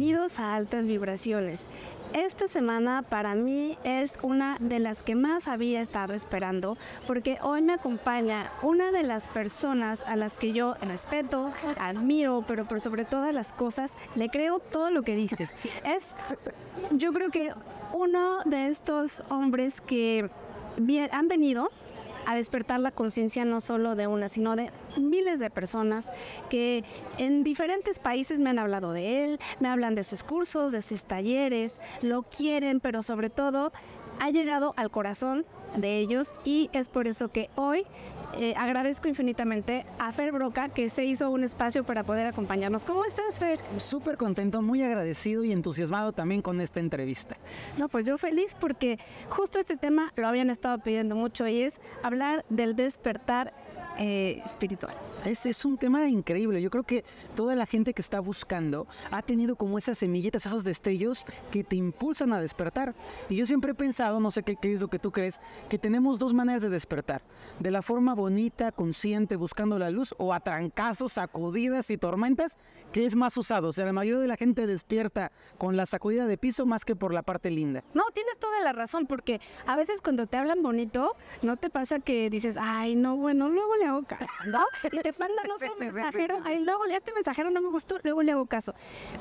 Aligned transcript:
Bienvenidos 0.00 0.38
a 0.38 0.54
Altas 0.54 0.86
Vibraciones. 0.86 1.66
Esta 2.14 2.48
semana 2.48 3.02
para 3.02 3.34
mí 3.34 3.76
es 3.84 4.18
una 4.22 4.56
de 4.58 4.78
las 4.78 5.02
que 5.02 5.14
más 5.14 5.46
había 5.46 5.82
estado 5.82 6.14
esperando 6.14 6.78
porque 7.06 7.36
hoy 7.42 7.60
me 7.60 7.74
acompaña 7.74 8.50
una 8.62 8.92
de 8.92 9.02
las 9.02 9.28
personas 9.28 10.02
a 10.06 10.16
las 10.16 10.38
que 10.38 10.54
yo 10.54 10.74
respeto, 10.80 11.52
admiro, 11.78 12.42
pero 12.48 12.64
por 12.64 12.80
sobre 12.80 13.04
todas 13.04 13.34
las 13.34 13.52
cosas 13.52 13.92
le 14.14 14.30
creo 14.30 14.58
todo 14.58 14.90
lo 14.90 15.02
que 15.02 15.16
dice. 15.16 15.50
Es, 15.84 16.16
yo 16.92 17.12
creo 17.12 17.28
que 17.28 17.52
uno 17.92 18.38
de 18.46 18.68
estos 18.68 19.22
hombres 19.28 19.82
que 19.82 20.30
han 21.12 21.28
venido 21.28 21.70
a 22.26 22.34
despertar 22.34 22.80
la 22.80 22.90
conciencia 22.90 23.44
no 23.44 23.60
solo 23.60 23.94
de 23.94 24.06
una, 24.06 24.28
sino 24.28 24.56
de 24.56 24.70
miles 24.96 25.38
de 25.38 25.50
personas 25.50 26.12
que 26.48 26.84
en 27.18 27.44
diferentes 27.44 27.98
países 27.98 28.40
me 28.40 28.50
han 28.50 28.58
hablado 28.58 28.92
de 28.92 29.24
él, 29.24 29.40
me 29.58 29.68
hablan 29.68 29.94
de 29.94 30.04
sus 30.04 30.22
cursos, 30.22 30.72
de 30.72 30.82
sus 30.82 31.04
talleres, 31.04 31.80
lo 32.02 32.22
quieren, 32.22 32.80
pero 32.80 33.02
sobre 33.02 33.30
todo 33.30 33.72
ha 34.20 34.30
llegado 34.30 34.74
al 34.76 34.90
corazón 34.90 35.46
de 35.76 35.98
ellos 35.98 36.34
y 36.44 36.70
es 36.72 36.88
por 36.88 37.06
eso 37.06 37.28
que 37.28 37.50
hoy 37.56 37.86
eh, 38.34 38.54
agradezco 38.56 39.08
infinitamente 39.08 39.84
a 39.98 40.12
Fer 40.12 40.32
Broca 40.32 40.68
que 40.68 40.88
se 40.88 41.04
hizo 41.04 41.30
un 41.30 41.42
espacio 41.42 41.84
para 41.84 42.04
poder 42.04 42.26
acompañarnos. 42.26 42.84
¿Cómo 42.84 43.04
estás, 43.04 43.38
Fer? 43.38 43.58
Súper 43.78 44.16
contento, 44.16 44.62
muy 44.62 44.82
agradecido 44.82 45.44
y 45.44 45.52
entusiasmado 45.52 46.12
también 46.12 46.40
con 46.42 46.60
esta 46.60 46.80
entrevista. 46.80 47.36
No, 47.76 47.88
pues 47.88 48.06
yo 48.06 48.18
feliz 48.18 48.54
porque 48.58 48.98
justo 49.28 49.58
este 49.58 49.76
tema 49.76 50.12
lo 50.16 50.28
habían 50.28 50.50
estado 50.50 50.78
pidiendo 50.78 51.16
mucho 51.16 51.46
y 51.48 51.62
es 51.62 51.80
hablar 52.02 52.44
del 52.48 52.76
despertar 52.76 53.52
eh, 53.98 54.40
espiritual. 54.46 54.94
Es, 55.24 55.44
es, 55.44 55.64
un 55.64 55.76
tema 55.76 56.08
increíble. 56.08 56.62
Yo 56.62 56.70
creo 56.70 56.84
que 56.84 57.04
toda 57.34 57.54
la 57.54 57.66
gente 57.66 57.92
que 57.92 58.00
está 58.00 58.20
buscando 58.20 58.86
ha 59.10 59.20
tenido 59.20 59.54
como 59.54 59.76
esas 59.76 59.98
semillitas, 59.98 60.46
esos 60.46 60.64
destellos 60.64 61.24
que 61.50 61.62
te 61.62 61.76
impulsan 61.76 62.32
a 62.32 62.40
despertar. 62.40 62.94
Y 63.28 63.36
yo 63.36 63.44
siempre 63.44 63.72
he 63.72 63.74
pensado, 63.74 64.18
no 64.18 64.30
sé 64.30 64.42
qué, 64.42 64.56
qué 64.56 64.72
es 64.72 64.80
lo 64.80 64.88
que 64.88 64.98
tú 64.98 65.12
crees, 65.12 65.40
que 65.68 65.78
tenemos 65.78 66.18
dos 66.18 66.32
maneras 66.32 66.62
de 66.62 66.70
despertar. 66.70 67.22
De 67.58 67.70
la 67.70 67.82
forma 67.82 68.14
bonita, 68.14 68.72
consciente, 68.72 69.36
buscando 69.36 69.78
la 69.78 69.90
luz, 69.90 70.14
o 70.16 70.32
a 70.32 70.40
trancazos, 70.40 71.14
sacudidas 71.14 71.90
y 71.90 71.98
tormentas, 71.98 72.56
que 72.92 73.04
es 73.04 73.14
más 73.14 73.36
usado. 73.36 73.68
O 73.68 73.72
sea, 73.72 73.84
la 73.84 73.92
mayoría 73.92 74.22
de 74.22 74.28
la 74.28 74.36
gente 74.36 74.66
despierta 74.66 75.32
con 75.58 75.76
la 75.76 75.84
sacudida 75.84 76.26
de 76.26 76.38
piso 76.38 76.64
más 76.64 76.84
que 76.84 76.96
por 76.96 77.12
la 77.12 77.22
parte 77.22 77.50
linda. 77.50 77.84
No, 77.92 78.04
tienes 78.14 78.38
toda 78.38 78.60
la 78.60 78.72
razón, 78.72 79.06
porque 79.06 79.40
a 79.66 79.76
veces 79.76 80.00
cuando 80.02 80.26
te 80.26 80.38
hablan 80.38 80.62
bonito, 80.62 81.14
no 81.42 81.56
te 81.58 81.68
pasa 81.68 81.98
que 82.00 82.30
dices, 82.30 82.56
ay, 82.58 82.94
no, 82.94 83.16
bueno, 83.16 83.48
luego 83.50 83.76
le 83.76 83.84
hago 83.84 84.02
caso, 84.04 84.26
¿no? 84.46 84.64
Y 84.92 84.98
te 84.98 85.09
mandan 85.18 85.50
otro 85.50 85.74
mensajero, 85.78 86.38
ay, 86.44 86.60
luego 86.64 86.84
este 86.86 87.12
mensajero 87.12 87.50
no 87.50 87.60
me 87.60 87.68
gustó, 87.68 87.98
luego 88.02 88.22
le 88.22 88.32
hago 88.32 88.46
caso. 88.46 88.74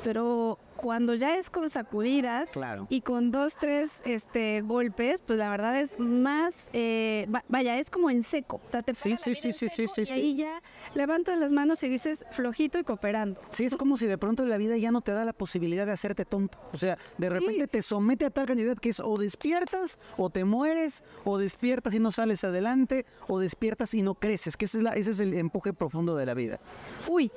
Pero 0.03 0.59
cuando 0.81 1.13
ya 1.13 1.38
es 1.38 1.49
con 1.49 1.69
sacudidas 1.69 2.49
y 2.89 3.02
con 3.02 3.31
dos, 3.31 3.58
tres 3.58 4.02
este, 4.05 4.61
golpes, 4.61 5.22
pues 5.22 5.38
la 5.38 5.49
verdad 5.49 5.80
es 5.80 5.99
más, 5.99 6.69
eh, 6.73 7.27
vaya, 7.47 7.77
es 7.77 7.89
como 7.89 8.09
en 8.09 8.23
seco. 8.23 8.61
O 8.66 8.69
sea, 8.69 8.81
te 8.81 8.94
sí, 8.94 9.16
sí, 9.17 9.35
sí, 9.35 9.52
sí, 9.52 9.69
sí, 9.69 9.88
sí, 9.88 10.03
y 10.07 10.11
ahí 10.11 10.35
ya 10.35 10.61
levantas 10.94 11.38
las 11.39 11.52
manos 11.52 11.83
y 11.83 11.89
dices 11.89 12.25
flojito 12.31 12.80
y 12.80 12.83
cooperando. 12.83 13.39
Sí, 13.50 13.66
es 13.66 13.75
como 13.75 13.97
si 13.97 14.07
de 14.07 14.17
pronto 14.17 14.45
la 14.45 14.57
vida 14.57 14.77
ya 14.77 14.91
no 14.91 15.02
te 15.02 15.11
da 15.11 15.25
la 15.25 15.33
posibilidad 15.33 15.85
de 15.85 15.91
hacerte 15.91 16.25
tonto. 16.25 16.57
O 16.73 16.77
sea, 16.77 16.97
de 17.17 17.30
repente 17.30 17.67
te 17.67 17.81
somete 17.81 18.25
a 18.25 18.30
tal 18.30 18.45
cantidad 18.45 18.77
que 18.77 18.89
es 18.89 19.00
o 19.00 19.17
despiertas 19.17 20.00
o 20.17 20.29
te 20.29 20.46
mueres, 20.46 21.03
o 21.23 21.38
despiertas 21.38 21.94
y 21.94 22.00
no 22.00 22.11
sales 22.11 22.44
adelante, 22.44 23.06
o 23.28 23.40
despiertas 23.40 23.94
y 23.94 24.01
no 24.01 24.16
creces, 24.16 24.57
que 24.57 24.66
ese 24.66 24.79
es, 24.79 24.84
la, 24.84 24.91
ese 24.94 25.11
es 25.11 25.19
el 25.19 25.34
empuje 25.34 25.73
profundo 25.73 26.16
de 26.16 26.25
la 26.25 26.34
vida. 26.34 26.59
Uy, 27.07 27.31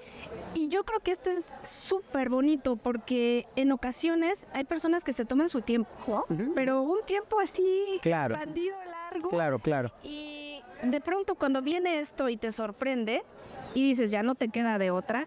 y 0.55 0.69
yo 0.69 0.85
creo 0.85 1.01
que 1.01 1.11
esto 1.11 1.31
es 1.31 1.47
súper 1.63 2.29
bonito 2.29 2.77
porque 2.77 3.47
en 3.57 3.73
ocasiones 3.73 4.47
hay 4.53 4.65
personas 4.65 5.05
que 5.05 5.13
se 5.13 5.25
toman 5.25 5.49
su 5.49 5.63
tiempo, 5.63 6.27
pero 6.55 6.83
un 6.83 7.03
tiempo 7.05 7.41
así 7.41 7.99
claro. 8.03 8.35
expandido, 8.35 8.77
largo. 8.85 9.31
Claro, 9.31 9.59
claro. 9.59 9.93
Y 10.03 10.63
de 10.83 11.01
pronto 11.01 11.35
cuando 11.35 11.63
viene 11.63 12.01
esto 12.01 12.29
y 12.29 12.37
te 12.37 12.53
sorprende 12.53 13.23
y 13.75 13.83
dices, 13.83 14.11
ya 14.11 14.23
no 14.23 14.35
te 14.35 14.49
queda 14.49 14.79
de 14.79 14.91
otra, 14.91 15.27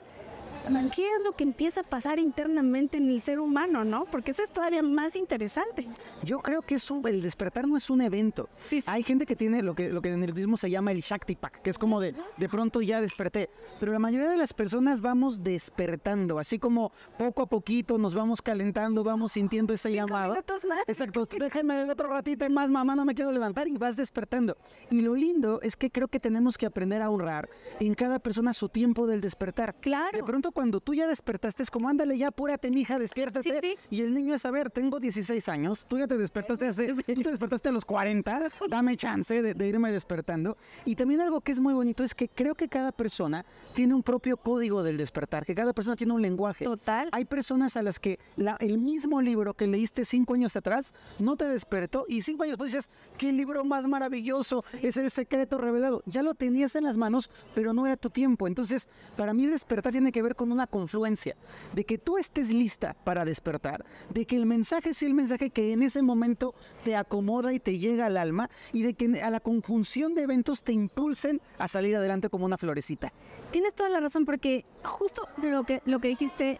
¿Qué 0.93 1.07
es 1.07 1.23
lo 1.23 1.33
que 1.33 1.43
empieza 1.43 1.81
a 1.81 1.83
pasar 1.83 2.19
internamente 2.19 2.97
en 2.97 3.09
el 3.09 3.21
ser 3.21 3.39
humano, 3.39 3.83
no? 3.83 4.05
Porque 4.05 4.31
eso 4.31 4.43
es 4.43 4.51
todavía 4.51 4.81
más 4.81 5.15
interesante. 5.15 5.87
Yo 6.23 6.39
creo 6.39 6.61
que 6.61 6.75
es 6.75 6.91
el 7.05 7.21
despertar 7.21 7.67
no 7.67 7.77
es 7.77 7.89
un 7.89 8.01
evento. 8.01 8.49
Sí, 8.55 8.83
Hay 8.87 9.03
gente 9.03 9.25
que 9.25 9.35
tiene 9.35 9.61
lo 9.61 9.75
que, 9.75 9.89
lo 9.89 10.01
que 10.01 10.11
en 10.11 10.23
el 10.23 10.31
budismo 10.31 10.57
se 10.57 10.69
llama 10.69 10.91
el 10.91 11.01
Shakti 11.01 11.35
Pak, 11.35 11.61
que 11.61 11.69
es 11.69 11.77
como 11.77 11.99
de, 11.99 12.15
de 12.37 12.49
pronto 12.49 12.81
ya 12.81 13.01
desperté. 13.01 13.49
Pero 13.79 13.91
la 13.91 13.99
mayoría 13.99 14.29
de 14.29 14.37
las 14.37 14.53
personas 14.53 15.01
vamos 15.01 15.43
despertando, 15.43 16.39
así 16.39 16.59
como 16.59 16.91
poco 17.17 17.43
a 17.43 17.45
poquito 17.47 17.97
nos 17.97 18.13
vamos 18.15 18.41
calentando, 18.41 19.03
vamos 19.03 19.33
sintiendo 19.33 19.73
esa 19.73 19.89
Cinco 19.89 20.07
llamada. 20.07 20.29
minutos 20.29 20.65
más. 20.65 20.79
Exacto, 20.87 21.25
déjenme 21.39 21.89
otro 21.91 22.09
ratito 22.09 22.49
más, 22.49 22.69
mamá, 22.69 22.95
no 22.95 23.05
me 23.05 23.13
quiero 23.13 23.31
levantar 23.31 23.67
y 23.67 23.77
vas 23.77 23.95
despertando. 23.95 24.57
Y 24.89 25.01
lo 25.01 25.15
lindo 25.15 25.59
es 25.61 25.75
que 25.75 25.89
creo 25.89 26.07
que 26.07 26.19
tenemos 26.19 26.57
que 26.57 26.65
aprender 26.65 27.01
a 27.01 27.09
honrar 27.09 27.49
en 27.79 27.93
cada 27.93 28.19
persona 28.19 28.53
su 28.53 28.69
tiempo 28.69 29.07
del 29.07 29.21
despertar. 29.21 29.75
Claro. 29.75 30.17
De 30.17 30.23
pronto 30.23 30.51
cuando 30.55 30.79
tú 30.79 30.93
ya 30.93 31.05
despertaste 31.05 31.61
es 31.63 31.69
como, 31.69 31.89
ándale 31.89 32.17
ya, 32.17 32.29
apúrate, 32.29 32.71
mija, 32.71 32.97
despiértate. 32.97 33.43
Sí, 33.43 33.55
sí. 33.61 33.75
Y 33.89 34.01
el 34.01 34.13
niño 34.13 34.33
es, 34.33 34.45
a 34.45 34.51
ver, 34.51 34.71
tengo 34.71 34.99
16 35.01 35.49
años, 35.49 35.85
tú 35.87 35.97
ya 35.97 36.07
te 36.07 36.17
despertaste 36.17 36.65
hace, 36.65 36.93
tú 37.13 37.21
te 37.21 37.29
despertaste 37.29 37.69
a 37.69 37.71
los 37.73 37.83
40, 37.83 38.47
dame 38.69 38.95
chance 38.95 39.41
de, 39.41 39.53
de 39.53 39.67
irme 39.67 39.91
despertando. 39.91 40.55
Y 40.85 40.95
también 40.95 41.19
algo 41.19 41.41
que 41.41 41.51
es 41.51 41.59
muy 41.59 41.73
bonito 41.73 42.03
es 42.05 42.15
que 42.15 42.29
creo 42.29 42.55
que 42.55 42.69
cada 42.69 42.93
persona 42.93 43.45
tiene 43.73 43.93
un 43.93 44.01
propio 44.01 44.37
código 44.37 44.81
del 44.81 44.95
despertar, 44.97 45.45
que 45.45 45.53
cada 45.53 45.73
persona 45.73 45.95
tiene 45.97 46.13
un 46.13 46.21
lenguaje. 46.21 46.63
Total. 46.63 47.09
Hay 47.11 47.25
personas 47.25 47.75
a 47.75 47.83
las 47.83 47.99
que 47.99 48.17
la- 48.37 48.55
el 48.61 48.77
mismo 48.77 49.21
libro 49.21 49.53
que 49.55 49.67
leíste 49.67 50.05
cinco 50.05 50.35
años 50.35 50.55
atrás 50.55 50.93
no 51.19 51.35
te 51.35 51.45
despertó 51.45 52.05
y 52.07 52.21
cinco 52.21 52.43
años 52.43 52.53
después 52.53 52.71
dices, 52.71 52.89
qué 53.17 53.33
libro 53.33 53.65
más 53.65 53.85
maravilloso, 53.87 54.63
es 54.81 54.95
el 54.95 55.11
secreto 55.11 55.57
revelado. 55.57 56.01
Ya 56.05 56.23
lo 56.23 56.33
tenías 56.33 56.75
en 56.77 56.85
las 56.85 56.95
manos, 56.95 57.29
pero 57.53 57.73
no 57.73 57.85
era 57.85 57.97
tu 57.97 58.09
tiempo. 58.09 58.47
Entonces, 58.47 58.87
para 59.17 59.33
mí 59.33 59.45
despertar 59.47 59.91
tiene 59.91 60.11
que 60.13 60.21
ver 60.21 60.35
con 60.35 60.44
una 60.51 60.67
confluencia, 60.67 61.35
de 61.73 61.85
que 61.85 61.97
tú 61.97 62.17
estés 62.17 62.51
lista 62.51 62.95
para 63.03 63.25
despertar, 63.25 63.85
de 64.09 64.25
que 64.25 64.35
el 64.35 64.45
mensaje 64.45 64.93
sea 64.93 65.07
el 65.07 65.13
mensaje 65.13 65.49
que 65.49 65.73
en 65.73 65.83
ese 65.83 66.01
momento 66.01 66.55
te 66.83 66.95
acomoda 66.95 67.53
y 67.53 67.59
te 67.59 67.79
llega 67.79 68.05
al 68.05 68.17
alma 68.17 68.49
y 68.73 68.83
de 68.83 68.93
que 68.93 69.21
a 69.21 69.29
la 69.29 69.39
conjunción 69.39 70.15
de 70.15 70.23
eventos 70.23 70.63
te 70.63 70.73
impulsen 70.73 71.41
a 71.57 71.67
salir 71.67 71.95
adelante 71.95 72.29
como 72.29 72.45
una 72.45 72.57
florecita. 72.57 73.13
Tienes 73.51 73.73
toda 73.73 73.89
la 73.89 73.99
razón 73.99 74.25
porque 74.25 74.65
justo 74.83 75.27
lo 75.41 75.63
que, 75.63 75.81
lo 75.85 75.99
que 75.99 76.09
dijiste, 76.09 76.59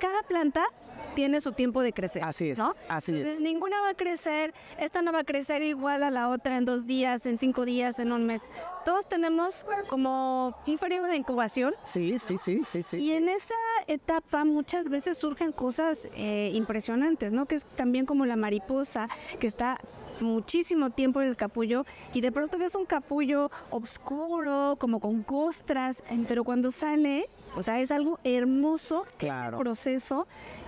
cada 0.00 0.22
planta 0.22 0.64
tiene 1.14 1.40
su 1.40 1.52
tiempo 1.52 1.82
de 1.82 1.92
crecer. 1.92 2.22
Así 2.24 2.50
es, 2.50 2.58
¿no? 2.58 2.74
así 2.88 3.12
Entonces, 3.12 3.36
es. 3.36 3.40
Ninguna 3.40 3.80
va 3.82 3.90
a 3.90 3.94
crecer, 3.94 4.54
esta 4.78 5.02
no 5.02 5.12
va 5.12 5.20
a 5.20 5.24
crecer 5.24 5.62
igual 5.62 6.02
a 6.02 6.10
la 6.10 6.28
otra 6.28 6.56
en 6.56 6.64
dos 6.64 6.86
días, 6.86 7.26
en 7.26 7.38
cinco 7.38 7.64
días, 7.64 7.98
en 7.98 8.12
un 8.12 8.24
mes. 8.26 8.42
Todos 8.84 9.08
tenemos 9.08 9.64
como 9.88 10.54
un 10.66 10.78
periodo 10.78 11.06
de 11.06 11.16
incubación 11.16 11.74
Sí, 11.84 12.18
sí, 12.18 12.38
sí, 12.38 12.62
sí, 12.64 12.82
sí. 12.82 12.96
y 12.98 13.12
en 13.12 13.28
esa 13.28 13.54
etapa 13.86 14.44
muchas 14.44 14.88
veces 14.88 15.18
surgen 15.18 15.52
cosas 15.52 16.08
eh, 16.14 16.50
impresionantes, 16.54 17.32
¿no? 17.32 17.46
Que 17.46 17.56
es 17.56 17.64
también 17.76 18.06
como 18.06 18.24
la 18.26 18.36
mariposa 18.36 19.08
que 19.40 19.46
está 19.46 19.78
muchísimo 20.20 20.90
tiempo 20.90 21.20
en 21.20 21.28
el 21.28 21.36
capullo 21.36 21.84
y 22.12 22.20
de 22.20 22.32
pronto 22.32 22.58
ves 22.58 22.74
un 22.74 22.86
capullo 22.86 23.50
oscuro, 23.70 24.76
como 24.78 25.00
con 25.00 25.22
costras, 25.22 26.02
pero 26.26 26.44
cuando 26.44 26.70
sale, 26.70 27.28
o 27.56 27.62
sea, 27.62 27.80
es 27.80 27.90
algo 27.90 28.18
hermoso 28.24 29.04
Claro. 29.18 29.56
ese 29.56 29.62
proceso 29.64 30.26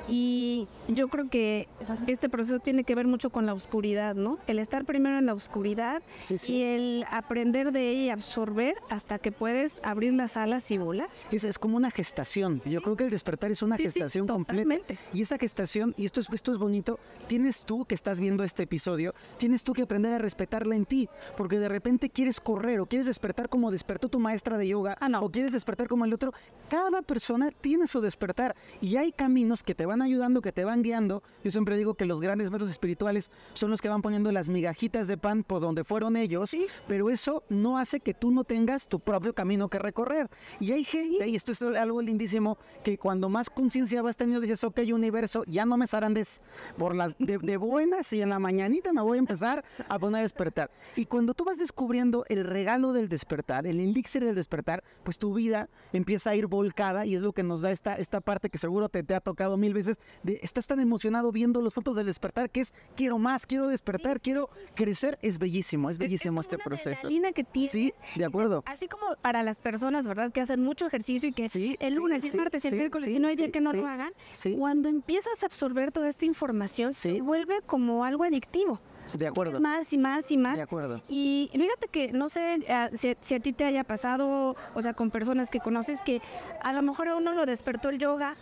y 0.08 0.66
yo 0.88 1.08
creo 1.08 1.28
que 1.28 1.68
este 2.08 2.28
proceso 2.28 2.58
tiene 2.58 2.82
que 2.84 2.94
ver 2.94 3.06
mucho 3.06 3.30
con 3.30 3.46
la 3.46 3.54
oscuridad, 3.54 4.14
¿no? 4.16 4.38
El 4.46 4.58
estar 4.58 4.84
primero 4.84 5.18
en 5.18 5.26
la 5.26 5.34
oscuridad 5.34 6.02
Sí, 6.20 6.36
sí. 6.38 6.54
y 6.54 6.62
el 6.62 7.04
aprender 7.10 7.70
de 7.70 7.90
ella 7.90 8.00
y 8.02 8.10
absorber 8.10 8.74
hasta 8.88 9.18
que 9.18 9.30
puedes 9.30 9.80
abrir 9.84 10.12
las 10.14 10.36
alas 10.36 10.70
y 10.70 10.78
volar. 10.78 11.08
Es, 11.30 11.44
es 11.44 11.58
como 11.58 11.76
una 11.76 11.90
gestación. 11.90 12.60
Yo 12.64 12.82
creo 12.82 12.96
que 12.96 13.04
el 13.04 13.10
despertar 13.10 13.50
es 13.50 13.62
una 13.62 13.76
gestación 13.76 14.26
completa. 14.26 14.62
totalmente. 14.62 14.98
Y 15.12 15.22
esa 15.22 15.38
gestación, 15.38 15.94
y 15.96 16.06
esto 16.06 16.20
es, 16.20 16.28
esto 16.32 16.50
es 16.50 16.58
bonito, 16.58 16.98
tienes 17.28 17.64
tú 17.64 17.84
que 17.84 17.94
estás 17.94 18.18
viendo 18.18 18.42
este 18.42 18.64
episodio, 18.64 19.14
tienes 19.38 19.62
tú 19.62 19.72
que 19.74 19.82
aprender 19.82 20.12
a 20.12 20.18
respetarla 20.18 20.74
en 20.74 20.86
ti. 20.86 21.08
Porque 21.36 21.58
de 21.58 21.68
repente 21.68 22.10
quieres 22.10 22.40
correr 22.40 22.80
o 22.80 22.86
quieres 22.86 23.06
despertar 23.06 23.48
como 23.48 23.70
despertó 23.70 24.08
tu 24.08 24.18
maestra 24.18 24.58
de 24.58 24.66
yoga 24.68 24.96
Ah, 25.00 25.08
no. 25.08 25.20
o 25.22 25.30
quieres 25.30 25.52
despertar 25.52 25.86
como 25.86 26.04
el 26.04 26.12
otro. 26.14 26.32
Cada 26.70 27.02
persona 27.02 27.50
tiene 27.50 27.88
su 27.88 28.00
despertar 28.00 28.54
y 28.80 28.96
hay 28.96 29.10
caminos 29.10 29.64
que 29.64 29.74
te 29.74 29.86
van 29.86 30.02
ayudando, 30.02 30.40
que 30.40 30.52
te 30.52 30.64
van 30.64 30.82
guiando. 30.82 31.20
Yo 31.42 31.50
siempre 31.50 31.76
digo 31.76 31.94
que 31.94 32.04
los 32.04 32.20
grandes 32.20 32.48
maestros 32.48 32.70
espirituales 32.70 33.32
son 33.54 33.70
los 33.70 33.82
que 33.82 33.88
van 33.88 34.02
poniendo 34.02 34.30
las 34.30 34.48
migajitas 34.48 35.08
de 35.08 35.18
pan 35.18 35.42
por 35.42 35.60
donde 35.60 35.82
fueron 35.82 36.16
ellos, 36.16 36.50
Sí. 36.50 36.66
pero 36.86 37.10
eso 37.10 37.42
no 37.48 37.76
hace 37.76 37.98
que 37.98 38.14
tú 38.14 38.30
no 38.30 38.44
tengas 38.44 38.86
tu 38.86 39.00
propio 39.00 39.34
camino 39.34 39.68
que 39.68 39.80
recorrer. 39.80 40.30
Y 40.60 40.70
hay 40.70 40.84
gente, 40.84 41.26
y 41.26 41.34
esto 41.34 41.50
es 41.50 41.60
algo 41.60 42.00
lindísimo, 42.02 42.56
que 42.84 42.98
cuando 42.98 43.28
más 43.28 43.50
conciencia 43.50 44.00
vas 44.00 44.16
teniendo, 44.16 44.40
dices, 44.40 44.62
ok, 44.62 44.78
universo, 44.94 45.42
ya 45.48 45.66
no 45.66 45.76
me 45.76 45.88
zarandes 45.88 46.40
por 46.78 46.94
las 46.94 47.16
de, 47.18 47.38
de 47.38 47.56
buenas 47.56 48.12
y 48.12 48.22
en 48.22 48.28
la 48.28 48.38
mañanita 48.38 48.92
me 48.92 49.02
voy 49.02 49.16
a 49.16 49.18
empezar 49.18 49.64
a 49.88 49.98
poner 49.98 50.20
a 50.20 50.22
despertar. 50.22 50.70
Y 50.94 51.06
cuando 51.06 51.34
tú 51.34 51.44
vas 51.44 51.58
descubriendo 51.58 52.24
el 52.28 52.44
regalo 52.44 52.92
del 52.92 53.08
despertar, 53.08 53.66
el 53.66 53.80
elixir 53.80 54.24
del 54.24 54.36
despertar, 54.36 54.84
pues 55.02 55.18
tu 55.18 55.34
vida 55.34 55.68
empieza 55.92 56.30
a 56.30 56.36
ir 56.36 56.46
volcada 56.60 57.06
y 57.06 57.14
es 57.14 57.22
lo 57.22 57.32
que 57.32 57.42
nos 57.42 57.62
da 57.62 57.70
esta, 57.70 57.94
esta 57.94 58.20
parte 58.20 58.50
que 58.50 58.58
seguro 58.58 58.90
te, 58.90 59.02
te 59.02 59.14
ha 59.14 59.20
tocado 59.20 59.56
mil 59.56 59.72
veces. 59.72 59.98
De, 60.22 60.38
estás 60.42 60.66
tan 60.66 60.78
emocionado 60.78 61.32
viendo 61.32 61.62
los 61.62 61.72
frutos 61.72 61.96
del 61.96 62.06
despertar 62.06 62.50
que 62.50 62.60
es 62.60 62.74
quiero 62.96 63.18
más, 63.18 63.46
quiero 63.46 63.68
despertar, 63.68 64.20
quiero 64.20 64.50
crecer. 64.74 65.18
Es 65.22 65.38
bellísimo, 65.38 65.88
es 65.88 65.96
bellísimo 65.96 66.40
este 66.40 66.58
proceso. 66.58 67.08
que 67.34 67.44
tienes, 67.44 67.70
sí, 67.70 67.92
de 68.16 68.24
acuerdo. 68.24 68.62
Así 68.66 68.88
como 68.88 69.06
para 69.22 69.42
las 69.42 69.58
personas, 69.58 70.06
¿verdad? 70.06 70.32
Que 70.32 70.42
hacen 70.42 70.62
mucho 70.62 70.86
ejercicio 70.86 71.30
y 71.30 71.32
que 71.32 71.46
el 71.80 71.94
lunes, 71.94 72.24
y 72.24 72.36
martes 72.36 72.64
y 72.64 72.68
el 72.68 72.74
miércoles 72.74 73.08
y 73.08 73.18
no 73.18 73.28
hay 73.28 73.36
día 73.36 73.50
que 73.50 73.60
no 73.60 73.72
lo 73.72 73.86
hagan. 73.86 74.12
Cuando 74.58 74.88
empiezas 74.88 75.42
a 75.42 75.46
absorber 75.46 75.92
toda 75.92 76.08
esta 76.08 76.26
información, 76.26 76.92
se 76.92 77.22
vuelve 77.22 77.62
como 77.62 78.04
algo 78.04 78.24
adictivo. 78.24 78.80
De 79.14 79.26
acuerdo. 79.26 79.60
Más 79.60 79.92
y 79.92 79.98
más 79.98 80.30
y 80.30 80.36
más. 80.36 80.56
De 80.56 80.62
acuerdo. 80.62 81.02
Y 81.08 81.50
fíjate 81.52 81.88
que 81.88 82.12
no 82.12 82.28
sé 82.28 82.60
eh, 82.66 83.16
si, 83.20 83.34
a 83.34 83.40
ti 83.40 83.52
te 83.52 83.64
haya 83.64 83.84
pasado, 83.84 84.56
o 84.74 84.82
sea, 84.82 84.94
con 84.94 85.10
personas 85.10 85.50
que 85.50 85.60
conoces 85.60 86.02
que 86.02 86.20
a 86.62 86.72
lo 86.72 86.82
mejor 86.82 87.08
a 87.08 87.16
uno 87.16 87.32
lo 87.32 87.46
despertó 87.46 87.88
el 87.88 87.98
yoga, 87.98 88.36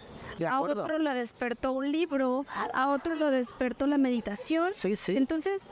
a 0.47 0.61
otro 0.61 0.99
lo 0.99 1.15
despertó 1.15 1.73
un 1.73 1.91
libro, 1.91 2.45
a 2.73 2.91
otro 2.91 3.15
lo 3.15 3.31
despertó 3.31 3.87
la 3.87 3.99
meditación. 3.99 4.71
Sí, 4.73 4.97
sí. 4.97 5.17
Entonces, 5.17 5.65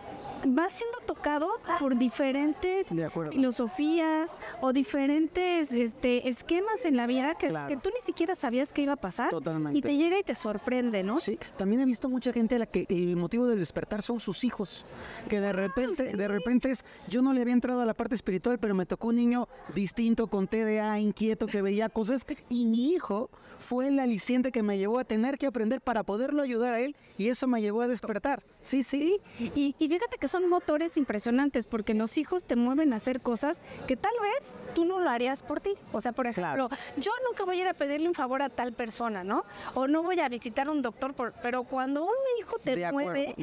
va 0.47 0.69
siendo 0.69 0.99
tocado 1.07 1.49
por 1.79 1.97
diferentes 1.97 2.87
filosofías 3.31 4.37
o 4.61 4.73
diferentes 4.73 5.73
este, 5.73 6.29
esquemas 6.29 6.85
en 6.85 6.97
la 6.97 7.07
vida 7.07 7.35
que, 7.37 7.49
tú 7.83 7.91
ni 7.95 8.01
siquiera 8.05 8.35
sabías 8.35 8.73
que 8.73 8.83
iba 8.83 8.95
a 8.95 8.97
pasar. 8.97 9.31
Totalmente. 9.31 9.79
Y 9.79 9.83
te 9.83 9.97
llega 9.97 10.19
y 10.19 10.23
te 10.23 10.35
sorprende, 10.35 11.03
¿no? 11.03 11.21
Sí, 11.21 11.39
también 11.57 11.81
he 11.81 11.85
visto 11.85 12.09
mucha 12.09 12.33
gente 12.33 12.57
a 12.57 12.59
la 12.61 12.67
que 12.67 12.87
el 12.89 13.17
motivo 13.17 13.47
del 13.47 13.59
despertar 13.59 14.03
son 14.03 14.21
sus 14.21 14.45
hijos, 14.45 14.85
que 15.29 15.41
de 15.41 15.53
repente, 15.53 16.17
de 16.17 16.29
repente 16.29 16.71
es, 16.71 16.85
yo 17.09 17.23
no 17.23 17.33
le 17.33 17.43
había 17.43 17.55
entrado 17.55 17.81
a 17.81 17.87
la 17.87 17.95
parte 17.95 18.15
espiritual, 18.15 18.59
pero 18.59 18.75
me 18.75 18.87
tocó 18.87 19.09
un 19.09 19.17
niño 19.17 19.49
distinto, 19.75 20.27
con 20.29 20.49
TDA, 20.49 20.99
inquieto, 20.99 21.47
que 21.47 21.63
veía 21.63 21.89
cosas, 21.89 22.27
y 22.49 22.65
mi 22.67 22.93
hijo 22.93 23.31
fue 23.59 23.89
el 23.89 23.99
aliciente 23.99 24.53
que 24.53 24.56
me 24.63 24.79
llevó 24.79 24.99
a 24.99 25.05
tener 25.05 25.39
que 25.39 25.47
aprender 25.47 25.81
para 25.81 26.03
poderlo 26.03 26.43
ayudar 26.43 26.75
a 26.75 26.81
él, 26.81 26.97
y 27.19 27.29
eso 27.29 27.47
me 27.47 27.61
llevó 27.61 27.83
a 27.83 27.89
despertar. 27.89 28.43
Sí, 28.61 28.83
sí. 28.83 29.21
Y, 29.39 29.75
y 29.79 29.89
fíjate 29.89 30.19
que 30.19 30.29
son 30.29 30.49
motores 30.49 30.97
impresionantes 30.97 31.67
porque 31.67 31.95
los 31.95 32.19
hijos 32.19 32.45
te 32.45 32.57
mueven 32.57 32.93
a 32.93 32.97
hacer 32.97 33.21
cosas 33.21 33.61
que 33.87 33.97
tal 33.97 34.13
vez 34.21 34.55
tú 34.75 34.85
no 34.85 35.01
lo 35.01 35.09
harías 35.09 35.43
por 35.43 35.61
ti. 35.61 35.75
O 35.93 36.01
sea, 36.01 36.13
por 36.13 36.27
ejemplo, 36.27 36.69
yo 36.97 37.13
nunca 37.29 37.45
voy 37.45 37.59
a 37.59 37.63
ir 37.63 37.69
a 37.69 37.75
pedirle 37.75 38.09
un 38.09 38.15
favor 38.15 38.43
a 38.43 38.49
tal 38.49 38.73
persona, 38.73 39.25
¿no? 39.25 39.45
O 39.75 39.87
no 39.87 40.03
voy 40.03 40.19
a 40.21 40.29
visitar 40.29 40.69
a 40.69 40.71
un 40.73 40.83
doctor, 40.83 41.15
por, 41.15 41.33
pero 41.43 41.65
cuando 41.65 42.05
un 42.05 42.15
hijo 42.41 42.59
te 42.59 42.91
mueve, 42.93 43.35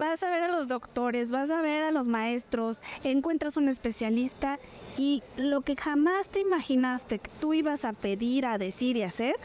vas 0.00 0.22
a 0.22 0.30
ver 0.30 0.42
a 0.44 0.48
los 0.48 0.68
doctores, 0.68 1.30
vas 1.30 1.50
a 1.50 1.60
ver 1.60 1.82
a 1.82 1.90
los 1.90 2.06
maestros, 2.06 2.82
encuentras 3.04 3.56
un 3.56 3.68
especialista 3.68 4.58
y 4.96 5.22
lo 5.36 5.60
que 5.60 5.76
jamás 5.76 6.28
te 6.28 6.40
imaginaste 6.40 7.18
que 7.18 7.30
tú 7.40 7.54
ibas 7.54 7.84
a 7.84 7.92
pedir, 7.92 8.46
a 8.46 8.58
decir 8.58 8.96
y 8.96 9.02
hacer, 9.02 9.36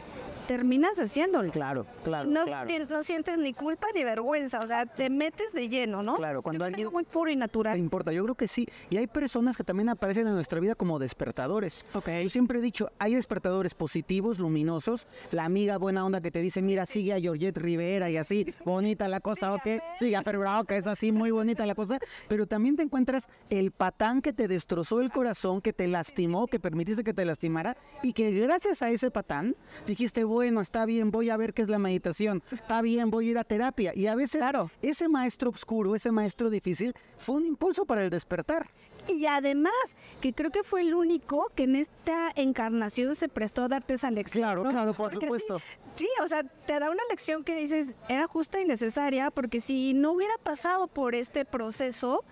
terminas 0.46 0.98
haciéndolo. 0.98 1.50
Claro, 1.50 1.86
claro. 2.04 2.28
No, 2.28 2.44
claro. 2.44 2.70
no 2.88 3.02
sientes 3.02 3.38
ni 3.38 3.52
culpa 3.52 3.86
ni 3.94 4.04
vergüenza, 4.04 4.60
o 4.60 4.66
sea, 4.66 4.86
te 4.86 5.10
metes 5.10 5.52
de 5.52 5.68
lleno, 5.68 6.02
¿no? 6.02 6.16
Claro, 6.16 6.42
cuando 6.42 6.64
alguien... 6.64 6.86
Es 6.86 6.92
muy 6.92 7.04
puro 7.04 7.30
y 7.30 7.36
natural. 7.36 7.74
Te 7.74 7.78
importa, 7.78 8.12
yo 8.12 8.22
creo 8.24 8.34
que 8.34 8.48
sí. 8.48 8.66
Y 8.90 8.96
hay 8.96 9.06
personas 9.06 9.56
que 9.56 9.64
también 9.64 9.88
aparecen 9.88 10.26
en 10.26 10.34
nuestra 10.34 10.60
vida 10.60 10.74
como 10.74 10.98
despertadores. 10.98 11.84
Okay. 11.94 12.22
Yo 12.22 12.28
siempre 12.28 12.58
he 12.58 12.62
dicho, 12.62 12.90
hay 12.98 13.14
despertadores 13.14 13.74
positivos, 13.74 14.38
luminosos, 14.38 15.06
la 15.32 15.44
amiga 15.44 15.78
buena 15.78 16.04
onda 16.04 16.20
que 16.20 16.30
te 16.30 16.40
dice, 16.40 16.62
mira, 16.62 16.86
sigue 16.86 17.12
a 17.12 17.20
Georgette 17.20 17.58
Rivera 17.58 18.10
y 18.10 18.16
así, 18.16 18.54
bonita 18.64 19.08
la 19.08 19.20
cosa, 19.20 19.52
¿ok? 19.54 19.66
Sigue 19.98 20.16
a 20.16 20.22
Fer 20.22 20.36
que 20.68 20.76
es 20.76 20.86
así, 20.86 21.12
muy 21.12 21.30
bonita 21.30 21.66
la 21.66 21.74
cosa. 21.74 21.98
Pero 22.28 22.46
también 22.46 22.76
te 22.76 22.82
encuentras 22.82 23.28
el 23.50 23.72
patán 23.72 24.22
que 24.22 24.32
te 24.32 24.48
destrozó 24.48 25.00
el 25.00 25.10
corazón, 25.10 25.60
que 25.60 25.72
te 25.72 25.88
lastimó, 25.88 26.46
que 26.46 26.60
permitiste 26.60 27.02
que 27.02 27.14
te 27.14 27.24
lastimara 27.24 27.76
y 28.02 28.12
que 28.12 28.30
gracias 28.32 28.82
a 28.82 28.90
ese 28.90 29.10
patán 29.10 29.56
dijiste, 29.86 30.24
bueno, 30.36 30.60
está 30.60 30.84
bien, 30.84 31.10
voy 31.10 31.30
a 31.30 31.38
ver 31.38 31.54
qué 31.54 31.62
es 31.62 31.68
la 31.68 31.78
meditación, 31.78 32.42
está 32.52 32.82
bien, 32.82 33.08
voy 33.08 33.28
a 33.28 33.30
ir 33.30 33.38
a 33.38 33.44
terapia. 33.44 33.92
Y 33.94 34.06
a 34.06 34.14
veces 34.14 34.42
claro. 34.42 34.70
ese 34.82 35.08
maestro 35.08 35.48
oscuro, 35.48 35.94
ese 35.94 36.12
maestro 36.12 36.50
difícil, 36.50 36.92
fue 37.16 37.36
un 37.36 37.46
impulso 37.46 37.86
para 37.86 38.04
el 38.04 38.10
despertar. 38.10 38.68
Y 39.08 39.24
además, 39.24 39.72
que 40.20 40.34
creo 40.34 40.50
que 40.50 40.62
fue 40.62 40.82
el 40.82 40.94
único 40.94 41.50
que 41.54 41.62
en 41.62 41.76
esta 41.76 42.32
encarnación 42.34 43.16
se 43.16 43.30
prestó 43.30 43.62
a 43.62 43.68
darte 43.68 43.94
esa 43.94 44.10
lección. 44.10 44.42
Claro, 44.42 44.64
claro, 44.64 44.92
por 44.92 45.10
supuesto. 45.10 45.58
Sí, 45.94 46.08
o 46.22 46.28
sea, 46.28 46.42
te 46.42 46.78
da 46.78 46.90
una 46.90 47.02
lección 47.08 47.42
que 47.42 47.56
dices, 47.56 47.94
era 48.10 48.26
justa 48.26 48.60
y 48.60 48.66
necesaria, 48.66 49.30
porque 49.30 49.62
si 49.62 49.94
no 49.94 50.12
hubiera 50.12 50.36
pasado 50.42 50.86
por 50.86 51.14
este 51.14 51.46
proceso, 51.46 52.24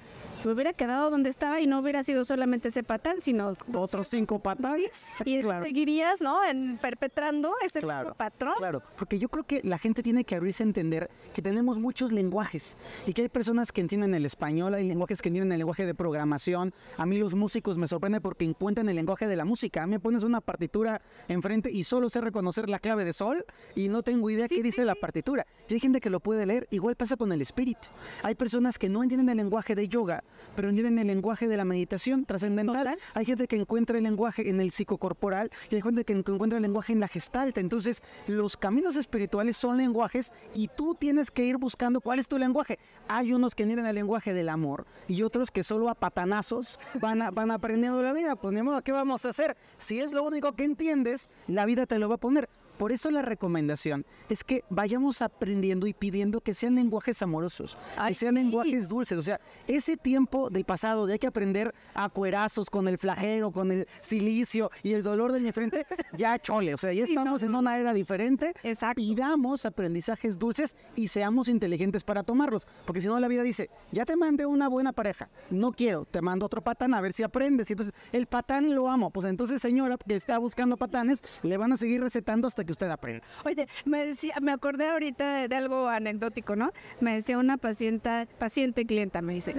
me 0.45 0.55
hubiera 0.55 0.73
quedado 0.73 1.11
donde 1.11 1.31
estaba 1.31 1.61
y 1.61 1.67
no 1.67 1.81
hubiera 1.81 2.03
sido 2.03 2.25
solamente 2.25 2.69
ese 2.69 2.83
patán, 2.83 3.21
sino 3.21 3.57
otros 3.75 4.09
cinco 4.09 4.39
patanes. 4.39 5.07
Y 5.25 5.41
seguirías, 5.43 6.21
¿no? 6.21 6.45
En, 6.45 6.79
perpetrando 6.79 7.55
este 7.63 7.81
patrón. 8.17 8.55
Claro, 8.57 8.83
porque 8.97 9.19
yo 9.19 9.29
creo 9.29 9.45
que 9.45 9.61
la 9.65 9.79
gente 9.79 10.03
tiene 10.03 10.25
que 10.25 10.37
abrirse 10.37 10.63
a 10.63 10.67
entender 10.67 11.11
que 11.33 11.43
tenemos 11.43 11.79
muchos 11.79 12.13
lenguajes 12.13 12.77
y 13.07 13.13
que 13.13 13.23
hay 13.23 13.29
personas 13.29 13.73
que 13.73 13.81
entienden 13.81 14.15
el 14.15 14.27
español, 14.27 14.75
hay 14.75 14.87
lenguajes 14.87 15.23
que 15.23 15.29
entienden 15.29 15.53
el 15.53 15.59
lenguaje 15.59 15.87
de 15.87 15.95
programación. 15.95 16.73
A 16.97 17.07
mí 17.07 17.19
los 17.19 17.35
músicos 17.35 17.79
me 17.79 17.89
sorprende 17.89 18.21
porque 18.21 18.45
encuentran 18.45 18.89
el 18.89 18.97
lenguaje 18.97 19.27
de 19.27 19.37
la 19.37 19.45
música. 19.45 19.83
A 19.83 19.87
mí 19.87 19.93
me 19.93 20.01
pones 20.01 20.23
una 20.23 20.41
partitura 20.41 21.01
enfrente 21.29 21.71
y 21.71 21.85
solo 21.85 22.09
sé 22.11 22.21
reconocer 22.21 22.69
la 22.69 22.79
clave 22.79 23.05
de 23.05 23.13
sol 23.13 23.45
y 23.75 23.89
no 23.89 24.03
tengo 24.03 24.31
idea 24.31 24.49
qué 24.49 24.63
dice 24.63 24.85
la 24.85 24.95
partitura. 24.95 25.47
Y 25.69 25.75
hay 25.75 25.81
gente 25.81 26.01
que 26.01 26.11
lo 26.11 26.21
puede 26.21 26.47
leer, 26.47 26.67
igual 26.71 26.97
pasa 26.97 27.17
con 27.17 27.33
el 27.33 27.41
espíritu. 27.41 27.89
Hay 28.23 28.35
personas 28.35 28.79
que 28.79 28.89
no 28.89 29.03
entienden 29.03 29.29
el 29.29 29.37
lenguaje 29.37 29.75
de 29.75 29.89
yoga, 29.89 30.23
pero 30.55 30.69
entienden 30.69 30.99
el 30.99 31.07
lenguaje 31.07 31.49
de 31.49 31.57
la 31.57 31.65
meditación 31.65 32.25
trascendental. 32.25 32.97
Hay 33.15 33.25
gente 33.25 33.47
que 33.47 33.57
encuentra 33.57 33.99
el 33.99 34.05
lenguaje 34.05 34.49
en 34.49 34.61
el 34.61 34.71
psicocorporal 34.71 35.51
y 35.71 35.77
hay 35.77 35.83
gente 35.83 36.05
que 36.05 36.13
encuentra 36.13 36.59
el 36.59 36.63
lenguaje 36.63 36.93
en 36.93 37.01
la 37.01 37.09
gestalta. 37.09 37.61
Entonces, 37.61 38.03
los 38.27 38.57
caminos 38.57 38.97
espirituales 38.97 39.57
son 39.57 39.77
lenguajes 39.77 40.33
y 40.55 40.69
tú 40.69 40.95
tienes 40.95 41.31
que 41.31 41.45
ir 41.45 41.57
buscando 41.57 42.01
cuál 42.01 42.19
es 42.19 42.29
tu 42.29 42.39
lenguaje. 42.39 42.79
Hay 43.09 43.33
unos 43.33 43.55
que 43.55 43.65
entienden 43.65 43.87
el 43.87 43.95
lenguaje 43.95 44.33
del 44.33 44.49
amor 44.49 44.87
y 45.09 45.23
otros 45.23 45.51
que 45.51 45.63
solo 45.63 45.89
a 45.89 45.95
patanazos 45.95 46.79
van, 47.01 47.23
a, 47.23 47.31
van 47.31 47.51
aprendiendo 47.51 48.03
la 48.03 48.13
vida. 48.13 48.37
Pues 48.37 48.55
ni 48.55 48.63
modo, 48.63 48.83
¿qué 48.83 48.93
vamos 48.93 49.25
a 49.25 49.31
hacer? 49.31 49.57
Si 49.77 50.01
es 50.01 50.13
lo 50.13 50.23
único 50.23 50.53
que 50.53 50.65
entiendes, 50.65 51.29
la 51.47 51.67
vida 51.67 51.87
te 51.87 51.99
lo 51.99 52.09
va 52.09 52.17
a 52.17 52.19
poner. 52.19 52.49
Por 52.79 52.93
eso 52.93 53.11
la 53.11 53.23
recomendación 53.23 54.05
es 54.29 54.45
que 54.45 54.65
vayamos 54.69 55.23
aprendiendo 55.23 55.87
y 55.87 55.95
pidiendo 55.95 56.41
que 56.41 56.55
sean 56.55 56.75
lenguajes 56.75 57.23
amorosos, 57.23 57.79
que 58.07 58.15
sean 58.15 58.35
lenguajes 58.35 58.89
dulces. 58.89 59.19
O 59.19 59.23
sea, 59.23 59.41
ese 59.67 59.97
tiempo 59.97 60.51
del 60.51 60.65
pasado 60.65 61.07
de 61.07 61.15
hay 61.15 61.19
que 61.19 61.27
aprender 61.27 61.73
a 61.95 62.09
cuerazos 62.09 62.69
con 62.69 62.89
el 62.89 62.99
flagelo, 62.99 63.53
con 63.53 63.71
el 63.71 63.87
silicio 64.01 64.71
y 64.83 64.93
el 64.93 65.03
dolor 65.03 65.33
de 65.33 65.41
mi 65.41 65.53
frente, 65.53 65.87
ya 66.17 66.39
chole. 66.39 66.75
O 66.75 66.79
sea, 66.79 66.93
ya 66.93 67.05
estamos 67.05 67.43
en 67.43 67.55
una 67.55 67.79
era 67.79 67.95
diferente. 67.95 68.53
Exacto. 68.63 68.97
Pidamos 68.97 69.65
aprendizajes 69.65 70.39
dulces 70.39 70.77
y 70.97 71.09
seamos 71.09 71.49
inteligentes 71.49 72.05
para 72.05 72.23
tomarlos. 72.23 72.67
Porque 72.85 73.01
si 73.01 73.07
no, 73.07 73.19
la 73.21 73.29
vida 73.29 73.43
dice, 73.43 73.71
ya 73.93 74.05
te 74.05 74.17
mandé 74.17 74.47
una 74.47 74.69
buena 74.69 74.93
pareja, 74.93 75.29
no 75.51 75.73
quiero, 75.73 76.05
te 76.05 76.21
mando 76.21 76.47
otro 76.47 76.63
patán 76.63 76.95
a 76.95 77.01
ver 77.01 77.13
si 77.13 77.23
aprendes. 77.23 77.71
Y 77.71 77.75
entonces, 77.75 77.95
el 78.13 78.27
patán 78.27 78.75
lo 78.75 78.91
amo. 78.91 79.11
Pues 79.11 79.27
entonces, 79.27 79.63
señora 79.63 79.97
que 79.97 80.17
está 80.17 80.39
buscando 80.39 80.77
patanes, 80.77 81.23
le 81.43 81.57
van 81.57 81.73
a 81.73 81.77
seguir 81.77 82.01
recetando 82.01 82.49
hasta 82.49 82.64
que 82.65 82.73
usted 82.73 82.91
aprenda. 82.91 83.25
Oye, 83.45 83.69
me 83.85 84.07
decía, 84.07 84.35
me 84.41 84.53
acordé 84.53 84.89
ahorita 84.89 85.49
de, 85.49 85.57
algo 85.57 85.89
anecdótico, 85.89 86.57
¿no? 86.57 86.73
Me 87.01 87.15
decía 87.15 87.39
una 87.39 87.57
paciente, 87.57 88.29
paciente 88.39 88.87
clienta, 88.87 89.23
me 89.23 89.35
dice, 89.35 89.55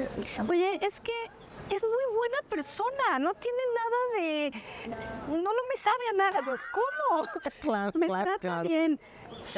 oye, 0.47 0.79
es 0.81 1.00
que 1.00 1.13
es 1.69 1.83
muy 1.83 2.15
buena 2.15 2.38
persona, 2.50 3.19
no 3.19 3.33
tiene 3.33 3.57
nada 3.75 4.21
de, 4.21 4.53
no, 5.29 5.38
no 5.38 5.62
me 5.69 5.77
sabe 5.77 6.09
a 6.12 6.17
nada. 6.17 6.39
¿Cómo? 6.41 7.25
Claro, 7.62 7.91
me 7.97 8.07
claro, 8.07 8.24
trata 8.25 8.39
claro. 8.39 8.69
bien. 8.69 9.00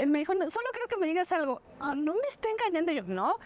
Me 0.08 0.20
dijo, 0.20 0.34
solo 0.34 0.68
creo 0.72 0.88
que 0.88 0.98
me 0.98 1.08
digas 1.08 1.32
algo. 1.32 1.62
Ah, 1.80 1.96
no 1.96 2.14
me 2.14 2.28
está 2.30 2.50
engañando. 2.50 2.92
yo, 2.92 3.04
no. 3.04 3.38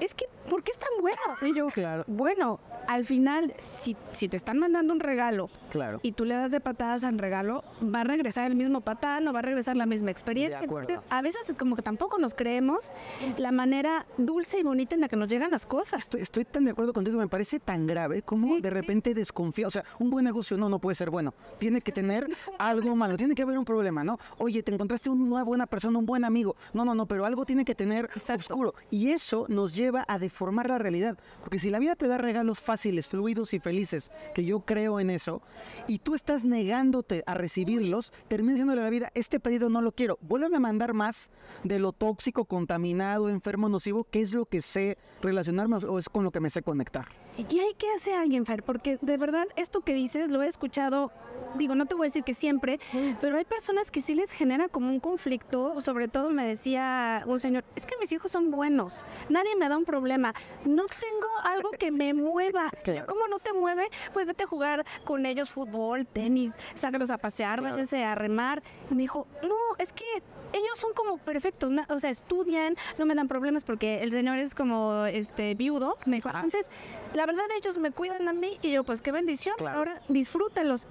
Es 0.00 0.14
que, 0.14 0.26
¿por 0.50 0.62
qué 0.62 0.72
es 0.72 0.78
tan 0.78 0.88
bueno? 1.00 1.18
Y 1.42 1.54
yo, 1.56 1.66
Claro. 1.68 2.04
bueno, 2.06 2.58
al 2.88 3.04
final, 3.04 3.54
si, 3.58 3.96
si 4.12 4.28
te 4.28 4.36
están 4.36 4.58
mandando 4.58 4.92
un 4.92 5.00
regalo 5.00 5.48
Claro. 5.70 6.00
y 6.02 6.12
tú 6.12 6.24
le 6.24 6.34
das 6.34 6.50
de 6.50 6.60
patadas 6.60 7.04
al 7.04 7.18
regalo, 7.18 7.62
va 7.82 8.00
a 8.00 8.04
regresar 8.04 8.46
el 8.50 8.56
mismo 8.56 8.80
patán 8.80 9.26
o 9.28 9.32
va 9.32 9.38
a 9.38 9.42
regresar 9.42 9.76
la 9.76 9.86
misma 9.86 10.10
experiencia. 10.10 10.58
De 10.58 10.64
acuerdo. 10.64 10.88
Entonces, 10.90 11.10
a 11.10 11.22
veces 11.22 11.54
como 11.58 11.76
que 11.76 11.82
tampoco 11.82 12.18
nos 12.18 12.34
creemos 12.34 12.90
la 13.38 13.52
manera 13.52 14.06
dulce 14.18 14.58
y 14.58 14.62
bonita 14.64 14.94
en 14.94 15.00
la 15.02 15.08
que 15.08 15.16
nos 15.16 15.28
llegan 15.28 15.50
las 15.52 15.66
cosas. 15.66 16.00
Estoy, 16.00 16.22
estoy 16.22 16.44
tan 16.44 16.64
de 16.64 16.72
acuerdo 16.72 16.92
contigo, 16.92 17.18
me 17.18 17.28
parece 17.28 17.60
tan 17.60 17.86
grave 17.86 18.22
como 18.22 18.56
Sí, 18.56 18.60
de 18.60 18.68
sí. 18.68 18.74
repente 18.74 19.14
desconfía. 19.14 19.66
O 19.68 19.70
sea, 19.70 19.84
un 20.00 20.10
buen 20.10 20.24
negocio 20.24 20.56
no, 20.56 20.68
no 20.68 20.78
puede 20.80 20.94
ser 20.96 21.10
bueno. 21.10 21.32
Tiene 21.58 21.80
que 21.80 21.92
tener 21.92 22.28
algo 22.58 22.96
malo, 22.96 23.16
tiene 23.16 23.34
que 23.34 23.42
haber 23.42 23.58
un 23.58 23.64
problema, 23.64 24.02
¿no? 24.02 24.18
Oye, 24.38 24.62
te 24.62 24.72
encontraste 24.74 25.08
una 25.10 25.44
buena 25.44 25.66
persona, 25.66 25.98
un 25.98 26.06
buen 26.06 26.24
amigo. 26.24 26.56
No, 26.72 26.84
no, 26.84 26.94
no, 26.94 27.06
pero 27.06 27.24
algo 27.24 27.44
tiene 27.46 27.64
que 27.64 27.74
tener 27.74 28.06
Exacto. 28.16 28.52
oscuro. 28.52 28.74
Y 28.90 29.10
eso 29.10 29.46
nos 29.48 29.74
lleva 29.74 29.81
lleva 29.82 30.04
a 30.08 30.18
deformar 30.18 30.68
la 30.68 30.78
realidad. 30.78 31.18
Porque 31.40 31.58
si 31.58 31.70
la 31.70 31.78
vida 31.78 31.96
te 31.96 32.08
da 32.08 32.18
regalos 32.18 32.58
fáciles, 32.60 33.08
fluidos 33.08 33.54
y 33.54 33.58
felices, 33.58 34.10
que 34.34 34.44
yo 34.44 34.60
creo 34.60 35.00
en 35.00 35.10
eso, 35.10 35.42
y 35.86 35.98
tú 35.98 36.14
estás 36.14 36.44
negándote 36.44 37.22
a 37.26 37.34
recibirlos, 37.34 38.12
termina 38.28 38.52
diciéndole 38.52 38.80
a 38.80 38.84
la 38.84 38.90
vida, 38.90 39.10
este 39.14 39.40
pedido 39.40 39.68
no 39.68 39.80
lo 39.80 39.92
quiero, 39.92 40.18
vuélveme 40.22 40.56
a 40.56 40.60
mandar 40.60 40.94
más 40.94 41.30
de 41.64 41.78
lo 41.78 41.92
tóxico, 41.92 42.44
contaminado, 42.44 43.28
enfermo, 43.28 43.68
nocivo, 43.68 44.04
que 44.04 44.20
es 44.20 44.32
lo 44.32 44.46
que 44.46 44.60
sé 44.60 44.98
relacionarme 45.20 45.76
o 45.76 45.98
es 45.98 46.08
con 46.08 46.24
lo 46.24 46.30
que 46.30 46.40
me 46.40 46.50
sé 46.50 46.62
conectar. 46.62 47.06
¿Y 47.38 47.60
hay 47.60 47.72
que 47.74 47.86
hacer 47.96 48.14
alguien, 48.14 48.44
Fer? 48.44 48.62
Porque 48.62 48.98
de 49.00 49.16
verdad 49.16 49.46
esto 49.56 49.80
que 49.80 49.94
dices 49.94 50.28
lo 50.28 50.42
he 50.42 50.46
escuchado, 50.46 51.10
digo, 51.56 51.74
no 51.74 51.86
te 51.86 51.94
voy 51.94 52.04
a 52.04 52.08
decir 52.08 52.24
que 52.24 52.34
siempre, 52.34 52.78
pero 53.22 53.38
hay 53.38 53.46
personas 53.46 53.90
que 53.90 54.02
sí 54.02 54.14
les 54.14 54.30
genera 54.30 54.68
como 54.68 54.90
un 54.90 55.00
conflicto, 55.00 55.80
sobre 55.80 56.08
todo 56.08 56.28
me 56.28 56.46
decía 56.46 57.24
un 57.26 57.40
señor, 57.40 57.64
es 57.74 57.86
que 57.86 57.96
mis 57.98 58.12
hijos 58.12 58.30
son 58.30 58.50
buenos, 58.50 59.06
nadie 59.30 59.56
me 59.56 59.70
da 59.70 59.71
un 59.76 59.84
problema, 59.84 60.34
no 60.64 60.84
tengo 60.86 61.28
algo 61.44 61.70
que 61.70 61.90
me 61.90 62.14
mueva. 62.14 62.70
¿Cómo 63.06 63.28
no 63.28 63.38
te 63.38 63.52
mueve? 63.52 63.88
Pues 64.12 64.26
vete 64.26 64.44
a 64.44 64.46
jugar 64.46 64.84
con 65.04 65.26
ellos 65.26 65.50
fútbol, 65.50 66.06
tenis, 66.06 66.52
sácalos 66.74 67.10
a 67.10 67.18
pasear, 67.18 67.60
váyanse 67.60 68.04
a 68.04 68.14
remar. 68.14 68.62
Y 68.90 68.94
me 68.94 69.02
dijo, 69.02 69.26
no, 69.42 69.56
es 69.78 69.92
que 69.92 70.04
ellos 70.52 70.78
son 70.78 70.92
como 70.92 71.18
perfectos, 71.18 71.72
o 71.88 71.98
sea, 71.98 72.10
estudian, 72.10 72.76
no 72.98 73.06
me 73.06 73.14
dan 73.14 73.28
problemas 73.28 73.64
porque 73.64 74.02
el 74.02 74.10
señor 74.10 74.38
es 74.38 74.54
como 74.54 75.06
este 75.06 75.54
viudo, 75.54 75.96
me 76.04 76.16
dijo. 76.16 76.28
Entonces, 76.28 76.70
la 77.14 77.26
verdad 77.26 77.44
ellos 77.56 77.78
me 77.78 77.90
cuidan 77.90 78.28
a 78.28 78.32
mí 78.32 78.58
y 78.62 78.72
yo, 78.72 78.84
pues 78.84 79.00
qué 79.00 79.12
bendición, 79.12 79.54
ahora 79.66 80.00
disfrútalos. 80.08 80.86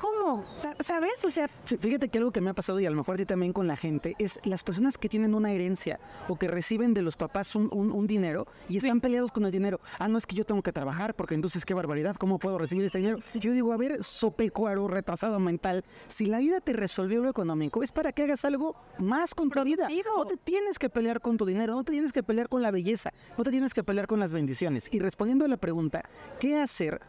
¿Cómo? 0.00 0.44
¿Sabes? 0.56 1.24
O 1.24 1.30
sea... 1.30 1.48
Fíjate 1.64 2.08
que 2.08 2.18
algo 2.18 2.30
que 2.30 2.40
me 2.40 2.50
ha 2.50 2.54
pasado 2.54 2.78
y 2.80 2.86
a 2.86 2.90
lo 2.90 2.96
mejor 2.96 3.14
a 3.14 3.18
ti 3.18 3.24
también 3.24 3.52
con 3.52 3.66
la 3.66 3.76
gente 3.76 4.14
es 4.18 4.38
las 4.44 4.62
personas 4.62 4.98
que 4.98 5.08
tienen 5.08 5.34
una 5.34 5.52
herencia 5.52 5.98
o 6.28 6.36
que 6.36 6.48
reciben 6.48 6.92
de 6.94 7.02
los 7.02 7.16
papás 7.16 7.54
un, 7.56 8.06
dinero 8.06 8.46
y 8.68 8.76
están 8.76 9.00
peleados 9.00 9.32
con 9.32 9.44
el 9.46 9.50
dinero. 9.50 9.80
Ah, 9.98 10.08
no 10.08 10.18
es 10.18 10.26
que 10.26 10.36
yo 10.36 10.44
tengo 10.44 10.62
que 10.62 10.72
trabajar 10.72 11.14
porque 11.14 11.34
entonces 11.34 11.64
qué 11.64 11.74
barbaridad, 11.74 12.16
¿cómo 12.16 12.38
puedo 12.38 12.58
recibir 12.58 12.84
este 12.84 12.98
dinero? 12.98 13.18
Yo 13.34 13.52
digo, 13.52 13.72
a 13.72 13.76
ver, 13.76 14.04
sopecuaro, 14.04 14.86
retrasado 14.86 15.40
mental, 15.40 15.84
si 16.08 16.26
la 16.26 16.38
vida 16.38 16.60
te 16.60 16.72
resolvió 16.72 17.22
lo 17.22 17.30
económico 17.30 17.82
es 17.82 17.90
para 17.90 18.12
que 18.12 18.24
hagas 18.24 18.44
algo 18.44 18.76
más 18.98 19.34
con 19.34 19.50
tu 19.50 19.62
vida. 19.64 19.88
No 20.16 20.26
te 20.26 20.36
tienes 20.36 20.78
que 20.78 20.90
pelear 20.90 21.20
con 21.20 21.36
tu 21.36 21.46
dinero, 21.46 21.74
no 21.74 21.84
te 21.84 21.92
tienes 21.92 22.12
que 22.12 22.22
pelear 22.22 22.48
con 22.48 22.62
la 22.62 22.70
belleza, 22.70 23.12
no 23.36 23.44
te 23.44 23.50
tienes 23.50 23.72
que 23.72 23.82
pelear 23.82 24.06
con 24.06 24.20
las 24.20 24.32
bendiciones. 24.32 24.88
Y 24.92 24.98
respondiendo 24.98 25.44
a 25.44 25.48
la 25.48 25.56
pregunta, 25.56 26.04
¿qué 26.38 26.56
hacer 26.56 27.00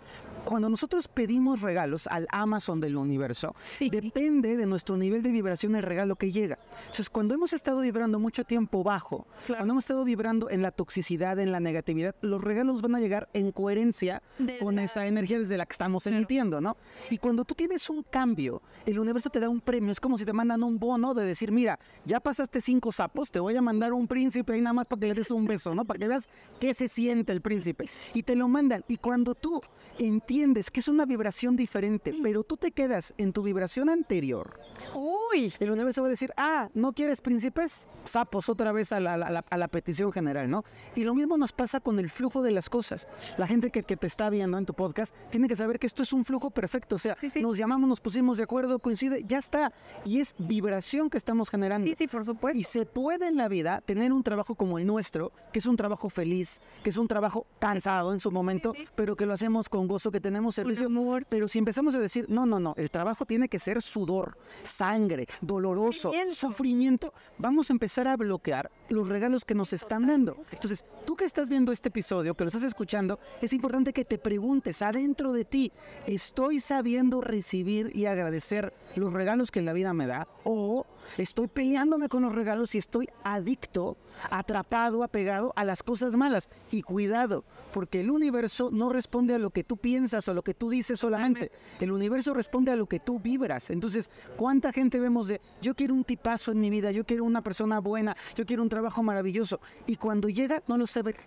cuando 0.46 0.70
nosotros 0.70 1.08
pedimos 1.10 1.62
regalos 1.62 2.08
al 2.08 2.28
Amazon 2.32 2.77
del 2.80 2.98
universo, 2.98 3.56
depende 3.92 4.58
de 4.58 4.66
nuestro 4.66 4.98
nivel 4.98 5.22
de 5.22 5.30
vibración 5.30 5.76
el 5.76 5.84
regalo 5.84 6.16
que 6.16 6.32
llega. 6.32 6.58
Entonces, 6.82 7.10
cuando 7.10 7.34
hemos 7.34 7.54
estado 7.54 7.82
vibrando 7.82 8.20
mucho 8.20 8.44
tiempo 8.44 8.84
bajo, 8.84 9.28
cuando 9.48 9.74
hemos 9.74 9.84
estado 9.84 10.04
vibrando 10.04 10.50
en 10.50 10.62
la 10.62 10.72
toxicidad, 10.72 11.40
en 11.40 11.52
la 11.52 11.60
negatividad, 11.60 12.16
los 12.22 12.44
regalos 12.44 12.82
van 12.82 12.96
a 12.96 13.00
llegar 13.00 13.30
en 13.34 13.52
coherencia 13.52 14.22
con 14.60 14.80
esa 14.80 15.08
energía 15.08 15.40
desde 15.40 15.58
la 15.58 15.66
que 15.66 15.74
estamos 15.74 16.08
emitiendo, 16.08 16.62
¿no? 16.62 16.78
Y 17.10 17.18
cuando 17.18 17.46
tú 17.46 17.54
tienes 17.54 17.90
un 17.90 18.04
cambio, 18.04 18.62
el 18.86 19.00
universo 19.00 19.30
te 19.30 19.40
da 19.40 19.50
un 19.50 19.62
premio, 19.62 19.92
es 19.92 20.00
como 20.00 20.18
si 20.18 20.26
te 20.26 20.34
mandan 20.34 20.64
un 20.64 20.80
bono 20.80 21.14
de 21.14 21.26
decir, 21.26 21.52
mira, 21.52 21.80
ya 22.06 22.20
pasaste 22.20 22.62
cinco 22.62 22.92
sapos, 22.92 23.32
te 23.32 23.40
voy 23.40 23.56
a 23.56 23.62
mandar 23.62 23.94
un 23.94 24.08
príncipe 24.08 24.54
ahí 24.54 24.62
nada 24.62 24.74
más 24.74 24.88
para 24.88 25.00
que 25.00 25.08
le 25.08 25.14
des 25.14 25.32
un 25.32 25.46
beso, 25.46 25.74
¿no? 25.74 25.86
Para 25.86 26.00
que 26.00 26.08
veas 26.08 26.30
qué 26.60 26.74
se 26.74 26.88
siente 26.88 27.32
el 27.32 27.42
príncipe. 27.42 27.90
Y 28.14 28.24
te 28.24 28.36
lo 28.36 28.48
mandan. 28.48 28.84
Y 28.88 28.98
cuando 28.98 29.36
tú 29.36 29.62
entiendes 29.98 30.28
entiendes 30.28 30.70
que 30.70 30.82
es 30.82 30.88
una 30.88 31.06
vibración 31.06 31.56
diferente, 31.56 32.14
pero 32.22 32.44
tú 32.44 32.57
te 32.58 32.72
quedas 32.72 33.14
en 33.18 33.34
tu 33.34 33.44
vibración 33.44 33.90
anterior. 33.90 34.60
Uy. 34.94 35.54
El 35.60 35.72
universo 35.72 36.02
va 36.02 36.08
a 36.08 36.12
decir, 36.12 36.34
ah, 36.38 36.70
¿no 36.74 36.94
quieres 36.94 37.22
príncipes? 37.22 37.88
Sapos 38.04 38.50
otra 38.50 38.72
vez 38.72 38.92
a 38.92 39.00
la, 39.00 39.68
petición 39.68 40.12
general, 40.12 40.50
¿no? 40.50 40.64
Y 40.96 41.04
lo 41.04 41.14
mismo 41.14 41.38
nos 41.38 41.52
pasa 41.52 41.80
con 41.80 42.00
el 42.00 42.10
flujo 42.10 42.42
de 42.42 42.52
las 42.52 42.70
cosas. 42.70 43.08
La 43.38 43.48
gente 43.48 43.70
que, 43.70 43.84
te 43.84 44.08
está 44.08 44.30
viendo 44.30 44.58
en 44.58 44.66
tu 44.66 44.74
podcast 44.74 45.16
tiene 45.30 45.48
que 45.48 45.56
saber 45.56 45.80
que 45.80 45.88
esto 45.88 46.04
es 46.04 46.14
un 46.14 46.24
flujo 46.24 46.50
perfecto. 46.50 46.96
O 46.96 47.00
sea, 47.00 47.18
nos 47.42 47.58
llamamos, 47.58 47.90
nos 47.90 48.00
pusimos 48.00 48.38
de 48.38 48.44
acuerdo, 48.44 48.80
coincide, 48.80 49.24
ya 49.28 49.40
está. 49.40 49.74
Y 50.06 50.20
es 50.20 50.36
vibración 50.38 51.10
que 51.10 51.18
estamos 51.18 51.50
generando. 51.50 51.88
Sí, 51.88 51.96
sí, 51.96 52.08
por 52.08 52.26
supuesto. 52.26 52.58
Y 52.58 52.64
se 52.64 52.86
puede 52.86 53.28
en 53.28 53.36
la 53.36 53.48
vida 53.48 53.82
tener 53.82 54.14
un 54.14 54.24
trabajo 54.24 54.56
como 54.56 54.80
el 54.80 54.86
nuestro, 54.88 55.32
que 55.52 55.60
es 55.60 55.66
un 55.66 55.76
trabajo 55.76 56.10
feliz, 56.10 56.62
que 56.84 56.90
es 56.90 56.98
un 56.98 57.08
trabajo 57.08 57.46
cansado 57.60 58.14
en 58.14 58.20
su 58.20 58.32
momento, 58.32 58.74
pero 58.96 59.16
que 59.16 59.26
lo 59.26 59.34
hacemos 59.34 59.70
con 59.70 59.88
gozo, 59.88 60.12
que 60.12 60.22
tenemos 60.22 60.56
servicio. 60.56 60.88
Amor. 60.88 61.26
Pero 61.30 61.48
si 61.48 61.60
empezamos 61.60 61.94
a 61.96 62.00
decir, 62.00 62.26
no, 62.30 62.46
no, 62.48 62.60
no, 62.60 62.74
el 62.78 62.90
trabajo 62.90 63.26
tiene 63.26 63.50
que 63.50 63.60
ser 63.60 63.82
sudor, 63.82 64.38
sangre, 64.64 65.28
doloroso, 65.42 66.12
sufrimiento, 66.30 67.14
vamos 67.38 67.70
a 67.70 67.74
empezar 67.74 68.08
a 68.08 68.16
bloquear 68.16 68.72
los 68.90 69.08
regalos 69.08 69.46
que 69.46 69.56
nos 69.56 69.74
están 69.74 70.08
dando. 70.08 70.38
Entonces, 70.52 70.86
tú 71.06 71.16
que 71.16 71.26
estás 71.26 71.50
viendo 71.50 71.72
este 71.72 71.90
episodio, 71.90 72.34
que 72.34 72.44
lo 72.44 72.48
estás 72.48 72.64
escuchando, 72.64 73.20
es 73.42 73.54
importante 73.54 73.94
que 73.94 74.06
te 74.06 74.18
preguntes 74.18 74.82
adentro 74.82 75.34
de 75.34 75.46
ti, 75.46 75.72
¿estoy 76.06 76.60
sabiendo 76.60 77.22
recibir 77.22 77.92
y 77.96 78.06
agradecer 78.06 78.74
los 78.96 79.14
regalos 79.14 79.52
que 79.52 79.62
la 79.62 79.74
vida 79.74 79.94
me 79.94 80.08
da? 80.08 80.28
¿O 80.44 80.86
estoy 81.18 81.48
peleándome 81.48 82.10
con 82.10 82.24
los 82.24 82.34
regalos 82.34 82.76
y 82.76 82.78
estoy 82.78 83.10
adicto, 83.24 83.98
atrapado, 84.30 85.04
apegado 85.04 85.54
a 85.56 85.66
las 85.66 85.84
cosas 85.84 86.16
malas? 86.16 86.50
Y 86.72 86.82
cuidado, 86.82 87.44
porque 87.74 88.00
el 88.00 88.12
universo 88.12 88.70
no 88.72 88.90
responde 88.90 89.34
a 89.34 89.40
lo 89.40 89.50
que 89.50 89.64
tú 89.64 89.78
piensas 89.78 90.28
o 90.28 90.34
lo 90.34 90.44
que 90.44 90.54
tú 90.54 90.70
dices 90.70 91.00
solamente. 91.00 91.52
El 91.80 91.92
universo 91.92 92.34
responde 92.38 92.72
a 92.72 92.76
lo 92.76 92.86
que 92.86 93.00
tú 93.00 93.20
vibras. 93.20 93.70
Entonces, 93.70 94.10
¿cuánta 94.38 94.72
gente 94.72 95.00
vemos 95.00 95.28
de 95.28 95.42
yo 95.62 95.76
quiero 95.76 95.94
un 95.94 96.04
tipazo 96.04 96.52
en 96.52 96.62
mi 96.62 96.70
vida, 96.70 96.92
yo 96.92 97.06
quiero 97.06 97.26
una 97.26 97.42
persona 97.42 97.80
buena, 97.80 98.16
yo 98.36 98.46
quiero 98.46 98.64
un 98.64 98.70
trabajo 98.70 99.04
maravilloso? 99.04 99.60
Y 99.86 99.98
cuando 99.98 100.30
llega, 100.30 100.64
no 100.68 100.78
lo 100.78 100.88
sé 100.88 101.02
ver. 101.02 101.18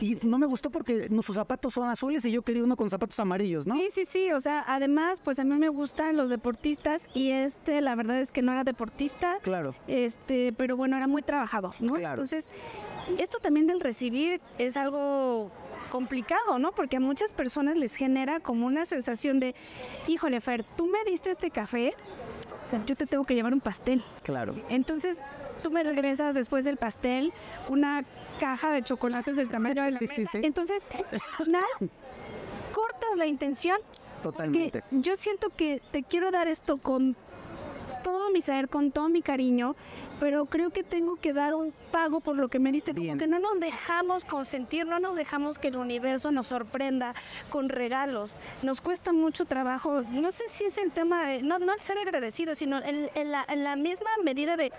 Y 0.00 0.18
no 0.22 0.38
me 0.38 0.46
gustó 0.46 0.70
porque 0.70 1.08
sus 1.22 1.34
zapatos 1.34 1.74
son 1.74 1.88
azules 1.88 2.24
y 2.24 2.30
yo 2.30 2.42
quería 2.42 2.62
uno 2.62 2.76
con 2.76 2.90
zapatos 2.90 3.18
amarillos, 3.20 3.66
¿no? 3.66 3.74
Sí, 3.74 3.88
sí, 3.92 4.04
sí. 4.04 4.32
O 4.32 4.40
sea, 4.40 4.64
además, 4.66 5.20
pues 5.24 5.38
a 5.38 5.44
mí 5.44 5.56
me 5.56 5.68
gustan 5.68 6.16
los 6.16 6.28
deportistas 6.28 7.06
y 7.14 7.30
este, 7.30 7.80
la 7.80 7.94
verdad 7.94 8.20
es 8.20 8.30
que 8.30 8.42
no 8.42 8.52
era 8.52 8.64
deportista. 8.64 9.38
Claro. 9.42 9.74
Este, 9.86 10.52
pero 10.52 10.76
bueno, 10.76 10.96
era 10.96 11.06
muy 11.06 11.22
trabajado, 11.22 11.74
¿no? 11.80 11.94
Claro. 11.94 12.22
Entonces, 12.22 12.46
esto 13.18 13.38
también 13.38 13.66
del 13.66 13.80
recibir 13.80 14.40
es 14.58 14.76
algo 14.76 15.50
complicado, 15.90 16.58
¿no? 16.58 16.72
Porque 16.72 16.96
a 16.96 17.00
muchas 17.00 17.32
personas 17.32 17.76
les 17.76 17.94
genera 17.94 18.40
como 18.40 18.66
una 18.66 18.86
sensación 18.86 19.40
de, 19.40 19.54
híjole, 20.06 20.40
Fer, 20.40 20.64
tú 20.76 20.86
me 20.86 21.04
diste 21.04 21.30
este 21.30 21.50
café, 21.50 21.94
yo 22.86 22.96
te 22.96 23.06
tengo 23.06 23.24
que 23.24 23.34
llevar 23.34 23.52
un 23.52 23.60
pastel. 23.60 24.02
Claro. 24.22 24.54
Entonces, 24.68 25.22
tú 25.62 25.70
me 25.70 25.82
regresas 25.82 26.34
después 26.34 26.64
del 26.64 26.76
pastel 26.76 27.32
una 27.68 28.04
caja 28.38 28.70
de 28.70 28.82
chocolates 28.82 29.36
del 29.36 29.50
tamaño 29.50 29.82
de 29.82 29.90
la 29.92 29.98
sí, 29.98 30.06
Sí, 30.06 30.24
sí. 30.26 30.40
Entonces, 30.42 30.82
nada, 31.46 31.66
cortas 32.72 33.16
la 33.16 33.26
intención. 33.26 33.78
Totalmente. 34.22 34.82
Yo 34.90 35.16
siento 35.16 35.50
que 35.50 35.82
te 35.90 36.02
quiero 36.02 36.30
dar 36.30 36.48
esto 36.48 36.78
con 36.78 37.16
todo 38.02 38.30
mi 38.30 38.40
saber, 38.40 38.68
con 38.68 38.90
todo 38.90 39.08
mi 39.08 39.22
cariño, 39.22 39.76
pero 40.20 40.46
creo 40.46 40.70
que 40.70 40.82
tengo 40.82 41.16
que 41.16 41.32
dar 41.32 41.54
un 41.54 41.72
pago 41.90 42.20
por 42.20 42.36
lo 42.36 42.48
que 42.48 42.58
me 42.58 42.72
diste, 42.72 42.94
porque 42.94 43.26
no 43.26 43.38
nos 43.38 43.58
dejamos 43.58 44.24
consentir, 44.24 44.86
no 44.86 44.98
nos 44.98 45.16
dejamos 45.16 45.58
que 45.58 45.68
el 45.68 45.76
universo 45.76 46.30
nos 46.30 46.48
sorprenda 46.48 47.14
con 47.48 47.68
regalos. 47.68 48.34
Nos 48.62 48.80
cuesta 48.80 49.12
mucho 49.12 49.46
trabajo, 49.46 50.02
no 50.10 50.30
sé 50.30 50.44
si 50.48 50.64
es 50.64 50.76
el 50.78 50.90
tema 50.90 51.24
de, 51.24 51.42
no, 51.42 51.58
no 51.58 51.72
ser 51.78 51.98
agradecido, 51.98 52.54
sino 52.54 52.80
en, 52.82 53.30
la, 53.30 53.44
en 53.48 53.64
la 53.64 53.76
misma 53.76 54.10
medida 54.22 54.56
de 54.56 54.72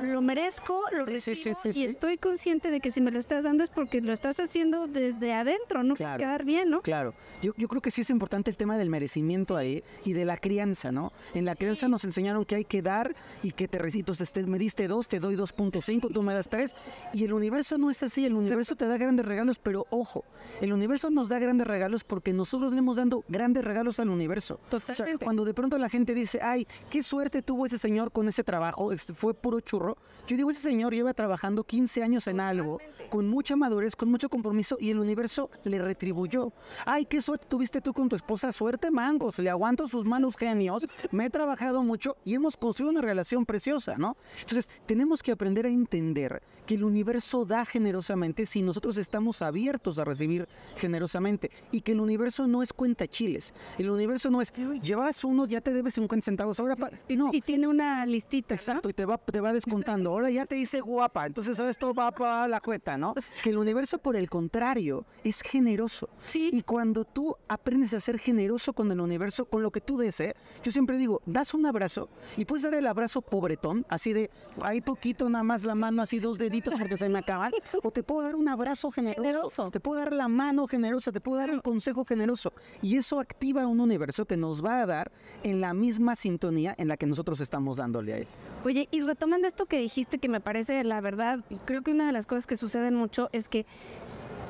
lo 0.00 0.20
merezco, 0.22 0.82
lo 0.92 1.04
recibo 1.04 1.58
y 1.72 1.84
estoy 1.84 2.18
consciente 2.18 2.70
de 2.70 2.80
que 2.80 2.90
si 2.90 3.00
me 3.00 3.10
lo 3.10 3.18
estás 3.18 3.44
dando 3.44 3.64
es 3.64 3.70
porque 3.70 4.00
lo 4.00 4.12
estás 4.12 4.40
haciendo 4.40 4.86
desde 4.86 5.32
adentro, 5.32 5.82
no 5.82 5.94
claro, 5.94 6.18
quedar 6.18 6.44
bien, 6.44 6.70
¿no? 6.70 6.82
Claro, 6.82 7.14
yo, 7.42 7.52
yo 7.56 7.68
creo 7.68 7.80
que 7.80 7.90
sí 7.90 8.00
es 8.00 8.10
importante 8.10 8.50
el 8.50 8.56
tema 8.56 8.76
del 8.78 8.90
merecimiento 8.90 9.56
ahí 9.56 9.82
y 10.04 10.12
de 10.12 10.24
la 10.24 10.36
crianza, 10.36 10.92
¿no? 10.92 11.12
En 11.34 11.44
la 11.44 11.54
crianza 11.54 11.88
nos 11.88 12.04
enseñaron 12.04 12.44
que 12.44 12.56
hay 12.56 12.64
que 12.64 12.82
dar 12.82 13.14
y 13.42 13.52
que 13.52 13.68
te 13.68 13.78
recito, 13.78 14.12
este, 14.12 14.44
me 14.44 14.58
diste 14.58 14.88
dos, 14.88 15.08
te 15.08 15.20
doy 15.20 15.36
2.5, 15.36 16.12
tú 16.12 16.22
me 16.22 16.34
das 16.34 16.48
tres 16.48 16.74
y 17.12 17.24
el 17.24 17.32
universo 17.32 17.78
no 17.78 17.90
es 17.90 18.02
así, 18.02 18.24
el 18.26 18.34
universo 18.34 18.76
te 18.76 18.86
da 18.86 18.96
grandes 18.96 19.26
regalos, 19.26 19.58
pero 19.58 19.86
ojo, 19.90 20.24
el 20.60 20.72
universo 20.72 21.10
nos 21.10 21.28
da 21.28 21.38
grandes 21.38 21.66
regalos 21.66 22.04
porque 22.04 22.32
nosotros 22.32 22.72
le 22.72 22.78
hemos 22.78 22.96
dando 22.96 23.24
grandes 23.28 23.64
regalos 23.64 24.00
al 24.00 24.08
universo. 24.08 24.60
Totalmente. 24.70 25.24
cuando 25.24 25.44
de 25.44 25.54
pronto 25.54 25.78
la 25.78 25.88
gente 25.88 26.14
dice, 26.14 26.40
ay, 26.42 26.66
qué 26.90 27.02
suerte 27.02 27.42
tuvo 27.42 27.66
ese 27.66 27.78
señor 27.78 28.12
con 28.12 28.28
ese 28.28 28.44
trabajo, 28.44 28.92
este, 28.92 29.14
fue 29.14 29.34
puro 29.34 29.60
churro 29.60 29.93
yo 30.26 30.36
digo, 30.36 30.50
ese 30.50 30.60
señor 30.60 30.94
lleva 30.94 31.12
trabajando 31.14 31.64
15 31.64 32.02
años 32.02 32.26
en 32.26 32.40
algo, 32.40 32.80
con 33.10 33.28
mucha 33.28 33.56
madurez, 33.56 33.96
con 33.96 34.10
mucho 34.10 34.28
compromiso, 34.28 34.76
y 34.80 34.90
el 34.90 34.98
universo 34.98 35.50
le 35.64 35.78
retribuyó. 35.78 36.52
Ay, 36.86 37.04
qué 37.04 37.20
suerte 37.20 37.46
tuviste 37.48 37.80
tú 37.80 37.92
con 37.92 38.08
tu 38.08 38.16
esposa, 38.16 38.52
suerte 38.52 38.90
mangos, 38.90 39.38
le 39.38 39.50
aguanto 39.50 39.88
sus 39.88 40.06
manos 40.06 40.36
genios, 40.36 40.86
me 41.10 41.26
he 41.26 41.30
trabajado 41.30 41.82
mucho 41.82 42.16
y 42.24 42.34
hemos 42.34 42.56
construido 42.56 42.90
una 42.90 43.02
relación 43.02 43.44
preciosa, 43.44 43.96
¿no? 43.98 44.16
Entonces, 44.40 44.70
tenemos 44.86 45.22
que 45.22 45.32
aprender 45.32 45.66
a 45.66 45.68
entender 45.68 46.42
que 46.66 46.74
el 46.74 46.84
universo 46.84 47.44
da 47.44 47.64
generosamente 47.64 48.46
si 48.46 48.62
nosotros 48.62 48.96
estamos 48.96 49.42
abiertos 49.42 49.98
a 49.98 50.04
recibir 50.04 50.48
generosamente 50.76 51.50
y 51.70 51.82
que 51.82 51.92
el 51.92 52.00
universo 52.00 52.46
no 52.46 52.62
es 52.62 52.72
cuenta 52.72 53.06
chiles. 53.06 53.54
El 53.78 53.90
universo 53.90 54.30
no 54.30 54.40
es, 54.40 54.52
llevas 54.82 55.24
uno, 55.24 55.46
ya 55.46 55.60
te 55.60 55.72
debes 55.72 55.94
50 55.94 56.24
centavos 56.24 56.58
ahora. 56.60 56.76
no. 57.08 57.30
Y 57.32 57.40
tiene 57.40 57.66
una 57.66 58.06
listita. 58.06 58.54
Exacto, 58.54 58.88
y 58.88 58.92
te 58.92 59.04
va, 59.04 59.18
te 59.18 59.40
va 59.40 59.50
a 59.50 59.52
apuntando, 59.74 60.10
ahora 60.10 60.30
ya 60.30 60.46
te 60.46 60.54
dice 60.54 60.80
guapa, 60.80 61.26
entonces 61.26 61.58
esto 61.58 61.92
va 61.92 62.12
para 62.12 62.46
la 62.46 62.60
cuenta, 62.60 62.96
¿no? 62.96 63.14
Que 63.42 63.50
el 63.50 63.58
universo, 63.58 63.98
por 63.98 64.14
el 64.14 64.30
contrario, 64.30 65.04
es 65.24 65.42
generoso. 65.42 66.08
Sí. 66.20 66.50
Y 66.52 66.62
cuando 66.62 67.04
tú 67.04 67.36
aprendes 67.48 67.92
a 67.92 68.00
ser 68.00 68.20
generoso 68.20 68.72
con 68.72 68.92
el 68.92 69.00
universo, 69.00 69.46
con 69.46 69.64
lo 69.64 69.72
que 69.72 69.80
tú 69.80 69.98
desees, 69.98 70.34
yo 70.62 70.70
siempre 70.70 70.96
digo, 70.96 71.20
das 71.26 71.54
un 71.54 71.66
abrazo 71.66 72.08
y 72.36 72.44
puedes 72.44 72.62
dar 72.62 72.74
el 72.74 72.86
abrazo 72.86 73.20
pobretón, 73.20 73.84
así 73.88 74.12
de, 74.12 74.30
hay 74.62 74.80
poquito 74.80 75.28
nada 75.28 75.42
más 75.42 75.64
la 75.64 75.74
mano, 75.74 76.02
así 76.02 76.20
dos 76.20 76.38
deditos 76.38 76.74
porque 76.78 76.96
se 76.96 77.08
me 77.08 77.18
acaban, 77.18 77.52
o 77.82 77.90
te 77.90 78.04
puedo 78.04 78.22
dar 78.22 78.36
un 78.36 78.48
abrazo 78.48 78.92
generoso, 78.92 79.22
Generoso. 79.22 79.70
te 79.72 79.80
puedo 79.80 79.98
dar 79.98 80.12
la 80.12 80.28
mano 80.28 80.68
generosa, 80.68 81.10
te 81.10 81.20
puedo 81.20 81.38
dar 81.38 81.50
un 81.50 81.60
consejo 81.60 82.04
generoso. 82.04 82.52
Y 82.80 82.96
eso 82.96 83.18
activa 83.18 83.66
un 83.66 83.80
universo 83.80 84.24
que 84.24 84.36
nos 84.36 84.64
va 84.64 84.82
a 84.82 84.86
dar 84.86 85.10
en 85.42 85.60
la 85.60 85.74
misma 85.74 86.14
sintonía 86.14 86.74
en 86.78 86.86
la 86.86 86.96
que 86.96 87.06
nosotros 87.06 87.40
estamos 87.40 87.78
dándole 87.78 88.12
a 88.12 88.18
él. 88.18 88.28
Oye, 88.64 88.88
y 88.90 89.02
retomando 89.02 89.46
esto 89.46 89.66
que 89.66 89.78
dijiste, 89.78 90.18
que 90.18 90.30
me 90.30 90.40
parece 90.40 90.82
la 90.84 91.02
verdad, 91.02 91.40
creo 91.66 91.82
que 91.82 91.90
una 91.90 92.06
de 92.06 92.12
las 92.12 92.24
cosas 92.24 92.46
que 92.46 92.56
suceden 92.56 92.94
mucho 92.94 93.28
es 93.32 93.48
que, 93.48 93.66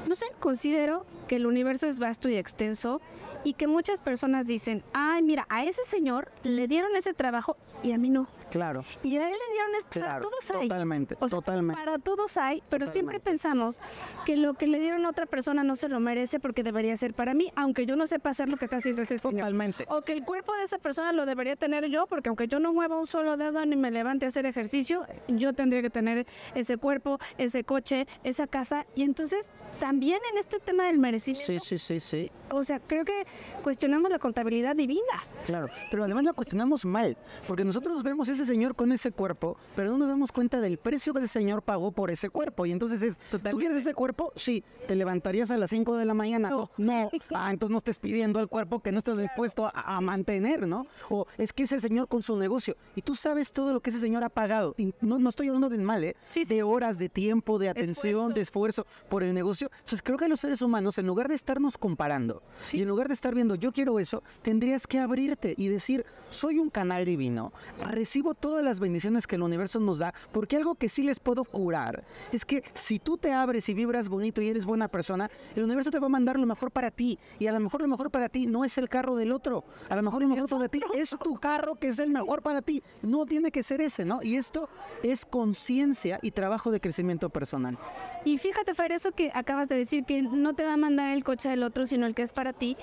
no 0.09 0.14
sé, 0.14 0.26
considero 0.38 1.04
que 1.26 1.37
el 1.37 1.47
universo 1.47 1.87
es 1.87 1.99
vasto 1.99 2.28
y 2.28 2.37
extenso 2.37 3.00
y 3.42 3.54
que 3.54 3.66
muchas 3.66 3.99
personas 3.99 4.47
dicen, 4.47 4.85
ay, 4.92 5.23
mira, 5.23 5.47
a 5.49 5.64
ese 5.64 5.85
señor 5.85 6.30
le 6.44 6.68
dieron 6.68 6.94
ese 6.94 7.12
trabajo 7.12 7.56
y 7.83 7.90
a 7.90 7.99
mí 7.99 8.09
no. 8.09 8.28
Claro, 8.55 8.85
Y 9.03 9.17
a 9.17 9.27
él 9.29 9.33
le 9.33 9.53
dieron 9.53 9.75
esto, 9.79 9.99
para 9.99 10.07
claro, 10.13 10.31
todos 10.31 10.51
hay. 10.53 10.69
totalmente, 10.69 11.17
O 11.19 11.29
sea, 11.29 11.39
totalmente. 11.41 11.83
Para 11.85 11.99
todos 11.99 12.37
hay, 12.37 12.63
pero 12.69 12.87
siempre 12.87 13.19
pensamos 13.19 13.81
que 14.25 14.37
lo 14.37 14.55
que 14.55 14.69
le 14.69 14.79
dieron 14.79 15.05
a 15.07 15.09
otra 15.09 15.27
persona 15.27 15.65
no 15.65 15.75
se 15.75 15.89
lo 15.89 15.99
merece 15.99 16.39
porque 16.39 16.63
debería 16.63 16.97
ser 16.97 17.15
para 17.15 17.35
mí, 17.35 17.51
aunque 17.57 17.85
yo 17.85 17.97
no 17.97 18.07
sepa 18.07 18.31
hacer 18.31 18.49
lo 18.49 18.57
que 18.57 18.67
está 18.67 18.77
haciendo 18.77 19.03
ese 19.03 19.19
señor. 19.19 19.41
Totalmente. 19.41 19.87
O 19.89 20.03
que 20.03 20.13
el 20.13 20.25
cuerpo 20.25 20.55
de 20.55 20.63
esa 20.63 20.79
persona 20.79 21.13
lo 21.13 21.27
debería 21.27 21.57
tener 21.57 21.87
yo, 21.87 22.07
porque 22.07 22.29
aunque 22.29 22.47
yo 22.47 22.61
no 22.61 22.73
mueva 22.73 22.97
un 22.97 23.09
solo 23.09 23.37
dedo 23.37 23.67
ni 23.67 23.75
me 23.75 23.91
levante 23.91 24.25
a 24.25 24.29
hacer 24.29 24.47
ejercicio, 24.47 25.05
yo 25.27 25.53
tendría 25.53 25.83
que 25.83 25.91
tener 25.91 26.25
ese 26.55 26.77
cuerpo, 26.77 27.19
ese 27.39 27.65
coche, 27.65 28.07
esa 28.23 28.47
casa. 28.47 28.87
Y 28.95 29.03
entonces, 29.03 29.51
también 29.81 30.21
en 30.31 30.39
este 30.39 30.61
tema 30.61 30.85
del 30.85 31.01
merecimiento, 31.01 31.45
Sí, 31.45 31.59
sí, 31.59 31.79
sí, 31.79 31.99
sí. 31.99 32.31
o 32.51 32.63
sea, 32.63 32.79
creo 32.79 33.05
que 33.05 33.27
cuestionamos 33.65 34.11
la 34.13 34.21
contabilidad 34.21 34.77
divina. 34.77 35.03
Claro, 35.45 35.67
pero 35.91 36.05
además 36.05 36.23
la 36.23 36.33
cuestionamos 36.35 36.85
mal, 36.85 37.17
porque 37.49 37.65
nosotros 37.65 38.01
vemos 38.05 38.29
ese 38.29 38.44
señor 38.47 38.75
con 38.75 38.93
ese 38.93 39.13
cuerpo, 39.13 39.57
pero 39.77 39.91
no 39.93 39.99
nos 39.99 40.09
damos 40.09 40.33
cuenta 40.33 40.61
del 40.61 40.79
precio 40.79 41.13
que 41.13 41.21
ese 41.21 41.29
señor 41.29 41.63
pagó 41.63 41.93
por 41.93 42.11
ese 42.11 42.31
cuerpo. 42.31 42.67
Y 42.67 42.73
entonces 42.73 43.03
es, 43.03 43.19
¿tú 43.31 43.39
quieres 43.59 43.79
ese 43.79 43.95
cuerpo? 43.95 44.33
Sí, 44.37 44.65
¿te 44.87 44.95
levantarías 44.95 45.51
a 45.51 45.59
las 45.59 45.71
5 45.71 45.97
de 45.97 46.05
la 46.05 46.15
mañana? 46.15 46.51
No. 46.51 46.71
No. 46.79 47.11
Ah, 47.35 47.51
entonces 47.51 47.73
no 47.73 47.79
estés 47.79 47.99
pidiendo 47.99 48.39
el 48.41 48.49
cuerpo 48.49 48.81
que 48.81 48.93
no 48.93 48.99
estás 48.99 49.17
dispuesto 49.19 49.67
a, 49.67 49.97
a 49.97 50.01
mantener, 50.01 50.67
¿no? 50.69 50.87
O 51.11 51.27
es 51.37 51.53
que 51.53 51.65
ese 51.65 51.81
señor 51.81 52.07
con 52.09 52.23
su 52.23 52.37
negocio, 52.37 52.77
y 52.95 53.03
tú 53.03 53.15
sabes 53.15 53.53
todo 53.53 53.73
lo 53.73 53.81
que 53.81 53.91
ese 53.91 53.99
señor 53.99 54.23
ha 54.25 54.29
pagado, 54.29 54.75
y 54.79 54.95
no, 55.01 55.19
no 55.19 55.31
estoy 55.31 55.49
hablando 55.49 55.69
del 55.69 55.83
mal, 55.83 56.05
¿eh? 56.05 56.17
Sí, 56.23 56.45
sí. 56.45 56.55
De 56.55 56.63
horas, 56.63 56.99
de 56.99 57.09
tiempo, 57.09 57.59
de 57.59 57.69
atención, 57.71 58.31
Esfuerzo. 58.31 58.35
de 58.35 58.41
esfuerzo 58.41 58.87
por 59.09 59.23
el 59.23 59.35
negocio. 59.35 59.71
Entonces 59.79 60.03
creo 60.03 60.17
que 60.17 60.29
los 60.29 60.41
seres 60.41 60.63
humanos, 60.63 60.97
en 60.99 61.07
lugar 61.07 61.29
de 61.29 61.35
estarnos 61.35 61.77
comparando, 61.77 62.43
y 62.73 62.83
en 62.83 62.89
lugar 62.89 63.09
de 63.09 63.15
estar 63.15 63.35
viendo, 63.35 63.55
yo 63.57 63.73
quiero 63.73 63.99
eso, 63.99 64.23
tendrías 64.43 64.87
que 64.87 64.99
abrirte 65.01 65.55
y 65.57 65.69
decir, 65.69 66.05
soy 66.31 66.59
un 66.59 66.71
canal 66.71 67.05
divino, 67.05 67.53
recibo 67.83 68.24
todas 68.33 68.64
las 68.64 68.81
bendiciones 68.81 69.26
que 69.26 69.37
el 69.37 69.43
universo 69.43 69.78
nos 69.81 69.99
da, 69.99 70.14
porque 70.33 70.57
algo 70.57 70.76
que 70.76 70.88
sí 70.88 71.02
les 71.02 71.21
puedo 71.21 71.45
jurar 71.45 72.04
es 72.33 72.47
que 72.47 72.62
si 72.73 72.99
tú 72.99 73.19
te 73.19 73.33
abres 73.33 73.69
y 73.69 73.75
vibras 73.75 74.09
bonito 74.09 74.40
y 74.40 74.49
eres 74.49 74.64
buena 74.64 74.88
persona, 74.88 75.31
el 75.54 75.64
universo 75.64 75.90
te 75.90 75.99
va 75.99 76.07
a 76.07 76.11
mandar 76.11 76.38
lo 76.38 76.47
mejor 76.47 76.71
para 76.71 76.90
ti. 76.90 77.19
Y 77.38 77.47
a 77.47 77.52
lo 77.52 77.61
mejor 77.61 77.83
lo 77.83 77.88
mejor 77.88 78.11
para 78.11 78.31
ti 78.31 78.47
no 78.47 78.64
es 78.64 78.78
el 78.78 78.88
carro 78.88 79.16
del 79.16 79.33
otro, 79.33 79.64
a 79.90 79.97
lo 79.97 80.02
mejor 80.02 80.23
lo 80.23 80.28
mejor 80.28 80.49
para 80.49 80.69
ti 80.69 80.81
es 80.95 81.11
tu 81.23 81.35
carro 81.37 81.75
que 81.75 81.88
es 81.88 81.99
el 81.99 82.09
mejor 82.09 82.43
para 82.43 82.62
ti. 82.62 82.83
No 83.02 83.26
tiene 83.26 83.50
que 83.50 83.62
ser 83.62 83.81
ese, 83.81 84.04
¿no? 84.04 84.23
Y 84.23 84.37
esto 84.37 84.69
es 85.02 85.26
conciencia 85.26 86.19
y 86.23 86.31
trabajo 86.31 86.71
de 86.71 86.81
crecimiento 86.81 87.28
personal. 87.31 87.76
Y 88.25 88.38
fíjate, 88.38 88.75
Fer, 88.75 88.93
eso 88.93 89.12
que 89.12 89.31
acabas 89.35 89.69
de 89.69 89.76
decir, 89.76 90.04
que 90.04 90.23
no 90.23 90.54
te 90.54 90.64
va 90.64 90.75
a 90.75 90.76
mandar 90.76 91.12
el 91.12 91.25
coche 91.25 91.49
del 91.49 91.62
otro, 91.62 91.87
sino 91.87 92.07
el 92.07 92.14
que 92.14 92.23
es 92.23 92.33
para 92.33 92.52
ti, 92.52 92.76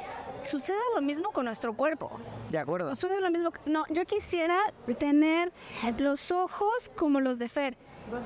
sucede 0.43 0.77
lo 0.95 1.01
mismo 1.01 1.31
con 1.31 1.45
nuestro 1.45 1.73
cuerpo. 1.73 2.11
De 2.49 2.57
acuerdo. 2.57 2.95
Sucede 2.95 3.21
lo 3.21 3.31
mismo. 3.31 3.51
No, 3.65 3.85
yo 3.89 4.05
quisiera 4.05 4.57
tener 4.99 5.30
los 5.97 6.31
ojos 6.31 6.91
como 6.95 7.19
los 7.19 7.39
de 7.39 7.49
Fer, 7.49 7.77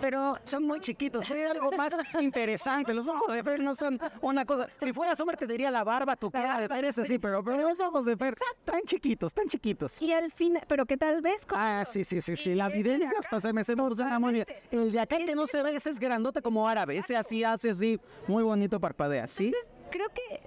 pero 0.02 0.38
Son 0.46 0.64
muy 0.64 0.80
chiquitos, 0.80 1.30
hay 1.30 1.44
algo 1.44 1.72
más 1.74 1.94
interesante. 2.22 2.94
Los 2.94 3.08
ojos 3.08 3.32
de 3.32 3.44
Fer 3.44 3.60
no 3.60 3.76
son 3.76 4.00
una 4.22 4.46
cosa. 4.46 4.68
Si 4.82 4.92
fuera 4.94 5.16
Sommer 5.16 5.38
te 5.38 5.46
diría 5.46 5.70
la 5.70 5.84
barba, 5.84 6.16
tu 6.16 6.32
cara 6.32 6.60
de 6.60 6.68
Fer 6.68 6.86
es 6.86 6.98
así, 6.98 7.20
pero, 7.20 7.44
pero 7.44 7.62
los 7.62 7.80
ojos 7.80 8.06
de 8.06 8.18
Fer 8.18 8.36
tan 8.64 8.82
chiquitos, 8.84 9.34
tan 9.34 9.48
chiquitos. 9.48 10.02
y 10.02 10.12
al 10.12 10.32
fin, 10.32 10.58
pero 10.68 10.86
que 10.86 10.98
tal 10.98 11.22
vez 11.22 11.46
con- 11.46 11.60
Ah, 11.60 11.84
sí, 11.86 12.04
sí, 12.04 12.22
sí, 12.22 12.36
sí. 12.36 12.56
La 12.56 12.68
evidencia 12.68 13.12
hasta 13.20 13.40
se 13.42 13.54
me 13.54 13.64
se 13.64 13.76
me 13.76 13.84
funciona 13.84 14.18
muy 14.18 14.34
bien. 14.34 14.46
El 14.72 14.92
de 14.92 15.00
acá 15.00 15.18
que 15.18 15.36
no 15.36 15.46
se 15.46 15.62
ve, 15.62 15.76
ese 15.76 15.90
es 15.92 16.00
grandote 16.00 16.42
como 16.42 16.68
árabe. 16.68 16.98
Ese 16.98 17.16
así 17.16 17.44
hace 17.44 17.70
así, 17.72 18.00
muy 18.28 18.44
bonito 18.44 18.80
parpadea. 18.80 19.28
¿Sí? 19.28 19.48
entonces 19.48 19.70
creo 19.92 20.08
que 20.10 20.42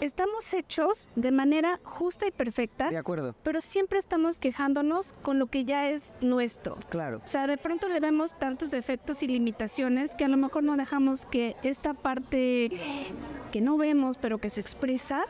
estamos 0.00 0.52
hechos 0.54 1.08
de 1.16 1.32
manera 1.32 1.80
justa 1.82 2.26
y 2.26 2.30
perfecta, 2.30 2.88
De 2.90 2.96
acuerdo. 2.96 3.34
pero 3.42 3.60
siempre 3.60 3.98
estamos 3.98 4.38
quejándonos 4.38 5.14
con 5.22 5.38
lo 5.38 5.46
que 5.46 5.64
ya 5.64 5.88
es 5.90 6.12
nuestro. 6.20 6.76
Claro. 6.88 7.20
O 7.24 7.28
sea, 7.28 7.46
de 7.46 7.56
pronto 7.56 7.88
le 7.88 8.00
vemos 8.00 8.38
tantos 8.38 8.70
defectos 8.70 9.22
y 9.22 9.28
limitaciones 9.28 10.14
que 10.14 10.24
a 10.24 10.28
lo 10.28 10.36
mejor 10.36 10.62
no 10.62 10.76
dejamos 10.76 11.26
que 11.26 11.56
esta 11.62 11.94
parte 11.94 12.70
que 13.52 13.60
no 13.62 13.78
vemos 13.78 14.18
pero 14.18 14.38
que 14.38 14.50
se 14.50 14.60
expresa 14.60 15.22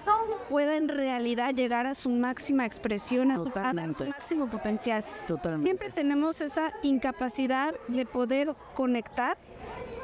pueda 0.49 0.77
en 0.77 0.89
realidad 0.89 1.55
llegar 1.55 1.87
a 1.87 1.95
su 1.95 2.11
máxima 2.11 2.67
expresión, 2.67 3.31
a 3.31 3.37
su, 3.37 3.53
a 3.55 3.71
su 3.97 4.05
máximo 4.05 4.49
potencial. 4.49 5.05
Totalmente. 5.27 5.65
Siempre 5.65 5.91
tenemos 5.91 6.41
esa 6.41 6.73
incapacidad 6.83 7.75
de 7.87 8.07
poder 8.07 8.55
conectar 8.75 9.39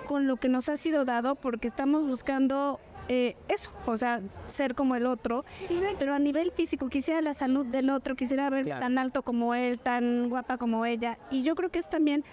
con 0.07 0.27
lo 0.27 0.37
que 0.37 0.49
nos 0.49 0.69
ha 0.69 0.77
sido 0.77 1.05
dado 1.05 1.35
porque 1.35 1.69
estamos 1.69 2.07
buscando 2.07 2.79
eh, 3.09 3.37
eso, 3.49 3.71
o 3.87 3.97
sea, 3.97 4.21
ser 4.47 4.75
como 4.75 4.95
el 4.97 5.07
otro, 5.07 5.45
pero 5.99 6.15
a 6.15 6.19
nivel 6.19 6.53
físico 6.53 6.89
quisiera 6.89 7.21
la 7.21 7.35
salud 7.35 7.67
del 7.67 7.91
otro, 7.91 8.17
quisiera 8.17 8.49
ver 8.51 8.65
Claro. 8.65 8.81
tan 8.81 8.99
alto 8.99 9.23
como 9.23 9.55
él, 9.55 9.79
tan 9.79 10.29
guapa 10.31 10.57
como 10.59 10.87
ella, 10.87 11.19
y 11.31 11.43
yo 11.43 11.55
creo 11.55 11.71
que 11.71 11.79
es 11.79 11.89
también 11.91 12.25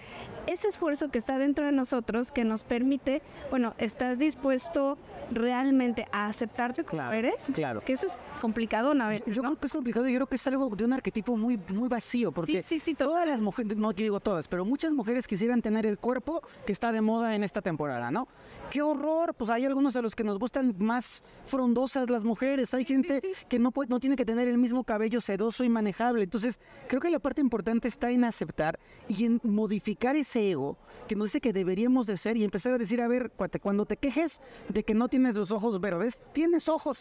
ese 0.46 0.68
esfuerzo 0.68 1.08
que 1.10 1.18
está 1.18 1.38
dentro 1.38 1.66
de 1.66 1.72
nosotros 1.72 2.32
que 2.32 2.44
nos 2.44 2.62
permite, 2.62 3.22
bueno, 3.50 3.74
estás 3.78 4.18
dispuesto 4.18 4.96
realmente 5.30 6.06
a 6.12 6.26
aceptarte 6.26 6.84
como 6.84 7.02
Claro, 7.02 7.16
eres, 7.16 7.50
claro. 7.54 7.80
que 7.80 7.92
eso 7.92 8.06
es 8.06 8.18
complicado 8.40 8.92
a 8.92 9.08
veces, 9.08 9.34
Yo 9.34 9.42
¿no? 9.42 9.50
creo 9.50 9.60
que 9.60 9.66
es 9.66 9.72
complicado 9.72 10.08
y 10.08 10.12
yo 10.12 10.18
creo 10.18 10.26
que 10.26 10.36
es 10.36 10.46
algo 10.46 10.68
de 10.74 10.84
un 10.84 10.92
arquetipo 10.92 11.36
muy, 11.36 11.58
muy 11.68 11.88
vacío, 11.88 12.32
porque 12.32 12.62
sí, 12.62 12.80
sí, 12.80 12.94
todas 12.94 13.26
las 13.26 13.40
mujeres, 13.40 13.76
no 13.76 13.92
digo 13.92 14.20
todas, 14.20 14.48
pero 14.48 14.64
muchas 14.64 14.92
mujeres 14.92 15.26
quisieran 15.28 15.62
tener 15.62 15.86
el 15.86 15.98
cuerpo 15.98 16.42
que 16.66 16.72
está 16.72 16.92
de 16.92 17.00
moda 17.00 17.34
en 17.34 17.44
esta 17.44 17.62
temporada, 17.62 18.10
¿no? 18.10 18.26
¡Qué 18.70 18.82
horror! 18.82 19.34
Pues 19.34 19.50
hay 19.50 19.64
algunos 19.64 19.94
a 19.96 20.02
los 20.02 20.14
que 20.14 20.24
nos 20.24 20.38
gustan 20.62 20.86
más 20.86 21.24
frondosas 21.44 22.08
las 22.08 22.22
mujeres, 22.24 22.72
hay 22.74 22.84
gente 22.84 23.22
que 23.48 23.58
no, 23.58 23.70
puede, 23.70 23.88
no 23.88 24.00
tiene 24.00 24.16
que 24.16 24.24
tener 24.24 24.48
el 24.48 24.58
mismo 24.58 24.84
cabello 24.84 25.20
sedoso 25.20 25.64
y 25.64 25.68
manejable, 25.68 26.22
entonces 26.22 26.60
creo 26.88 27.00
que 27.00 27.10
la 27.10 27.18
parte 27.18 27.40
importante 27.40 27.88
está 27.88 28.10
en 28.10 28.24
aceptar 28.24 28.78
y 29.08 29.24
en 29.24 29.40
modificar 29.42 30.16
ese 30.16 30.50
ego 30.50 30.76
que 31.08 31.16
nos 31.16 31.28
dice 31.28 31.40
que 31.40 31.52
deberíamos 31.52 32.06
de 32.06 32.16
ser 32.16 32.36
y 32.36 32.44
empezar 32.44 32.72
a 32.74 32.78
decir, 32.78 33.00
a 33.00 33.08
ver, 33.08 33.30
cuate, 33.30 33.60
cuando 33.60 33.86
te 33.86 33.96
quejes 33.96 34.40
de 34.68 34.84
que 34.84 34.94
no 34.94 35.08
tienes 35.08 35.34
los 35.34 35.50
ojos 35.50 35.80
verdes, 35.80 36.22
tienes 36.32 36.68
ojos 36.68 36.98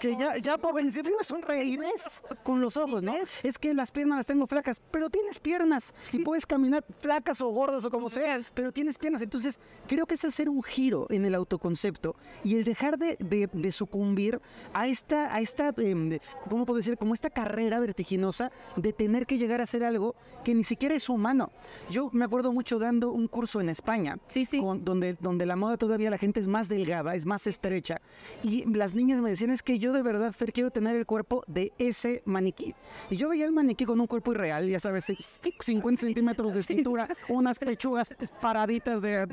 que 0.00 0.16
ya, 0.16 0.36
ya 0.36 0.58
por 0.58 0.74
principio 0.74 1.14
sonreírás 1.22 2.22
con 2.42 2.60
los 2.60 2.76
ojos, 2.76 3.02
¿no? 3.02 3.14
Es 3.42 3.58
que 3.58 3.72
las 3.74 3.90
piernas 3.90 4.18
las 4.18 4.26
tengo 4.26 4.46
flacas, 4.46 4.80
pero 4.90 5.08
tienes 5.08 5.38
piernas. 5.38 5.94
Si 6.10 6.18
puedes 6.18 6.44
caminar 6.46 6.84
flacas 7.00 7.40
o 7.40 7.48
gordas 7.48 7.84
o 7.84 7.90
como 7.90 8.10
sea, 8.10 8.40
pero 8.54 8.72
tienes 8.72 8.98
piernas. 8.98 9.22
Entonces, 9.22 9.58
creo 9.86 10.06
que 10.06 10.14
es 10.14 10.24
hacer 10.24 10.48
un 10.48 10.62
giro 10.62 11.06
en 11.10 11.24
el 11.24 11.34
autoconcepto 11.34 12.16
y 12.44 12.56
el 12.56 12.64
dejar 12.64 12.98
de, 12.98 13.16
de- 13.18 13.48
de 13.52 13.72
sucumbir 13.72 14.40
a 14.74 14.86
esta, 14.88 15.34
a 15.34 15.40
esta 15.40 15.72
de- 15.72 16.20
¿cómo 16.50 16.66
puedo 16.66 16.76
decir? 16.76 16.96
Como 16.98 17.14
esta 17.14 17.30
carrera 17.30 17.80
vertiginosa 17.80 18.50
de 18.76 18.92
tener 18.92 19.26
que 19.26 19.38
llegar 19.38 19.60
a 19.60 19.64
hacer 19.64 19.84
algo 19.84 20.14
que 20.44 20.54
ni 20.54 20.64
siquiera 20.64 20.94
es 20.94 21.08
humano. 21.08 21.50
Yo 21.90 22.10
me 22.12 22.24
acuerdo 22.24 22.52
mucho 22.52 22.78
dando 22.78 23.10
un 23.10 23.26
curso 23.28 23.60
en 23.60 23.68
España, 23.70 24.18
Sí, 24.28 24.44
sí. 24.44 24.58
con- 24.60 24.84
donde, 24.84 25.16
donde 25.20 25.46
la 25.46 25.56
moda 25.56 25.76
todavía 25.76 26.10
la 26.10 26.18
gente 26.18 26.40
es 26.40 26.48
más 26.48 26.68
delgada, 26.68 27.14
es 27.14 27.24
más 27.26 27.46
estrecha. 27.46 28.00
Y 28.42 28.64
las 28.72 28.94
niñas 28.94 29.20
me 29.20 29.30
decían, 29.30 29.45
es 29.50 29.62
que 29.62 29.78
yo 29.78 29.92
de 29.92 30.02
verdad, 30.02 30.32
Fer, 30.32 30.52
quiero 30.52 30.70
tener 30.70 30.96
el 30.96 31.06
cuerpo 31.06 31.44
de 31.46 31.72
ese 31.78 32.22
maniquí. 32.24 32.74
Y 33.10 33.16
yo 33.16 33.28
veía 33.28 33.44
el 33.44 33.52
maniquí 33.52 33.84
con 33.84 34.00
un 34.00 34.06
cuerpo 34.06 34.32
irreal, 34.32 34.68
ya 34.68 34.80
sabes, 34.80 35.12
50 35.60 36.00
centímetros 36.00 36.54
de 36.54 36.62
cintura, 36.62 37.08
unas 37.28 37.58
pechugas 37.58 38.10
paraditas 38.40 39.00
de 39.02 39.26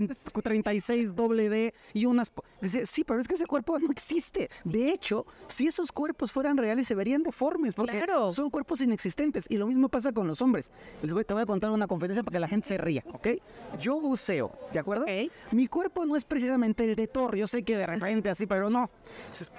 36 0.44 1.16
doble 1.16 1.50
D 1.50 1.74
y 1.94 2.06
unas... 2.06 2.32
Decía, 2.62 2.86
sí, 2.86 3.04
pero 3.04 3.20
es 3.20 3.28
que 3.28 3.36
ese 3.36 3.46
cuerpo 3.46 3.78
no 3.80 3.92
existe. 3.92 4.50
De 4.64 4.90
hecho, 4.90 5.26
si 5.48 5.68
esos 5.68 5.92
cuerpos 5.92 6.32
fueran 6.32 6.58
reales, 6.58 6.88
se 6.88 6.96
verían 6.96 7.24
deformes, 7.24 7.74
porque 7.74 7.98
Claro. 7.98 8.32
son 8.32 8.50
cuerpos 8.50 8.82
inexistentes. 8.82 9.46
Y 9.50 9.58
lo 9.58 9.68
mismo 9.68 9.90
pasa 9.90 10.12
con 10.12 10.28
los 10.28 10.42
hombres. 10.42 10.72
Les 11.02 11.14
voy, 11.14 11.26
te 11.26 11.34
voy 11.34 11.44
a 11.44 11.46
contar 11.46 11.70
una 11.72 11.88
conferencia 11.88 12.24
para 12.24 12.34
que 12.34 12.40
la 12.40 12.48
gente 12.48 12.68
se 12.68 12.78
ría, 12.78 13.04
¿ok? 13.14 13.28
Yo 13.80 14.00
buceo, 14.00 14.52
¿de 14.72 14.80
acuerdo? 14.80 15.04
Ok. 15.04 15.32
Mi 15.52 15.68
cuerpo 15.68 16.06
no 16.06 16.16
es 16.16 16.24
precisamente 16.24 16.84
el 16.86 16.96
de 16.96 17.08
Thor, 17.08 17.36
yo 17.36 17.48
sé 17.48 17.64
que 17.64 17.76
de 17.78 17.86
repente 17.86 18.30
así, 18.30 18.46
pero 18.48 18.70
no. 18.70 18.90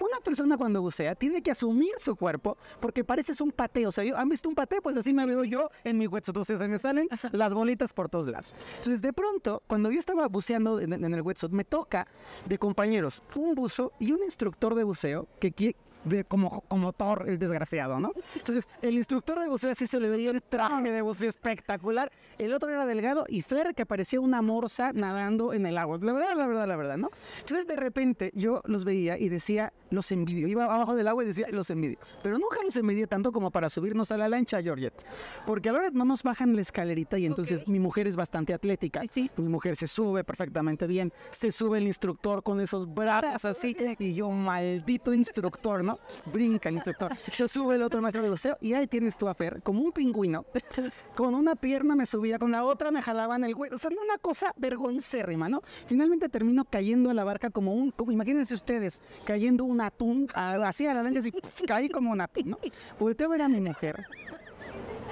Una 0.00 0.20
persona 0.22 0.43
cuando 0.58 0.80
bucea 0.82 1.14
tiene 1.14 1.42
que 1.42 1.50
asumir 1.50 1.92
su 1.98 2.14
cuerpo 2.16 2.56
porque 2.80 3.04
pareces 3.04 3.40
un 3.40 3.50
pateo. 3.52 3.88
O 3.88 3.92
sea, 3.92 4.04
yo, 4.04 4.16
¿han 4.16 4.28
visto 4.28 4.48
un 4.48 4.54
pateo? 4.54 4.80
Pues 4.82 4.96
así 4.96 5.12
me 5.12 5.26
veo 5.26 5.44
yo 5.44 5.70
en 5.84 5.98
mi 5.98 6.06
wetsuit. 6.06 6.36
Entonces 6.36 6.58
se 6.58 6.68
me 6.68 6.78
salen 6.78 7.08
las 7.32 7.52
bolitas 7.54 7.92
por 7.92 8.08
todos 8.08 8.26
lados. 8.28 8.54
Entonces, 8.76 9.00
de 9.02 9.12
pronto, 9.12 9.62
cuando 9.66 9.90
yo 9.90 9.98
estaba 9.98 10.26
buceando 10.28 10.80
en, 10.80 10.92
en 10.92 11.14
el 11.14 11.22
wetsuit, 11.22 11.52
me 11.52 11.64
toca 11.64 12.06
de 12.46 12.58
compañeros 12.58 13.22
un 13.34 13.54
buzo 13.54 13.92
y 13.98 14.12
un 14.12 14.22
instructor 14.22 14.74
de 14.74 14.84
buceo 14.84 15.26
que 15.40 15.52
qui- 15.54 15.76
de 16.04 16.24
como, 16.24 16.62
como 16.68 16.92
Thor, 16.92 17.24
el 17.28 17.38
desgraciado, 17.38 18.00
¿no? 18.00 18.12
Entonces, 18.36 18.68
el 18.82 18.94
instructor 18.94 19.40
de 19.40 19.48
buceo 19.48 19.70
así 19.70 19.86
se 19.86 20.00
le 20.00 20.08
veía 20.08 20.30
el 20.30 20.42
traje 20.42 20.90
de 20.90 21.02
buceo 21.02 21.28
espectacular. 21.28 22.10
El 22.38 22.52
otro 22.54 22.70
era 22.70 22.86
delgado 22.86 23.24
y 23.28 23.42
Fer, 23.42 23.74
que 23.74 23.86
parecía 23.86 24.20
una 24.20 24.42
morsa 24.42 24.92
nadando 24.92 25.52
en 25.52 25.66
el 25.66 25.78
agua. 25.78 25.98
La 26.02 26.12
verdad, 26.12 26.36
la 26.36 26.46
verdad, 26.46 26.68
la 26.68 26.76
verdad, 26.76 26.96
¿no? 26.96 27.10
Entonces, 27.40 27.66
de 27.66 27.76
repente, 27.76 28.30
yo 28.34 28.62
los 28.64 28.84
veía 28.84 29.18
y 29.18 29.28
decía, 29.28 29.72
los 29.90 30.10
envidio. 30.12 30.46
Iba 30.48 30.64
abajo 30.64 30.94
del 30.94 31.08
agua 31.08 31.24
y 31.24 31.28
decía, 31.28 31.46
los 31.50 31.70
envidio. 31.70 31.98
Pero 32.22 32.38
nunca 32.38 32.58
los 32.62 32.76
envidié 32.76 33.06
tanto 33.06 33.32
como 33.32 33.50
para 33.50 33.68
subirnos 33.68 34.10
a 34.10 34.16
la 34.16 34.28
lancha, 34.28 34.62
Georgette. 34.62 35.04
Porque 35.46 35.68
ahora 35.68 35.90
no 35.92 36.04
nos 36.04 36.22
bajan 36.22 36.54
la 36.54 36.62
escalerita 36.62 37.18
y 37.18 37.26
entonces 37.26 37.66
mi 37.68 37.78
mujer 37.78 38.06
es 38.06 38.16
bastante 38.16 38.52
atlética. 38.52 39.02
Sí. 39.10 39.30
Mi 39.36 39.48
mujer 39.48 39.76
se 39.76 39.88
sube 39.88 40.24
perfectamente 40.24 40.86
bien. 40.86 41.12
Se 41.30 41.50
sube 41.50 41.78
el 41.78 41.86
instructor 41.86 42.42
con 42.42 42.60
esos 42.60 42.92
brazos 42.92 43.44
así. 43.44 43.76
Y 43.98 44.14
yo, 44.14 44.30
maldito 44.30 45.12
instructor, 45.14 45.84
¿no? 45.84 45.93
Brinca 46.32 46.68
el 46.68 46.76
instructor. 46.76 47.14
Se 47.32 47.48
sube 47.48 47.76
el 47.76 47.82
otro 47.82 48.00
maestro 48.00 48.22
de 48.22 48.30
buceo 48.30 48.56
y 48.60 48.74
ahí 48.74 48.86
tienes 48.86 49.16
tú 49.16 49.28
a 49.28 49.34
Fer, 49.34 49.62
como 49.62 49.80
un 49.80 49.92
pingüino. 49.92 50.44
Con 51.14 51.34
una 51.34 51.54
pierna 51.54 51.94
me 51.94 52.06
subía, 52.06 52.38
con 52.38 52.50
la 52.50 52.64
otra 52.64 52.90
me 52.90 53.02
jalaban 53.02 53.44
el 53.44 53.54
huevo. 53.54 53.76
O 53.76 53.78
sea, 53.78 53.90
una 53.90 54.18
cosa 54.18 54.52
vergoncérrima, 54.56 55.48
¿no? 55.48 55.62
Finalmente 55.86 56.28
termino 56.28 56.64
cayendo 56.64 57.10
a 57.10 57.14
la 57.14 57.24
barca 57.24 57.50
como 57.50 57.74
un, 57.74 57.90
como, 57.90 58.12
imagínense 58.12 58.54
ustedes, 58.54 59.00
cayendo 59.24 59.64
un 59.64 59.80
atún, 59.80 60.28
así 60.34 60.86
a 60.86 60.94
la 60.94 61.02
lancha, 61.02 61.20
así, 61.20 61.32
caí 61.66 61.88
como 61.88 62.10
un 62.10 62.20
atún, 62.20 62.50
¿no? 62.50 62.58
Volteo 62.98 63.28
a 63.28 63.30
ver 63.30 63.42
a 63.42 63.48
mi 63.48 63.60
mujer. 63.60 64.06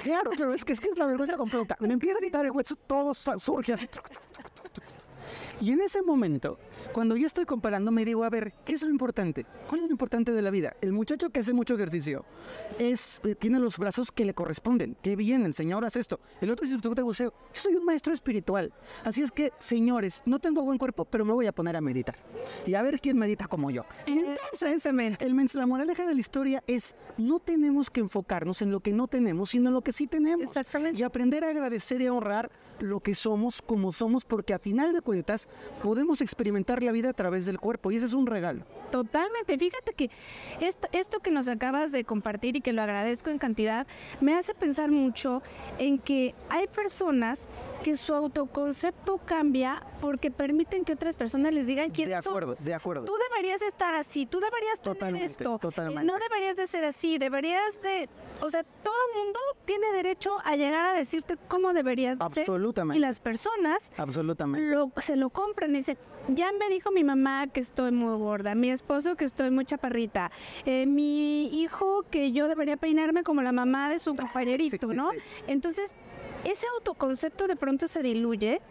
Claro, 0.03 0.31
claro, 0.31 0.53
es 0.53 0.65
que 0.65 0.73
es, 0.73 0.81
que 0.81 0.89
es 0.89 0.97
la 0.97 1.05
vergüenza 1.05 1.37
completa. 1.37 1.77
Me 1.79 1.93
empieza 1.93 2.17
a 2.17 2.21
gritar 2.21 2.45
el 2.45 2.51
hueso, 2.51 2.75
todo 2.75 3.13
surge 3.13 3.73
así. 3.73 3.87
truc, 3.87 4.03
truc, 4.03 4.19
truc, 4.19 4.33
truc, 4.33 4.43
truc. 4.43 4.52
Y 5.61 5.71
en 5.71 5.81
ese 5.81 6.01
momento, 6.01 6.57
cuando 6.91 7.15
yo 7.15 7.25
estoy 7.25 7.45
comparando, 7.45 7.91
me 7.91 8.05
digo, 8.05 8.23
a 8.23 8.29
ver, 8.29 8.53
¿qué 8.65 8.73
es 8.73 8.83
lo 8.83 8.89
importante? 8.89 9.45
¿Cuál 9.67 9.81
es 9.81 9.87
lo 9.87 9.91
importante 9.91 10.31
de 10.33 10.41
la 10.41 10.49
vida? 10.49 10.75
El 10.81 10.93
muchacho 10.93 11.29
que 11.29 11.39
hace 11.39 11.53
mucho 11.53 11.75
ejercicio 11.75 12.25
es, 12.79 13.21
eh, 13.23 13.35
tiene 13.35 13.59
los 13.59 13.77
brazos 13.77 14.11
que 14.11 14.25
le 14.25 14.33
corresponden. 14.33 14.97
Qué 15.01 15.15
bien, 15.15 15.45
el 15.45 15.53
señor 15.53 15.85
hace 15.85 15.99
esto. 15.99 16.19
El 16.41 16.49
otro 16.49 16.65
instructor 16.65 16.95
de 16.95 17.03
buceo. 17.03 17.33
Yo 17.53 17.61
soy 17.61 17.75
un 17.75 17.85
maestro 17.85 18.13
espiritual. 18.13 18.73
Así 19.03 19.21
es 19.21 19.31
que, 19.31 19.53
señores, 19.59 20.23
no 20.25 20.39
tengo 20.39 20.63
buen 20.63 20.77
cuerpo, 20.77 21.05
pero 21.05 21.25
me 21.25 21.33
voy 21.33 21.47
a 21.47 21.51
poner 21.51 21.75
a 21.75 21.81
meditar. 21.81 22.15
Y 22.65 22.73
a 22.73 22.81
ver 22.81 22.99
quién 22.99 23.17
medita 23.17 23.47
como 23.47 23.69
yo. 23.71 23.85
Y 24.05 24.19
entonces, 24.19 24.85
el 24.85 25.33
la 25.53 25.65
moraleja 25.65 26.05
de 26.05 26.13
la 26.13 26.19
historia 26.19 26.63
es, 26.67 26.95
no 27.17 27.39
tenemos 27.39 27.89
que 27.89 27.99
enfocarnos 27.99 28.61
en 28.61 28.71
lo 28.71 28.79
que 28.79 28.93
no 28.93 29.07
tenemos, 29.07 29.51
sino 29.51 29.69
en 29.69 29.73
lo 29.73 29.81
que 29.81 29.91
sí 29.91 30.07
tenemos. 30.07 30.43
Exactamente. 30.43 30.99
Y 30.99 31.03
aprender 31.03 31.43
a 31.43 31.49
agradecer 31.49 32.01
y 32.01 32.07
a 32.07 32.13
honrar 32.13 32.51
lo 32.79 32.99
que 32.99 33.13
somos 33.13 33.61
como 33.61 33.91
somos, 33.91 34.25
porque 34.25 34.53
a 34.53 34.59
final 34.59 34.93
de 34.93 35.01
cuentas 35.01 35.42
podemos 35.81 36.21
experimentar 36.21 36.81
la 36.83 36.91
vida 36.91 37.09
a 37.09 37.13
través 37.13 37.45
del 37.45 37.59
cuerpo 37.59 37.91
y 37.91 37.97
ese 37.97 38.05
es 38.05 38.13
un 38.13 38.27
regalo. 38.27 38.63
Totalmente. 38.91 39.57
Fíjate 39.57 39.93
que 39.93 40.09
esto, 40.59 40.87
esto 40.91 41.19
que 41.19 41.31
nos 41.31 41.47
acabas 41.47 41.91
de 41.91 42.03
compartir 42.03 42.55
y 42.55 42.61
que 42.61 42.73
lo 42.73 42.81
agradezco 42.81 43.29
en 43.29 43.37
cantidad, 43.39 43.87
me 44.21 44.35
hace 44.35 44.53
pensar 44.53 44.91
mucho 44.91 45.41
en 45.79 45.97
que 45.99 46.35
hay 46.49 46.67
personas 46.67 47.47
que 47.83 47.95
su 47.97 48.13
autoconcepto 48.13 49.17
cambia 49.25 49.83
porque 49.99 50.31
permiten 50.31 50.85
que 50.85 50.93
otras 50.93 51.15
personas 51.15 51.53
les 51.53 51.65
digan 51.65 51.89
quién 51.89 52.09
De 52.09 52.21
son. 52.21 52.31
acuerdo, 52.31 52.55
de 52.59 52.73
acuerdo. 52.73 53.05
Tú 53.05 53.13
deberías 53.29 53.61
estar 53.61 53.93
así, 53.93 54.25
tú 54.25 54.39
deberías 54.39 54.79
tener 54.79 54.97
Totalmente, 54.97 55.25
esto. 55.27 55.57
totalmente. 55.59 56.03
No 56.03 56.13
deberías 56.17 56.55
de 56.55 56.67
ser 56.67 56.85
así, 56.85 57.17
deberías 57.17 57.81
de... 57.81 58.09
O 58.41 58.49
sea, 58.49 58.63
todo 58.63 58.93
el 59.13 59.23
mundo 59.23 59.39
tiene 59.65 59.91
derecho 59.93 60.31
a 60.43 60.55
llegar 60.55 60.85
a 60.85 60.93
decirte 60.93 61.37
cómo 61.47 61.73
deberías 61.73 62.17
de 62.19 62.25
ser. 62.33 62.41
Absolutamente. 62.43 62.97
Y 62.97 63.01
las 63.01 63.19
personas 63.19 63.91
Absolutamente. 63.97 64.67
lo, 64.69 64.91
se 65.01 65.15
lo 65.15 65.29
compran 65.33 65.71
y 65.75 65.79
dicen, 65.79 65.97
ya 66.29 66.51
me 66.53 66.69
dijo 66.69 66.91
mi 66.91 67.03
mamá 67.03 67.47
que 67.47 67.59
estoy 67.59 67.91
muy 67.91 68.17
gorda, 68.17 68.55
mi 68.55 68.69
esposo 68.69 69.15
que 69.15 69.25
estoy 69.25 69.51
muy 69.51 69.65
chaparrita, 69.65 70.31
eh, 70.65 70.85
mi 70.85 71.47
hijo 71.47 72.05
que 72.09 72.31
yo 72.31 72.47
debería 72.47 72.77
peinarme 72.77 73.23
como 73.23 73.41
la 73.41 73.51
mamá 73.51 73.89
de 73.89 73.99
su 73.99 74.15
compañerito, 74.15 74.87
sí, 74.87 74.95
¿no? 74.95 75.11
sí. 75.11 75.17
Entonces, 75.47 75.93
ese 76.43 76.65
autoconcepto 76.77 77.47
de 77.47 77.55
pronto 77.55 77.87
se 77.87 78.01
diluye 78.03 78.61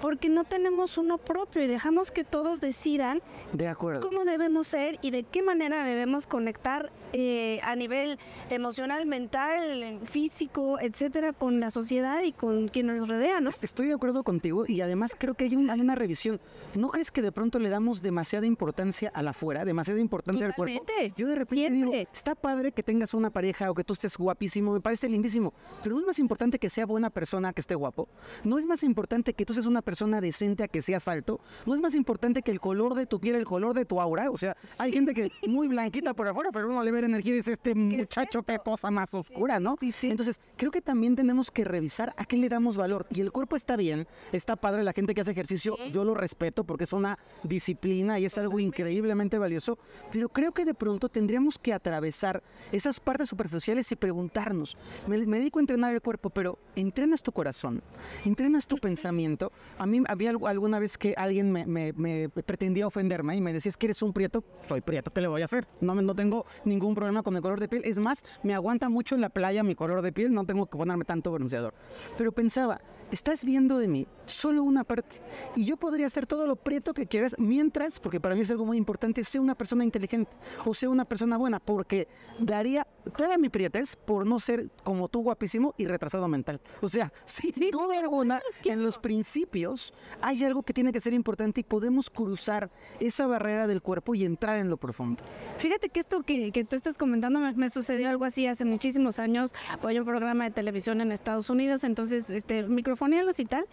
porque 0.00 0.28
no 0.28 0.44
tenemos 0.44 0.98
uno 0.98 1.18
propio 1.18 1.60
y 1.60 1.66
dejamos 1.66 2.12
que 2.12 2.22
todos 2.22 2.60
decidan 2.60 3.20
De 3.52 3.66
acuerdo. 3.66 4.08
cómo 4.08 4.24
debemos 4.24 4.68
ser 4.68 5.00
y 5.02 5.10
de 5.10 5.24
qué 5.24 5.42
manera 5.42 5.84
debemos 5.84 6.28
conectar 6.28 6.92
eh, 7.12 7.58
a 7.64 7.74
nivel 7.74 8.18
emocional, 8.50 9.04
mental, 9.06 9.98
físico, 10.04 10.78
etcétera, 10.80 11.32
con 11.32 11.58
la 11.58 11.72
sociedad 11.72 12.22
y 12.22 12.32
con 12.32 12.68
quien 12.68 12.86
nos 12.86 13.08
rodea, 13.08 13.40
¿no? 13.40 13.50
Estoy 13.50 13.88
de 13.88 13.94
acuerdo 13.94 14.22
contigo 14.22 14.64
y 14.66 14.80
además 14.80 15.16
creo 15.18 15.34
que 15.34 15.44
hay, 15.44 15.56
un- 15.56 15.68
hay 15.70 15.80
una 15.80 15.96
revisión. 15.96 16.40
¿No 16.76 16.88
crees 16.88 17.10
que 17.10 17.20
de 17.22 17.32
pronto 17.32 17.58
le 17.58 17.68
damos 17.68 18.00
demasiada 18.00 18.46
importancia 18.46 19.10
al 19.12 19.26
afuera, 19.26 19.64
demasiada 19.64 19.98
importancia 20.00 20.46
al 20.46 20.54
cuerpo? 20.54 20.78
Totalmente. 20.84 21.14
Yo 21.16 21.26
de 21.26 21.34
repente 21.34 21.70
digo, 21.70 21.90
Siempre. 21.90 22.12
está 22.12 22.36
padre 22.36 22.70
que 22.70 22.84
tengas 22.84 23.12
una 23.12 23.30
pareja 23.30 23.70
o 23.70 23.74
que 23.74 23.82
tú 23.82 23.92
estés 23.94 24.16
guapísimo, 24.16 24.72
me 24.72 24.80
parece 24.80 25.08
lindísimo, 25.08 25.52
pero 25.82 25.96
no 25.96 26.00
es 26.00 26.06
más 26.06 26.18
importante 26.20 26.60
que 26.60 26.70
sea 26.70 26.86
buena 26.86 27.10
persona 27.14 27.54
que 27.54 27.62
esté 27.62 27.74
guapo. 27.74 28.08
No 28.44 28.58
es 28.58 28.66
más 28.66 28.82
importante 28.82 29.32
que 29.32 29.46
tú 29.46 29.54
seas 29.54 29.64
una 29.64 29.80
persona 29.80 30.20
decente 30.20 30.64
a 30.64 30.68
que 30.68 30.82
seas 30.82 31.08
alto. 31.08 31.40
No 31.64 31.74
es 31.74 31.80
más 31.80 31.94
importante 31.94 32.42
que 32.42 32.50
el 32.50 32.60
color 32.60 32.94
de 32.94 33.06
tu 33.06 33.18
piel, 33.20 33.36
el 33.36 33.46
color 33.46 33.72
de 33.72 33.86
tu 33.86 34.00
aura. 34.00 34.30
O 34.30 34.36
sea, 34.36 34.56
hay 34.78 34.92
gente 34.92 35.14
que 35.14 35.30
muy 35.46 35.68
blanquita 35.68 36.12
por 36.12 36.28
afuera, 36.28 36.50
pero 36.52 36.68
uno 36.68 36.82
le 36.82 36.90
ve 36.90 37.00
la 37.00 37.06
energía 37.06 37.32
y 37.32 37.36
dice, 37.36 37.52
este 37.52 37.74
muchacho, 37.74 38.42
qué 38.42 38.58
cosa 38.58 38.90
más 38.90 39.14
oscura, 39.14 39.60
¿no? 39.60 39.76
sí, 39.80 39.92
sí. 39.92 40.10
Entonces, 40.10 40.40
creo 40.56 40.70
que 40.70 40.82
también 40.82 41.16
tenemos 41.16 41.50
que 41.50 41.64
revisar 41.64 42.12
a 42.16 42.24
qué 42.24 42.36
le 42.36 42.48
damos 42.48 42.76
valor. 42.76 43.06
Y 43.10 43.20
el 43.20 43.32
cuerpo 43.32 43.56
está 43.56 43.76
bien, 43.76 44.06
está 44.32 44.56
padre, 44.56 44.82
la 44.82 44.92
gente 44.92 45.14
que 45.14 45.20
hace 45.20 45.30
ejercicio, 45.30 45.76
yo 45.92 46.04
lo 46.04 46.14
respeto 46.14 46.64
porque 46.64 46.84
es 46.84 46.92
una 46.92 47.18
disciplina 47.42 48.18
y 48.18 48.24
es 48.24 48.36
algo 48.38 48.58
increíblemente 48.58 49.38
valioso, 49.38 49.78
pero 50.10 50.28
creo 50.28 50.52
que 50.52 50.64
de 50.64 50.74
pronto 50.74 51.08
tendríamos 51.08 51.58
que 51.58 51.72
atravesar 51.72 52.42
esas 52.72 53.00
partes 53.00 53.28
superficiales 53.28 53.90
y 53.92 53.96
preguntarnos, 53.96 54.76
me, 55.06 55.18
me 55.26 55.38
dedico 55.38 55.58
a 55.58 55.62
entrenar 55.62 55.94
el 55.94 56.00
cuerpo, 56.00 56.30
pero 56.30 56.58
¿entrenas 57.04 57.22
tu 57.22 57.32
corazón? 57.32 57.82
¿Entrenas 58.24 58.66
tu 58.66 58.76
pensamiento? 58.78 59.52
A 59.78 59.86
mí 59.86 60.02
había 60.08 60.30
alguna 60.30 60.78
vez 60.78 60.96
que 60.96 61.12
alguien 61.16 61.52
me, 61.52 61.66
me- 61.66 61.92
me 61.92 62.30
pretendía 62.30 62.86
ofenderme 62.86 63.36
y 63.36 63.42
me 63.42 63.52
decía, 63.52 63.68
es 63.68 63.76
que 63.76 63.86
eres 63.86 64.00
un 64.02 64.12
prieto, 64.14 64.42
soy 64.62 64.80
prieto, 64.80 65.10
¿qué 65.12 65.20
le 65.20 65.28
voy 65.28 65.42
a 65.42 65.44
hacer? 65.44 65.66
No, 65.82 65.94
no 65.94 66.14
tengo 66.14 66.46
ningún 66.64 66.94
problema 66.94 67.22
con 67.22 67.36
el 67.36 67.42
color 67.42 67.60
de 67.60 67.68
piel, 67.68 67.82
es 67.84 67.98
más, 67.98 68.24
me 68.42 68.54
aguanta 68.54 68.88
mucho 68.88 69.14
en 69.14 69.20
la 69.20 69.28
playa 69.28 69.62
mi 69.62 69.74
color 69.74 70.00
de 70.00 70.12
piel, 70.12 70.32
no 70.32 70.46
tengo 70.46 70.64
que 70.66 70.78
ponerme 70.78 71.04
tanto 71.04 71.30
bronceador. 71.30 71.74
Pero 72.16 72.32
pensaba, 72.32 72.80
estás 73.12 73.44
viendo 73.44 73.76
de 73.78 73.86
mí 73.86 74.06
solo 74.24 74.62
una 74.62 74.82
parte 74.82 75.20
y 75.54 75.66
yo 75.66 75.76
podría 75.76 76.06
hacer 76.06 76.26
todo 76.26 76.46
lo 76.46 76.56
prieto 76.56 76.94
que 76.94 77.06
quieras 77.06 77.36
mientras, 77.38 78.00
porque 78.00 78.18
para 78.18 78.34
mí 78.34 78.40
es 78.40 78.50
algo 78.50 78.64
muy 78.64 78.78
importante, 78.78 79.22
sea 79.24 79.42
una 79.42 79.54
persona 79.54 79.84
inteligente 79.84 80.30
o 80.64 80.72
sea 80.72 80.88
una 80.88 81.04
persona 81.04 81.36
buena, 81.36 81.60
porque 81.60 82.08
daría 82.40 82.86
toda 83.18 83.36
mi 83.36 83.50
prietez 83.50 83.94
por 83.94 84.26
no 84.26 84.40
ser 84.40 84.70
como 84.82 85.08
tú 85.08 85.20
guapísimo 85.22 85.74
y 85.76 85.84
retrasado 85.86 86.26
mental. 86.28 86.60
O 86.80 86.88
sea, 86.88 86.93
sin 87.24 87.70
duda 87.70 87.98
alguna, 87.98 88.40
en 88.64 88.82
los 88.82 88.98
principios 88.98 89.92
hay 90.20 90.44
algo 90.44 90.62
que 90.62 90.72
tiene 90.72 90.92
que 90.92 91.00
ser 91.00 91.12
importante 91.12 91.60
y 91.60 91.64
podemos 91.64 92.10
cruzar 92.10 92.70
esa 93.00 93.26
barrera 93.26 93.66
del 93.66 93.82
cuerpo 93.82 94.14
y 94.14 94.24
entrar 94.24 94.58
en 94.58 94.70
lo 94.70 94.76
profundo. 94.76 95.22
Fíjate 95.58 95.88
que 95.88 96.00
esto 96.00 96.22
que, 96.22 96.52
que 96.52 96.64
tú 96.64 96.76
estás 96.76 96.96
comentando 96.98 97.40
me, 97.40 97.52
me 97.52 97.70
sucedió 97.70 98.08
algo 98.08 98.24
así 98.24 98.46
hace 98.46 98.64
muchísimos 98.64 99.18
años. 99.18 99.54
Voy 99.82 99.96
a 99.96 100.00
un 100.00 100.06
programa 100.06 100.44
de 100.44 100.50
televisión 100.50 101.00
en 101.00 101.12
Estados 101.12 101.50
Unidos, 101.50 101.84
entonces 101.84 102.30
este 102.30 102.62
microfonealos 102.64 103.38
y 103.40 103.44
tal, 103.44 103.66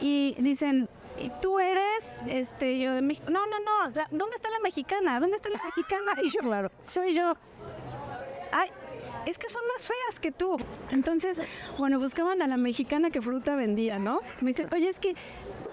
y 0.00 0.34
dicen, 0.38 0.88
"¿Y 1.22 1.30
tú 1.42 1.58
eres, 1.58 2.22
este, 2.28 2.78
yo 2.78 2.94
de 2.94 3.02
México. 3.02 3.26
No, 3.30 3.40
no, 3.46 3.58
no, 3.60 3.90
la- 3.94 4.08
¿dónde 4.10 4.36
está 4.36 4.48
la 4.50 4.60
mexicana? 4.60 5.20
¿Dónde 5.20 5.36
está 5.36 5.48
la 5.50 5.60
mexicana? 5.64 6.12
Y 6.22 6.30
yo, 6.34 6.40
Claro. 6.40 6.70
soy 6.80 7.14
yo. 7.14 7.34
Ay, 8.52 8.68
es 9.30 9.38
que 9.38 9.48
son 9.48 9.62
más 9.72 9.82
feas 9.86 10.20
que 10.20 10.32
tú. 10.32 10.56
Entonces, 10.90 11.40
bueno, 11.78 11.98
buscaban 11.98 12.42
a 12.42 12.46
la 12.46 12.56
mexicana 12.56 13.10
que 13.10 13.22
fruta 13.22 13.54
vendía, 13.56 13.98
¿no? 13.98 14.18
Me 14.40 14.48
dicen, 14.48 14.68
oye, 14.72 14.88
es 14.88 14.98
que 14.98 15.14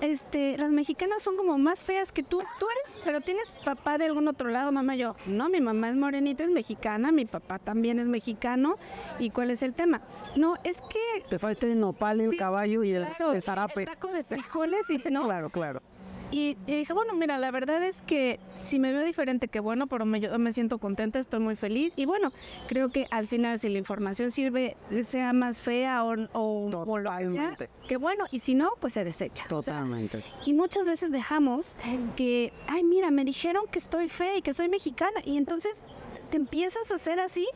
este, 0.02 0.58
las 0.58 0.70
mexicanas 0.72 1.24
son 1.24 1.38
como 1.38 1.58
más 1.58 1.84
feas 1.84 2.12
que 2.12 2.24
tú. 2.24 2.42
Tú 2.60 2.68
eres, 2.70 3.00
pero 3.04 3.22
tienes 3.22 3.52
papá 3.66 3.98
de 3.98 4.06
algún 4.06 4.28
otro 4.28 4.50
lado, 4.50 4.72
mamá. 4.72 4.96
Yo, 4.96 5.16
no, 5.26 5.50
mi 5.50 5.60
mamá 5.60 5.90
es 5.90 5.96
morenita, 5.96 6.44
es 6.44 6.52
mexicana, 6.52 7.12
mi 7.12 7.26
papá 7.26 7.60
también 7.60 8.00
es 8.00 8.06
mexicano. 8.06 8.78
¿Y 9.20 9.32
cuál 9.32 9.50
es 9.52 9.64
el 9.64 9.74
tema? 9.74 10.02
No, 10.36 10.56
es 10.64 10.78
que. 10.82 11.24
Te 11.30 11.40
falta 11.40 11.66
el 11.66 11.80
nopal, 11.80 12.22
el 12.22 12.32
Sí, 12.32 12.38
caballo 12.38 12.84
y 12.84 12.92
el, 12.92 13.06
claro, 13.08 13.34
el 13.34 13.42
zarape. 13.42 13.82
el 13.82 13.86
taco 13.88 14.10
de 14.10 14.24
frijoles 14.24 14.90
y 14.90 14.98
no. 15.12 15.24
Claro, 15.28 15.50
claro. 15.50 15.82
Y, 16.32 16.58
y 16.68 16.76
dije, 16.76 16.92
bueno, 16.94 17.14
mira, 17.14 17.38
la 17.38 17.52
verdad 17.52 17.82
es 17.84 18.02
que 18.02 18.40
si 18.54 18.80
me 18.80 18.92
veo 18.92 19.04
diferente, 19.04 19.48
que 19.48 19.60
bueno, 19.60 19.88
pero 19.88 20.06
me, 20.06 20.20
yo 20.20 20.38
me 20.40 20.52
siento 20.52 20.78
contenta, 20.78 21.20
estoy 21.20 21.40
muy 21.40 21.56
feliz. 21.56 21.94
Y 21.96 22.06
bueno, 22.06 22.32
creo 22.68 22.90
que 22.90 23.08
al 23.12 23.28
final 23.28 23.60
si 23.60 23.70
la 23.70 23.78
información 23.78 24.32
sirve, 24.32 24.76
sea 25.04 25.32
más 25.34 25.62
fea 25.62 26.04
o, 26.04 26.16
o, 26.34 26.70
o 26.70 26.98
lo 26.98 27.10
que 27.18 27.32
sea, 27.32 27.58
que 27.88 27.98
bueno, 27.98 28.26
y 28.32 28.40
si 28.40 28.56
no, 28.56 28.72
pues 28.82 28.94
se 28.94 29.04
desecha. 29.06 29.46
O 29.46 29.62
sea, 29.62 29.76
Totalmente. 29.76 30.24
y 30.46 30.54
muchas 30.54 30.86
veces 30.86 31.12
dejamos 31.12 31.76
que, 32.18 32.52
ay, 32.68 32.84
mira, 32.84 33.10
me 33.10 33.24
dijeron 33.24 33.64
que 33.72 33.80
estoy 33.80 34.10
fea 34.10 34.38
y 34.38 34.42
que 34.42 34.54
soy 34.54 34.68
mexicana. 34.68 35.22
Y 35.24 35.38
entonces 35.38 35.84
te 36.30 36.36
empiezas 36.38 36.92
a 36.92 36.96
hacer 36.96 37.22
así 37.22 37.48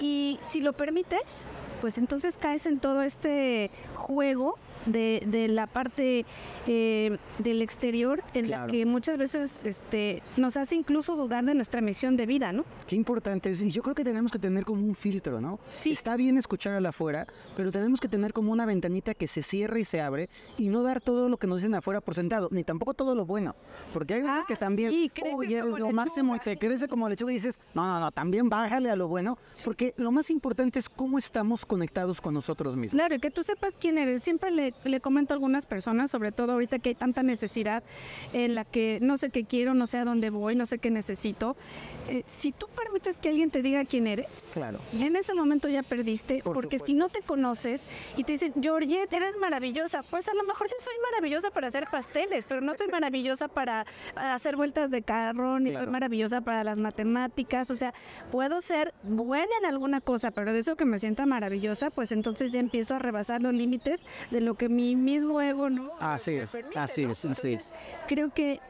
y 0.00 0.38
si 0.42 0.60
lo 0.60 0.74
permites, 0.74 1.44
pues 1.80 1.96
entonces 1.96 2.36
caes 2.36 2.66
en 2.66 2.78
todo 2.78 3.02
este 3.02 3.70
juego 3.94 4.58
de, 4.86 5.22
de 5.26 5.48
la 5.48 5.66
parte 5.66 6.24
eh, 6.66 7.16
del 7.38 7.62
exterior 7.62 8.22
en 8.34 8.50
la 8.50 8.56
Claro. 8.62 8.72
que 8.72 8.84
muchas 8.86 9.16
veces 9.18 9.64
este, 9.64 10.22
nos 10.36 10.56
hace 10.56 10.74
incluso 10.74 11.16
dudar 11.16 11.44
de 11.44 11.54
nuestra 11.54 11.80
misión 11.80 12.16
de 12.16 12.26
vida, 12.26 12.52
¿no? 12.52 12.64
Qué 12.86 12.96
importante 12.96 13.50
es. 13.50 13.60
Y 13.62 13.70
yo 13.70 13.82
creo 13.82 13.94
que 13.94 14.04
tenemos 14.04 14.30
que 14.30 14.38
tener 14.38 14.64
como 14.64 14.84
un 14.84 14.94
filtro, 14.94 15.40
¿no? 15.40 15.58
Sí. 15.72 15.92
Está 15.92 16.16
bien 16.16 16.36
escuchar 16.38 16.74
al 16.74 16.84
afuera, 16.86 17.26
pero 17.56 17.70
tenemos 17.70 18.00
que 18.00 18.08
tener 18.08 18.32
como 18.32 18.52
una 18.52 18.66
ventanita 18.66 19.14
que 19.14 19.26
se 19.26 19.42
cierre 19.42 19.80
y 19.80 19.84
se 19.84 20.00
abre 20.00 20.28
y 20.58 20.68
no 20.68 20.82
dar 20.82 21.00
todo 21.00 21.28
lo 21.28 21.36
que 21.38 21.46
nos 21.46 21.60
dicen 21.60 21.74
afuera 21.74 22.00
por 22.00 22.14
sentado, 22.14 22.48
ni 22.50 22.64
tampoco 22.64 22.94
todo 22.94 23.14
lo 23.14 23.24
bueno. 23.24 23.54
Porque 23.92 24.14
hay 24.14 24.20
veces 24.22 24.36
Ah, 24.42 24.44
que 24.48 24.56
también, 24.56 24.90
sí, 24.90 25.10
oye, 25.34 25.58
eres 25.58 25.64
como 25.70 25.78
lo 25.78 25.90
máximo 25.92 26.36
y 26.36 26.38
te 26.40 26.56
crece 26.56 26.88
como 26.88 27.08
lechuga 27.08 27.32
y 27.32 27.36
dices, 27.36 27.58
no, 27.74 27.84
no, 27.86 28.00
no, 28.00 28.10
también 28.12 28.48
bájale 28.48 28.90
a 28.90 28.96
lo 28.96 29.08
bueno, 29.08 29.38
porque 29.64 29.94
lo 29.96 30.10
más 30.10 30.30
importante 30.30 30.78
es 30.78 30.88
cómo 30.88 31.18
estamos 31.18 31.64
conectados 31.66 32.20
con 32.20 32.34
nosotros 32.34 32.76
mismos. 32.76 32.98
Claro, 32.98 33.14
y 33.14 33.18
que 33.18 33.30
tú 33.30 33.42
sepas 33.42 33.74
quién 33.78 33.98
eres. 33.98 34.22
Siempre 34.22 34.50
le, 34.50 34.71
le 34.84 35.00
comento 35.00 35.32
a 35.32 35.36
algunas 35.36 35.66
personas, 35.66 36.10
sobre 36.10 36.32
todo 36.32 36.52
ahorita 36.52 36.78
que 36.78 36.90
hay 36.90 36.94
tanta 36.94 37.22
necesidad 37.22 37.82
en 38.32 38.54
la 38.54 38.64
que 38.64 38.98
no 39.02 39.16
sé 39.18 39.30
qué 39.30 39.44
quiero, 39.44 39.74
no 39.74 39.86
sé 39.86 39.98
a 39.98 40.04
dónde 40.04 40.30
voy, 40.30 40.54
no 40.56 40.66
sé 40.66 40.78
qué 40.78 40.90
necesito. 40.90 41.56
Eh, 42.08 42.24
si 42.26 42.50
tú 42.52 42.66
permites 42.74 43.16
que 43.16 43.28
alguien 43.28 43.50
te 43.50 43.62
diga 43.62 43.84
quién 43.84 44.06
eres, 44.06 44.26
Claro. 44.52 44.80
en 44.92 45.14
ese 45.16 45.34
momento 45.34 45.68
ya 45.68 45.82
perdiste, 45.82 46.42
Por 46.42 46.54
porque 46.54 46.78
si 46.78 46.94
no 46.94 47.08
te 47.08 47.20
conoces 47.22 47.82
y 48.16 48.24
te 48.24 48.32
dicen, 48.32 48.52
Georgette, 48.60 49.12
eres 49.12 49.36
maravillosa, 49.38 50.02
pues 50.02 50.28
a 50.28 50.34
lo 50.34 50.42
mejor 50.44 50.68
sí 50.68 50.74
soy 50.80 50.94
maravillosa 51.12 51.50
para 51.50 51.68
hacer 51.68 51.84
pasteles, 51.90 52.44
pero 52.48 52.60
no 52.60 52.74
soy 52.74 52.88
maravillosa 52.88 53.48
para 53.48 53.86
hacer 54.16 54.56
vueltas 54.56 54.90
de 54.90 55.02
carro, 55.02 55.60
ni 55.60 55.70
Claro. 55.70 55.84
soy 55.84 55.92
maravillosa 55.92 56.40
para 56.40 56.64
las 56.64 56.78
matemáticas, 56.78 57.70
o 57.70 57.76
sea, 57.76 57.94
puedo 58.30 58.60
ser 58.60 58.92
buena 59.04 59.52
en 59.60 59.66
alguna 59.66 60.00
cosa, 60.00 60.30
pero 60.32 60.52
de 60.52 60.58
eso 60.58 60.76
que 60.76 60.84
me 60.84 60.98
sienta 60.98 61.24
maravillosa, 61.26 61.90
pues 61.90 62.10
entonces 62.12 62.50
ya 62.52 62.60
empiezo 62.60 62.94
a 62.94 62.98
rebasar 62.98 63.42
los 63.42 63.54
límites 63.54 64.00
de 64.30 64.40
lo 64.40 64.54
que 64.54 64.61
mi 64.68 64.96
mismo 64.96 65.40
ego 65.40 65.70
no 65.70 65.90
Así 66.00 66.32
es, 66.32 66.50
permite, 66.52 66.78
así 66.78 67.06
¿no? 67.06 67.12
es, 67.12 67.24
así 67.24 67.54
es. 67.54 67.74
Creo 68.08 68.30
que 68.32 68.60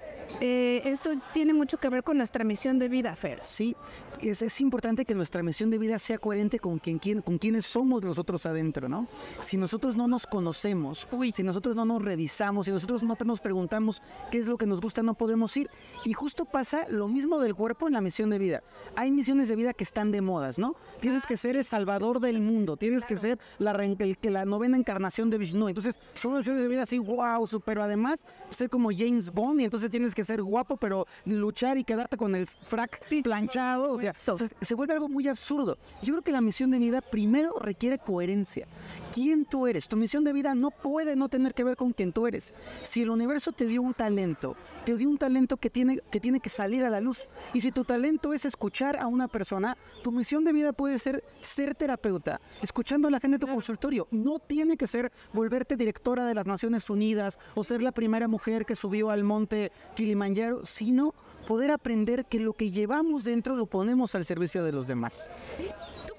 eh, 0.41 0.81
esto 0.87 1.11
tiene 1.35 1.53
mucho 1.53 1.77
que 1.79 1.89
ver 1.89 2.03
con 2.03 2.17
nuestra 2.17 2.43
misión 2.45 2.79
de 2.79 2.89
vida, 2.89 3.15
Fer. 3.17 3.43
Sí, 3.43 3.77
es, 4.21 4.41
es 4.41 4.61
importante 4.63 5.05
que 5.05 5.15
nuestra 5.15 5.43
misión 5.43 5.69
de 5.69 5.77
vida 5.79 5.99
sea 5.99 6.17
coherente 6.17 6.59
con, 6.59 6.79
quien, 6.79 6.99
quien- 6.99 7.21
con 7.21 7.37
quienes 7.39 7.67
somos 7.67 8.03
nosotros 8.03 8.47
adentro, 8.47 8.89
¿no? 8.89 9.07
Si 9.43 9.57
nosotros 9.59 9.95
no 9.97 10.07
nos 10.09 10.27
conocemos, 10.27 11.07
si 11.35 11.43
nosotros 11.43 11.75
no 11.77 11.85
nos 11.85 12.03
revisamos, 12.03 12.67
si 12.67 12.73
nosotros 12.73 13.03
no 13.03 13.15
nos 13.27 13.41
preguntamos 13.41 14.01
qué 14.31 14.39
es 14.39 14.47
lo 14.47 14.57
que 14.57 14.65
nos 14.65 14.81
gusta, 14.81 15.03
no 15.03 15.15
podemos 15.15 15.55
ir. 15.57 15.69
Y 16.05 16.13
justo 16.15 16.45
pasa 16.47 16.87
lo 16.89 17.09
mismo 17.09 17.39
del 17.41 17.55
cuerpo 17.55 17.89
en 17.89 17.95
la 17.95 18.01
misión 18.01 18.31
de 18.31 18.39
vida. 18.39 18.63
Hay 18.97 19.11
misiones 19.11 19.49
de 19.49 19.57
vida 19.57 19.75
que 19.75 19.85
están 19.85 20.13
de 20.13 20.23
modas, 20.23 20.59
¿no? 20.59 20.77
Tienes 21.01 21.27
que 21.27 21.37
ser 21.37 21.57
el 21.57 21.65
salvador 21.65 22.21
del 22.21 22.41
mundo, 22.41 22.77
tienes 22.77 23.05
que 23.05 23.17
ser 23.17 23.39
la, 23.59 23.77
que 24.21 24.31
la 24.31 24.45
novena 24.47 24.77
encarnación 24.79 25.29
de 25.31 25.39
Vishnu. 25.39 25.69
Entonces, 25.69 25.82
son 26.15 26.37
misiones 26.37 26.63
de 26.63 26.69
vida 26.69 26.83
así, 26.83 26.99
wow, 26.99 27.49
pero 27.65 27.83
además 27.83 28.25
ser 28.51 28.69
como 28.69 28.91
James 28.91 29.33
Bond 29.33 29.61
y 29.61 29.65
entonces 29.65 29.91
tienes 29.91 30.15
que 30.15 30.25
ser 30.25 30.43
guapo, 30.43 30.77
pero 30.77 31.07
luchar 31.25 31.79
y 31.79 31.85
quedarte 31.85 32.17
con 32.17 32.35
el 32.35 32.47
frac 32.47 33.03
planchado, 33.23 33.93
o 33.93 33.99
sea, 33.99 34.15
entonces, 34.19 34.55
se 34.61 34.75
vuelve 34.75 34.95
algo 34.95 35.09
muy 35.09 35.29
absurdo. 35.29 35.79
Yo 36.03 36.15
creo 36.15 36.23
que 36.23 36.33
la 36.33 36.41
misión 36.41 36.71
de 36.71 36.79
vida 36.79 37.01
primero 37.01 37.59
requiere 37.59 37.99
coherencia. 37.99 38.67
¿Quién 39.15 39.45
tú 39.45 39.67
eres? 39.67 39.89
Tu 39.89 39.97
misión 39.97 40.25
de 40.25 40.33
vida 40.33 40.55
no 40.55 40.71
puede 40.71 41.17
no 41.17 41.29
tener 41.29 41.55
que 41.55 41.65
ver 41.65 41.77
con 41.77 41.93
quién 41.93 42.13
tú 42.13 42.27
eres. 42.27 42.55
Si 42.83 43.03
el 43.03 43.11
universo 43.11 43.53
te 43.53 43.67
dio 43.67 43.83
un 43.83 43.95
talento, 43.95 44.57
te 44.85 44.97
dio 44.97 45.09
un 45.09 45.19
talento 45.19 45.57
que 45.57 45.71
tiene 45.71 45.99
que, 46.11 46.21
tiene 46.21 46.41
que 46.41 46.49
salir 46.49 46.85
a 46.85 46.91
la 46.91 47.01
luz. 47.01 47.29
Y 47.53 47.61
si 47.61 47.73
tu 47.73 47.85
talento 47.85 48.33
es 48.33 48.45
escuchar 48.45 48.99
a 48.99 49.07
una 49.07 49.29
persona, 49.29 49.77
tu 50.03 50.13
misión 50.13 50.45
de 50.45 50.53
vida 50.53 50.73
puede 50.73 50.99
ser 50.99 51.23
ser 51.41 51.75
terapeuta, 51.75 52.41
escuchando 52.63 53.09
a 53.09 53.11
la 53.11 53.21
gente 53.21 53.39
de 53.39 53.47
tu 53.47 53.53
consultorio. 53.53 54.09
No 54.11 54.39
tiene 54.39 54.77
que 54.77 54.87
ser 54.87 55.13
volverte 55.33 55.72
directora 55.77 56.27
de 56.27 56.35
las 56.35 56.47
Naciones 56.47 56.89
Unidas 56.91 57.39
o 57.55 57.65
ser 57.65 57.83
la 57.83 57.93
primera 57.93 58.29
mujer 58.29 58.65
que 58.67 58.77
subió 58.77 59.11
al 59.11 59.25
monte 59.25 59.73
Kilimanjaro, 59.95 60.65
sino 60.65 61.15
poder 61.47 61.71
aprender 61.71 62.25
que 62.27 62.41
lo 62.41 62.53
que 62.53 62.71
llevamos 62.71 63.25
dentro 63.25 63.57
lo 63.57 63.67
ponemos 63.67 64.15
al 64.15 64.25
servicio 64.25 64.65
de 64.65 64.73
los 64.73 64.87
demás. 64.87 65.31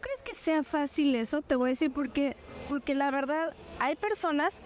¿Tú 0.04 0.10
crees 0.10 0.22
que 0.22 0.36
sea 0.36 0.64
fácil 0.64 1.16
eso? 1.16 1.42
Te 1.42 1.56
voy 1.56 1.70
a 1.70 1.72
decir 1.72 1.90
porque, 1.90 2.36
porque 2.68 2.94
la 2.94 3.10
verdad 3.10 3.54
hay 3.80 3.96
personas 3.96 4.62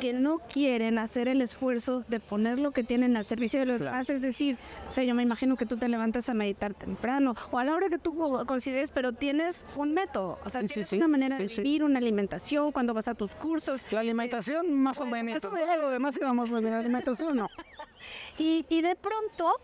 que 0.00 0.12
no 0.12 0.38
quieren 0.38 0.98
hacer 0.98 1.26
el 1.26 1.42
esfuerzo 1.42 2.04
de 2.06 2.20
poner 2.20 2.60
lo 2.60 2.70
que 2.70 2.84
tienen 2.84 3.16
al 3.16 3.26
servicio 3.26 3.58
de 3.58 3.66
los 3.66 3.78
Claro. 3.78 3.92
demás. 3.96 4.08
Es 4.10 4.22
decir, 4.22 4.56
o 4.88 4.92
sea, 4.92 5.02
yo 5.02 5.16
me 5.16 5.22
imagino 5.24 5.56
que 5.56 5.66
tú 5.66 5.76
te 5.78 5.88
levantas 5.88 6.28
a 6.28 6.34
meditar 6.34 6.74
temprano 6.74 7.34
o 7.50 7.58
a 7.58 7.64
la 7.64 7.74
hora 7.74 7.88
que 7.88 7.98
tú 7.98 8.14
co- 8.16 8.46
consideres, 8.46 8.90
pero 8.92 9.12
tienes 9.12 9.66
un 9.74 9.94
método. 9.94 10.38
O 10.44 10.50
sea, 10.50 10.60
Sí, 10.60 10.68
tienes 10.68 10.88
sí. 10.90 10.96
una 10.98 11.08
manera 11.08 11.38
de 11.38 11.46
vivir, 11.46 11.82
una 11.82 11.98
alimentación, 11.98 12.70
cuando 12.70 12.94
vas 12.94 13.08
a 13.08 13.14
tus 13.14 13.32
cursos. 13.32 13.80
La 13.90 13.98
alimentación, 14.00 14.72
más 14.74 15.00
o 15.00 15.06
menos. 15.06 15.34
más 15.34 15.44
o 15.44 15.50
menos. 15.50 15.76
Lo 15.78 15.90
demás 15.90 16.16
íbamos 16.16 16.52
a 16.52 16.60
la 16.60 16.78
alimentación, 16.78 17.36
no. 17.36 17.48
Y, 18.38 18.64
y 18.68 18.80
de 18.80 18.94
pronto, 18.94 19.60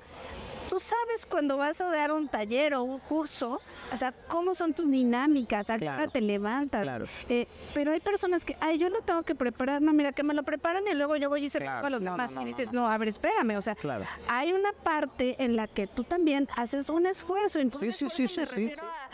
tú 0.68 0.80
sabes 0.80 1.26
cuando 1.26 1.56
vas 1.56 1.80
a 1.80 1.90
dar 1.90 2.12
un 2.12 2.28
taller 2.28 2.74
o 2.74 2.82
un 2.82 2.98
curso, 3.00 3.60
o 3.92 3.96
sea, 3.96 4.12
cómo 4.28 4.54
son 4.54 4.72
tus 4.74 4.90
dinámicas, 4.90 5.68
a 5.70 5.78
qué 5.78 5.84
hora 5.86 5.96
Claro. 5.96 6.10
te 6.12 6.20
levantas. 6.20 6.82
Claro. 6.82 7.06
Eh, 7.28 7.46
pero 7.74 7.92
hay 7.92 8.00
personas 8.00 8.44
que, 8.44 8.56
ay, 8.60 8.78
yo 8.78 8.88
lo 8.88 9.00
tengo 9.02 9.22
que 9.22 9.34
preparar, 9.34 9.80
no, 9.82 9.92
mira, 9.92 10.12
que 10.12 10.22
me 10.22 10.34
lo 10.34 10.42
preparan 10.42 10.86
y 10.86 10.94
luego 10.94 11.16
yo 11.16 11.28
voy 11.28 11.44
y 11.44 11.48
se 11.50 11.58
Claro. 11.58 11.86
a 11.86 11.90
los 11.90 12.00
No, 12.02 12.12
demás. 12.12 12.32
no, 12.32 12.42
y 12.42 12.44
dices, 12.46 12.72
no. 12.72 12.88
a 12.88 12.96
ver, 12.98 13.08
espérame, 13.08 13.56
o 13.56 13.62
sea, 13.62 13.74
Claro. 13.74 14.04
hay 14.28 14.52
una 14.52 14.72
parte 14.72 15.36
en 15.42 15.56
la 15.56 15.66
que 15.66 15.86
tú 15.86 16.04
también 16.04 16.48
haces 16.56 16.88
un 16.88 17.06
esfuerzo. 17.06 17.58
Sí, 17.70 17.92
sí, 17.92 18.08
sí, 18.08 18.28
sí, 18.28 18.46
sí. 18.46 18.72
a- 18.80 19.08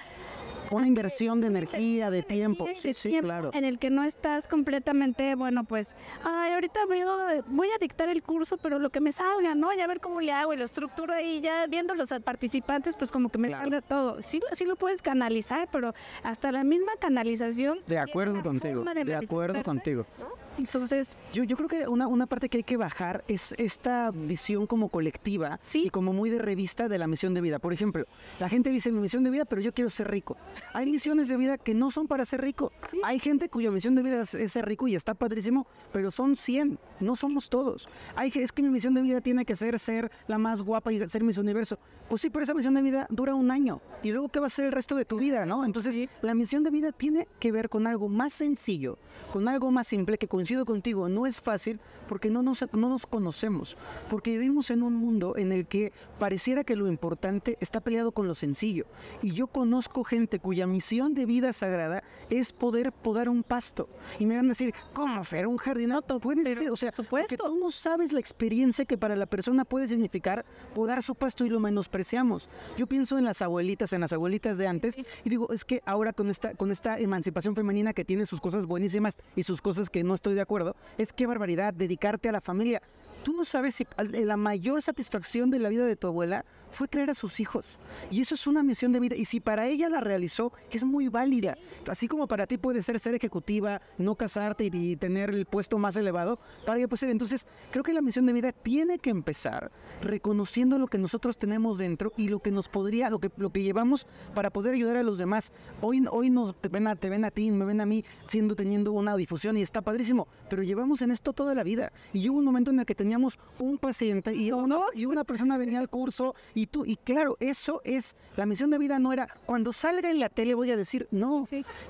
Una 0.70 0.87
inversión 0.87 1.40
de 1.40 1.48
energía, 1.48 2.11
de 2.11 2.20
de 2.20 2.22
tiempo. 2.22 2.66
Sí, 2.74 2.88
de 2.88 2.94
sí, 2.94 3.18
claro. 3.20 3.50
En 3.54 3.64
el 3.64 3.78
que 3.78 3.88
no 3.90 4.04
estás 4.04 4.46
completamente, 4.46 5.35
bueno, 5.35 5.64
pues, 5.64 5.94
ay, 6.22 6.52
ahorita 6.52 6.85
voy 6.87 7.00
a, 7.00 7.42
voy 7.46 7.68
a 7.74 7.78
dictar 7.78 8.09
el 8.11 8.22
curso, 8.22 8.59
pero 8.59 8.78
lo 8.78 8.90
que 8.90 9.00
me 9.00 9.11
salga, 9.11 9.54
¿no? 9.54 9.72
Ya 9.74 9.87
ver 9.87 10.00
cómo 10.00 10.20
le 10.20 10.33
hago 10.33 10.52
y 10.52 10.56
lo 10.59 10.64
estructuro 10.64 11.12
ahí, 11.14 11.40
ya 11.40 11.66
viendo 11.66 11.94
los 11.94 12.11
participantes, 12.22 12.94
pues 12.96 13.11
como 13.11 13.28
que 13.30 13.38
me 13.38 13.48
Claro. 13.48 13.62
salga 13.64 13.80
todo. 13.80 14.22
Sí, 14.22 14.38
lo- 14.40 14.54
sí 14.54 14.64
lo 14.66 14.76
puedes 14.76 15.00
canalizar, 15.02 15.68
pero 15.72 15.94
hasta 16.22 16.52
la 16.52 16.62
misma 16.62 16.92
canalización. 17.00 17.78
De 17.87 17.98
acuerdo 17.98 18.42
contigo, 18.42 18.85
forma 18.85 18.94
de 18.94 19.14
acuerdo 19.16 19.62
contigo. 19.62 20.06
¿no? 20.18 20.39
Entonces, 20.58 21.16
Yo, 21.32 21.44
yo 21.44 21.56
creo 21.56 21.68
que 21.68 21.88
una, 21.88 22.06
una 22.06 22.26
parte 22.26 22.48
que 22.48 22.58
hay 22.58 22.62
que 22.64 22.76
bajar 22.76 23.24
es 23.28 23.54
esta 23.58 24.10
visión 24.10 24.66
como 24.66 24.88
colectiva 24.88 25.58
Sí. 25.62 25.84
y 25.86 25.90
como 25.90 26.12
muy 26.12 26.30
de 26.30 26.38
revista 26.38 26.88
de 26.88 26.98
la 26.98 27.06
misión 27.06 27.34
de 27.34 27.40
vida. 27.40 27.58
Por 27.58 27.72
ejemplo, 27.72 28.04
la 28.38 28.48
gente 28.48 28.70
dice 28.70 28.92
mi 28.92 29.00
misión 29.00 29.24
de 29.24 29.30
vida, 29.30 29.44
pero 29.44 29.60
yo 29.60 29.72
quiero 29.72 29.90
ser 29.90 30.10
rico. 30.10 30.36
Hay 30.72 30.90
misiones 30.90 31.28
de 31.28 31.36
vida 31.36 31.56
que 31.58 31.74
no 31.74 31.90
son 31.90 32.06
para 32.08 32.24
ser 32.24 32.40
rico. 32.40 32.72
Hay 33.04 33.18
gente 33.20 33.48
cuya 33.48 33.70
misión 33.70 33.94
de 33.94 34.02
vida 34.02 34.22
es, 34.22 34.34
es 34.34 34.52
ser 34.52 34.66
rico 34.66 34.88
y 34.88 34.94
está 34.94 35.14
padrísimo, 35.14 35.66
pero 35.92 36.10
son 36.10 36.36
100, 36.36 36.78
no 37.00 37.16
somos 37.16 37.48
todos. 37.48 37.88
Hay 38.16 38.30
es 38.34 38.52
que 38.52 38.62
mi 38.62 38.68
misión 38.70 38.94
de 38.94 39.02
vida 39.02 39.20
tiene 39.20 39.44
que 39.44 39.56
ser 39.56 39.78
ser 39.78 40.10
la 40.28 40.38
más 40.38 40.62
guapa 40.62 40.92
y 40.92 41.08
ser 41.08 41.22
mis 41.24 41.38
universo. 41.38 41.78
Pues 42.08 42.22
sí, 42.22 42.30
pero 42.30 42.42
esa 42.42 42.54
misión 42.54 42.74
de 42.74 42.82
vida 42.82 43.06
dura 43.10 43.34
un 43.34 43.50
año. 43.50 43.80
¿Y 44.02 44.10
luego 44.10 44.28
qué 44.28 44.40
va 44.40 44.46
a 44.46 44.50
ser 44.50 44.66
el 44.66 44.72
resto 44.72 44.96
de 44.96 45.04
tu 45.04 45.18
vida, 45.18 45.46
no? 45.46 45.64
Entonces, 45.64 46.08
la 46.22 46.34
misión 46.34 46.62
de 46.62 46.70
vida 46.70 46.92
tiene 46.92 47.28
que 47.38 47.52
ver 47.52 47.68
con 47.68 47.86
algo 47.86 48.08
más 48.08 48.32
sencillo, 48.32 48.98
con 49.32 49.48
algo 49.48 49.70
más 49.70 49.86
simple 49.86 50.18
que 50.18 50.26
coincido 50.40 50.64
contigo. 50.64 51.09
No 51.11 51.26
es 51.26 51.38
fácil 51.38 51.81
porque 52.09 52.31
no 52.31 52.42
nos, 52.42 52.64
no 52.72 52.88
nos 52.88 53.07
conocemos, 53.07 53.76
porque 54.09 54.31
vivimos 54.31 54.70
en 54.70 54.83
un 54.83 54.94
mundo 54.94 55.37
en 55.37 55.53
el 55.53 55.66
que 55.66 55.92
pareciera 56.18 56.64
que 56.64 56.76
lo 56.76 56.88
importante 56.88 57.59
está 57.61 57.83
peleado 57.83 58.12
con 58.12 58.26
lo 58.26 58.35
sencillo. 58.35 58.87
Y 59.20 59.33
yo 59.33 59.48
conozco 59.48 60.03
gente 60.03 60.38
cuya 60.38 60.66
misión 60.66 61.12
de 61.12 61.26
vida 61.26 61.53
sagrada 61.53 62.03
es 62.31 62.55
poder 62.55 62.90
podar 62.90 63.29
un 63.29 63.42
pasto. 63.42 63.90
Y 64.18 64.24
me 64.24 64.37
van 64.37 64.46
a 64.46 64.48
decir, 64.50 64.72
¿cómo, 64.94 65.22
Fer? 65.24 65.46
¿Un 65.46 65.59
jardinado? 65.59 66.00
Puede 66.20 66.42
pero, 66.42 66.61
ser, 66.61 66.70
o 66.70 66.76
sea, 66.76 66.92
por 66.92 67.07
porque 67.07 67.37
tú 67.37 67.59
no 67.59 67.70
sabes 67.70 68.12
la 68.12 68.20
experiencia 68.20 68.87
que 68.87 68.96
para 68.96 69.16
la 69.16 69.26
persona 69.26 69.66
puede 69.66 69.88
significar 69.88 70.46
podar 70.74 71.03
su 71.03 71.14
pasto 71.14 71.44
y 71.44 71.50
lo 71.50 71.61
menospreciamos. 71.61 72.48
Yo 72.79 72.87
pienso 72.87 73.18
en 73.18 73.26
las 73.26 73.42
abuelitas, 73.42 73.92
en 73.92 74.00
las 74.00 74.14
abuelitas 74.14 74.57
de 74.57 74.66
antes, 74.66 74.96
y 74.96 75.29
digo, 75.29 75.53
es 75.53 75.66
que 75.66 75.83
ahora 75.85 76.14
con 76.14 76.31
esta, 76.31 76.55
con 76.55 76.70
esta 76.70 76.98
emancipación 76.98 77.55
femenina 77.55 77.92
que 77.92 78.07
tiene 78.07 78.24
sus 78.24 78.40
cosas 78.40 78.64
buenísimas 78.64 79.18
y 79.37 79.42
sus 79.42 79.61
cosas 79.61 79.90
que 79.90 80.03
no 80.03 80.14
estoy 80.14 80.29
estoy 80.30 80.36
de 80.36 80.42
acuerdo, 80.42 80.76
es 80.96 81.12
qué 81.12 81.26
barbaridad, 81.26 81.74
dedicarte 81.74 82.28
a 82.28 82.32
la 82.32 82.40
familia. 82.40 82.80
Tú 83.24 83.35
no 83.35 83.44
sabes 83.44 83.74
si 83.74 83.87
la 83.96 84.37
mayor 84.37 84.80
satisfacción 84.80 85.50
de 85.50 85.59
la 85.59 85.68
vida 85.68 85.85
de 85.85 85.96
tu 85.96 86.06
abuela 86.06 86.44
fue 86.70 86.88
crear 86.88 87.11
a 87.11 87.14
sus 87.14 87.40
hijos. 87.40 87.78
Y 88.11 88.20
eso 88.20 88.35
es 88.35 88.46
una 88.46 88.62
misión 88.62 88.92
de 88.92 89.00
vida. 89.00 89.16
Y 89.16 89.26
si 89.26 89.40
para 89.40 89.66
ella 89.66 89.88
la 89.88 90.00
realizó, 90.00 90.52
es 90.70 90.85
muy 90.85 91.09
válida. 91.09 91.56
Así 91.88 92.09
como 92.09 92.26
para 92.26 92.46
ti 92.46 92.56
puede 92.56 92.83
ser 92.83 92.98
ser 92.98 93.14
ejecutiva, 93.14 93.83
no 93.98 94.14
casarte 94.14 94.70
y, 94.72 94.96
tener 94.96 95.30
el 95.30 95.46
puesto 95.46 95.78
más 95.78 95.96
elevado, 95.96 96.38
para 96.64 96.78
ella 96.78 96.88
puede 96.88 97.00
ser. 97.00 97.11
Entonces, 97.11 97.46
creo 97.70 97.83
que 97.83 97.92
la 97.92 98.00
misión 98.00 98.26
de 98.26 98.33
vida 98.33 98.52
tiene 98.52 98.98
que 98.98 99.11
empezar 99.11 99.70
reconociendo 100.00 100.78
lo 100.78 100.87
que 100.87 100.98
nosotros 100.98 101.37
tenemos 101.37 101.78
dentro 101.78 102.12
y 102.16 102.28
lo 102.28 102.40
que 102.40 102.50
nos 102.50 102.68
podría, 102.68 103.11
lo 103.11 103.18
que, 103.18 103.30
lo 103.37 103.50
que 103.50 103.62
llevamos 103.62 104.06
para 104.35 104.50
poder 104.50 104.74
ayudar 104.74 104.96
a 104.96 105.02
los 105.02 105.18
demás. 105.18 105.52
Hoy, 105.80 106.04
hoy 106.11 106.30
nos 106.30 106.54
te 106.61 106.68
ven, 106.68 106.87
a, 106.87 106.96
te 106.96 107.11
ven 107.11 107.24
a 107.24 107.30
ti, 107.30 107.50
me 107.50 107.64
ven 107.64 107.80
a 107.80 107.87
mí, 107.87 108.04
siendo 108.26 108.56
teniendo 108.56 108.92
una 108.92 109.14
difusión 109.16 109.56
y 109.56 109.62
está 109.62 109.83
padrísimo. 109.83 110.28
Pero 110.48 110.62
llevamos 110.62 111.02
en 111.02 111.11
esto 111.11 111.33
toda 111.33 111.54
la 111.54 111.62
vida. 111.62 111.92
Y 112.12 112.28
hubo 112.28 112.38
un 112.38 112.44
momento 112.44 112.70
en 112.70 112.80
el 112.80 112.87
que 112.87 112.94
teníamos 112.94 113.09
un 113.58 113.78
paciente 113.78 114.34
y 114.34 114.52
una 114.52 115.24
persona 115.24 115.58
venía 115.58 115.78
al 115.78 115.88
curso 115.88 116.34
y 116.54 116.66
tú, 116.66 116.84
y 116.84 116.96
claro, 116.96 117.36
eso 117.40 117.80
es, 117.84 118.16
la 118.36 118.46
misión 118.46 118.70
de 118.70 118.78
vida 118.78 118.98
no 118.98 119.12
era, 119.12 119.28
cuando 119.46 119.72
salga 119.72 120.10
en 120.10 120.18
la 120.18 120.28
tele 120.28 120.54
voy 120.54 120.70
a 120.70 120.76
decir, 120.76 121.08
no, 121.10 121.48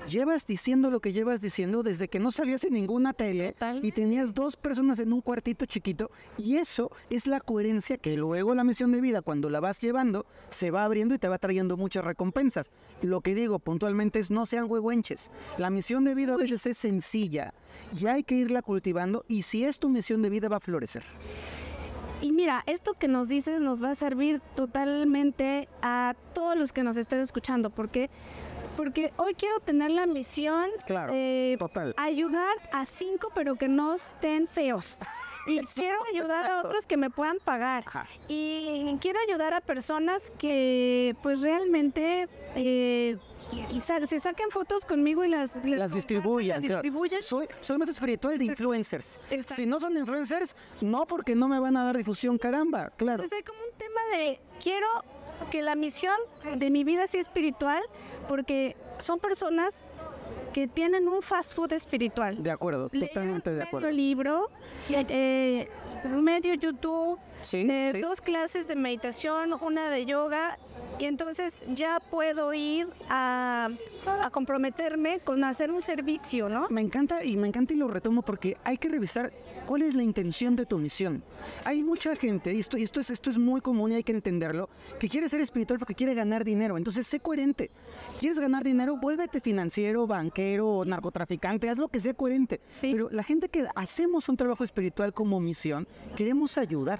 llevas 0.09 0.45
diciendo 0.45 0.89
lo 0.89 0.99
que 0.99 1.13
llevas 1.13 1.41
diciendo 1.41 1.83
desde 1.83 2.07
que 2.07 2.19
no 2.19 2.31
salías 2.31 2.63
en 2.63 2.73
ninguna 2.73 3.13
tele 3.13 3.55
y 3.81 3.91
tenías 3.91 4.33
dos 4.33 4.55
personas 4.55 4.99
en 4.99 5.13
un 5.13 5.21
cuartito 5.21 5.65
chiquito 5.65 6.11
y 6.37 6.57
eso 6.57 6.91
es 7.09 7.27
la 7.27 7.39
coherencia 7.39 7.97
que 7.97 8.17
luego 8.17 8.55
la 8.55 8.63
misión 8.63 8.91
de 8.91 9.01
vida, 9.01 9.21
cuando 9.21 9.49
la 9.49 9.59
vas 9.59 9.79
llevando, 9.79 10.25
se 10.49 10.71
va 10.71 10.85
abriendo 10.85 11.15
y 11.15 11.19
te 11.19 11.27
va 11.27 11.37
trayendo 11.37 11.77
muchas 11.77 12.03
recompensas. 12.03 12.71
Lo 13.01 13.21
que 13.21 13.35
digo 13.35 13.59
puntualmente 13.59 14.19
es 14.19 14.31
no 14.31 14.45
sean 14.45 14.69
huehuenches. 14.69 15.31
La 15.57 15.69
misión 15.69 16.03
de 16.03 16.15
vida 16.15 16.33
a 16.33 16.37
veces 16.37 16.65
es 16.65 16.77
sencilla 16.77 17.53
y 17.99 18.07
hay 18.07 18.23
que 18.23 18.35
irla 18.35 18.61
cultivando 18.61 19.25
y 19.27 19.43
si 19.43 19.63
es 19.63 19.79
tu 19.79 19.89
misión 19.89 20.21
de 20.21 20.29
vida 20.29 20.49
va 20.49 20.57
a 20.57 20.59
florecer. 20.59 21.03
Y 22.21 22.31
mira, 22.31 22.63
esto 22.67 22.93
que 22.93 23.07
nos 23.07 23.27
dices 23.27 23.61
nos 23.61 23.83
va 23.83 23.91
a 23.91 23.95
servir 23.95 24.41
totalmente 24.55 25.67
a 25.81 26.15
todos 26.33 26.55
los 26.55 26.71
que 26.71 26.83
nos 26.83 26.97
estén 26.97 27.19
escuchando, 27.19 27.71
porque 27.71 28.09
porque 28.77 29.11
hoy 29.17 29.33
quiero 29.33 29.59
tener 29.59 29.91
la 29.91 30.05
misión 30.05 30.69
de 30.87 31.57
ayudar 31.97 32.55
a 32.71 32.85
cinco 32.85 33.31
pero 33.33 33.55
que 33.55 33.67
no 33.67 33.95
estén 33.95 34.47
feos. 34.47 34.97
Y 35.47 35.59
quiero 35.75 35.97
ayudar 36.13 36.49
a 36.49 36.61
otros 36.61 36.85
que 36.85 36.95
me 36.95 37.09
puedan 37.09 37.37
pagar. 37.43 37.83
Y 38.27 38.97
quiero 39.01 39.19
ayudar 39.27 39.53
a 39.53 39.61
personas 39.61 40.31
que 40.37 41.15
pues 41.21 41.41
realmente 41.41 42.27
eh, 42.55 43.17
se 44.05 44.19
saquen 44.19 44.49
fotos 44.51 44.85
conmigo 44.85 45.23
y 45.23 45.29
las, 45.29 45.51
las, 45.63 45.93
distribuyan. 45.93 46.61
Soy, 47.21 47.47
soy 47.59 47.77
maestro 47.77 47.93
espiritual 47.93 48.37
de 48.37 48.45
influencers. 48.45 49.19
Si 49.55 49.65
no 49.65 49.79
son 49.79 49.97
influencers, 49.97 50.55
no 50.81 51.05
porque 51.05 51.35
no 51.35 51.47
me 51.47 51.59
van 51.59 51.77
a 51.77 51.85
dar 51.85 51.97
difusión, 51.97 52.37
caramba, 52.37 52.91
claro. 52.97 53.23
Entonces 53.23 53.37
hay 53.37 53.43
como 53.43 53.59
un 53.59 53.77
tema 53.77 54.01
de 54.17 54.39
quiero 54.61 54.87
que 55.49 55.61
la 55.61 55.75
misión 55.75 56.15
de 56.55 56.69
mi 56.69 56.83
vida 56.83 57.07
sea 57.07 57.21
espiritual 57.21 57.81
porque 58.27 58.75
son 58.99 59.19
personas 59.19 59.83
que 60.53 60.67
tienen 60.67 61.07
un 61.07 61.21
fast 61.21 61.53
food 61.53 61.73
espiritual. 61.73 62.41
De 62.41 62.51
acuerdo, 62.51 62.89
totalmente 62.89 63.51
de 63.51 63.63
acuerdo. 63.63 63.87
Medio 63.87 63.97
libro, 63.97 64.49
eh, 64.89 65.69
medio 66.05 66.53
YouTube, 66.55 67.19
eh, 67.53 67.99
dos 68.01 68.21
clases 68.21 68.67
de 68.67 68.75
meditación, 68.75 69.53
una 69.61 69.89
de 69.89 70.05
yoga, 70.05 70.57
y 70.99 71.05
entonces 71.05 71.63
ya 71.73 71.99
puedo 71.99 72.53
ir 72.53 72.87
a, 73.09 73.69
a, 74.21 74.29
comprometerme 74.29 75.19
con 75.19 75.43
hacer 75.43 75.71
un 75.71 75.81
servicio, 75.81 76.49
¿no? 76.49 76.67
Me 76.69 76.81
encanta 76.81 77.23
y 77.23 77.37
me 77.37 77.47
encanta 77.47 77.73
y 77.73 77.77
lo 77.77 77.87
retomo 77.87 78.21
porque 78.21 78.57
hay 78.63 78.77
que 78.77 78.89
revisar 78.89 79.31
cuál 79.65 79.81
es 79.81 79.95
la 79.95 80.03
intención 80.03 80.55
de 80.55 80.65
tu 80.65 80.77
misión. 80.77 81.23
Hay 81.65 81.81
mucha 81.83 82.15
gente, 82.15 82.53
y 82.53 82.59
esto, 82.59 82.77
esto, 82.77 82.99
es, 82.99 83.09
esto 83.09 83.29
es 83.29 83.37
muy 83.37 83.61
común 83.61 83.91
y 83.91 83.95
hay 83.95 84.03
que 84.03 84.11
entenderlo, 84.11 84.69
que 84.99 85.09
quiere 85.09 85.29
ser 85.29 85.41
espiritual 85.41 85.79
porque 85.79 85.95
quiere 85.95 86.13
ganar 86.13 86.43
dinero. 86.43 86.77
Entonces, 86.77 87.07
sé 87.07 87.19
coherente. 87.19 87.71
¿Quieres 88.19 88.39
ganar 88.39 88.63
dinero? 88.63 88.97
Vuélvete 88.97 89.41
financiero, 89.41 90.07
banquero, 90.07 90.83
narcotraficante, 90.85 91.69
haz 91.69 91.77
lo 91.77 91.87
que 91.87 91.99
sea 91.99 92.13
coherente. 92.13 92.59
Pero 92.81 93.09
la 93.09 93.23
gente 93.23 93.49
que 93.49 93.67
hacemos 93.75 94.29
un 94.29 94.37
trabajo 94.37 94.63
espiritual 94.63 95.13
como 95.13 95.39
misión, 95.39 95.87
queremos 96.15 96.57
ayudar. 96.57 96.99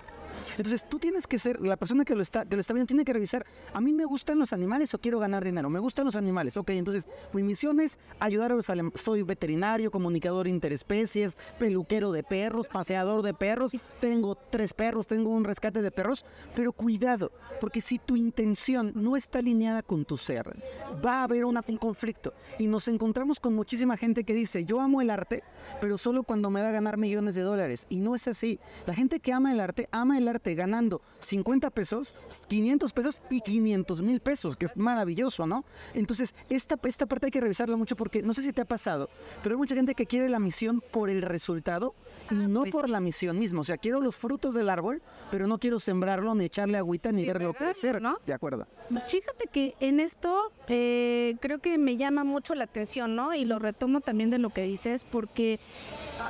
Entonces 0.57 0.87
tú 0.87 0.99
tienes 0.99 1.27
que 1.27 1.39
ser, 1.39 1.61
la 1.61 1.77
persona 1.77 2.05
que 2.05 2.15
lo 2.15 2.21
está, 2.21 2.45
que 2.45 2.55
lo 2.55 2.61
está 2.61 2.73
viendo 2.73 2.87
tiene 2.87 3.05
que 3.05 3.13
revisar, 3.13 3.45
a 3.73 3.81
mí 3.81 3.93
me 3.93 4.05
gustan 4.05 4.39
los 4.39 4.53
animales 4.53 4.93
o 4.93 4.99
quiero 4.99 5.19
ganar 5.19 5.43
dinero, 5.43 5.69
me 5.69 5.79
gustan 5.79 6.05
los 6.05 6.15
animales, 6.15 6.57
ok, 6.57 6.69
entonces 6.71 7.07
mi 7.33 7.43
misión 7.43 7.79
es 7.79 7.99
ayudar 8.19 8.51
a 8.51 8.55
los 8.55 8.67
soy 8.95 9.23
veterinario, 9.23 9.91
comunicador 9.91 10.47
interespecies, 10.47 11.37
peluquero 11.59 12.11
de 12.11 12.23
perros, 12.23 12.67
paseador 12.67 13.21
de 13.21 13.33
perros, 13.33 13.71
tengo 13.99 14.35
tres 14.35 14.73
perros, 14.73 15.07
tengo 15.07 15.29
un 15.29 15.43
rescate 15.43 15.81
de 15.81 15.91
perros, 15.91 16.25
pero 16.55 16.71
cuidado, 16.71 17.31
porque 17.59 17.81
si 17.81 17.99
tu 17.99 18.15
intención 18.15 18.91
no 18.95 19.15
está 19.15 19.39
alineada 19.39 19.83
con 19.83 20.05
tu 20.05 20.17
ser, 20.17 20.55
va 21.03 21.19
a 21.19 21.23
haber 21.23 21.45
un 21.45 21.55
conflicto. 21.77 22.33
Y 22.57 22.67
nos 22.67 22.87
encontramos 22.87 23.39
con 23.39 23.53
muchísima 23.53 23.97
gente 23.97 24.23
que 24.23 24.33
dice, 24.33 24.65
yo 24.65 24.79
amo 24.79 25.01
el 25.01 25.09
arte, 25.09 25.43
pero 25.79 25.97
solo 25.97 26.23
cuando 26.23 26.49
me 26.49 26.61
da 26.61 26.71
ganar 26.71 26.97
millones 26.97 27.35
de 27.35 27.41
dólares, 27.41 27.85
y 27.89 27.99
no 27.99 28.15
es 28.15 28.27
así, 28.27 28.59
la 28.85 28.93
gente 28.93 29.19
que 29.19 29.33
ama 29.33 29.51
el 29.51 29.59
arte, 29.59 29.87
ama 29.91 30.17
el 30.17 30.20
arte 30.27 30.55
ganando 30.55 31.01
50 31.19 31.69
pesos, 31.71 32.15
500 32.47 32.93
pesos 32.93 33.21
y 33.29 33.41
500 33.41 34.01
mil 34.01 34.19
pesos, 34.19 34.57
que 34.57 34.65
es 34.65 34.77
maravilloso, 34.77 35.47
¿no? 35.47 35.65
Entonces, 35.93 36.35
esta, 36.49 36.79
esta 36.83 37.05
parte 37.05 37.27
hay 37.27 37.31
que 37.31 37.41
revisarla 37.41 37.75
mucho 37.77 37.95
porque 37.95 38.21
no 38.21 38.33
sé 38.33 38.41
si 38.43 38.53
te 38.53 38.61
ha 38.61 38.65
pasado, 38.65 39.09
pero 39.43 39.55
hay 39.55 39.57
mucha 39.57 39.75
gente 39.75 39.95
que 39.95 40.05
quiere 40.05 40.29
la 40.29 40.39
misión 40.39 40.81
por 40.91 41.09
el 41.09 41.21
resultado 41.21 41.95
y 42.29 42.35
ah, 42.35 42.47
no 42.47 42.61
pues 42.61 42.71
por 42.71 42.89
la 42.89 42.99
misión 42.99 43.37
misma. 43.39 43.61
O 43.61 43.63
sea, 43.63 43.77
quiero 43.77 44.01
los 44.01 44.15
frutos 44.15 44.53
del 44.53 44.69
árbol, 44.69 45.01
pero 45.29 45.47
no 45.47 45.57
quiero 45.57 45.79
sembrarlo, 45.79 46.33
ni 46.35 46.45
echarle 46.45 46.77
agüita, 46.77 47.11
ni 47.11 47.25
verlo 47.25 47.53
crecer, 47.53 48.01
¿no? 48.01 48.17
De 48.25 48.33
acuerdo. 48.33 48.67
Fíjate 49.07 49.47
que 49.47 49.75
en 49.79 49.99
esto 49.99 50.51
eh, 50.67 51.35
creo 51.39 51.59
que 51.59 51.77
me 51.77 51.97
llama 51.97 52.23
mucho 52.23 52.55
la 52.55 52.65
atención, 52.65 53.15
¿no? 53.15 53.33
Y 53.33 53.45
lo 53.45 53.59
retomo 53.59 54.01
también 54.01 54.29
de 54.29 54.37
lo 54.37 54.49
que 54.49 54.63
dices, 54.63 55.03
porque 55.03 55.59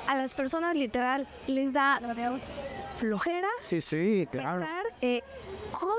a 0.08 0.16
las 0.16 0.34
personas 0.34 0.76
literal 0.76 1.28
les 1.48 1.74
da 1.74 2.00
flojera. 3.00 3.50
Sí, 3.62 3.82
sí, 3.82 4.28
claro. 4.32 4.60
Pensar, 4.60 4.86
eh, 5.02 5.22
¿cómo 5.72 5.94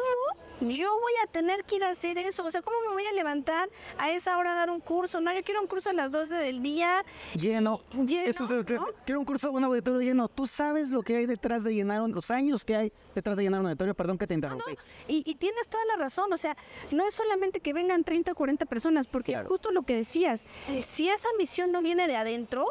yo 0.69 0.91
voy 0.93 1.13
a 1.25 1.27
tener 1.27 1.65
que 1.65 1.77
ir 1.77 1.85
a 1.85 1.91
hacer 1.91 2.19
eso? 2.19 2.45
O 2.45 2.51
sea, 2.51 2.63
¿cómo 2.63 2.77
me 2.89 2.93
voy 2.93 3.07
a 3.07 3.13
levantar 3.13 3.69
a 3.99 4.11
esa 4.11 4.39
hora 4.39 4.53
a 4.53 4.55
dar 4.55 4.71
un 4.71 4.81
curso? 4.81 5.21
No, 5.21 5.33
yo 5.35 5.43
quiero 5.43 5.61
un 5.61 5.67
curso 5.67 5.91
a 5.91 5.93
las 5.93 6.11
12 6.11 6.35
del 6.35 6.63
día. 6.63 7.05
Lleno. 7.35 7.81
lleno 7.93 8.29
eso 8.29 8.45
es, 8.45 8.67
Quiero 9.05 9.19
un 9.19 9.25
curso, 9.25 9.51
un 9.51 9.65
auditorio 9.65 10.01
lleno. 10.01 10.29
Tú 10.29 10.47
sabes 10.47 10.91
lo 10.91 11.03
que 11.03 11.17
hay 11.17 11.27
detrás 11.27 11.65
de 11.65 11.75
llenar, 11.75 12.09
los 12.09 12.31
años 12.31 12.65
que 12.65 12.77
hay 12.77 12.93
detrás 13.15 13.37
de 13.37 13.45
llenar 13.45 13.61
un 13.61 13.67
auditorio. 13.67 13.95
Perdón 13.95 14.19
que 14.19 14.27
te 14.27 14.35
interrumpí. 14.35 14.77
y, 15.09 15.23
y, 15.29 15.35
tienes 15.35 15.69
toda 15.69 15.85
la 15.87 15.97
razón. 15.97 16.33
O 16.33 16.37
sea, 16.37 16.57
no 16.93 17.07
es 17.07 17.15
solamente 17.15 17.61
que 17.61 17.73
vengan 17.73 18.05
30 18.05 18.33
o 18.33 18.35
40 18.35 18.67
personas, 18.67 19.07
porque 19.07 19.37
justo 19.45 19.71
lo 19.71 19.83
que 19.83 19.97
decías, 19.97 20.45
si 20.81 21.09
esa 21.09 21.29
misión 21.39 21.73
no 21.73 21.83
viene 21.83 22.07
de 22.07 22.17
adentro, 22.17 22.67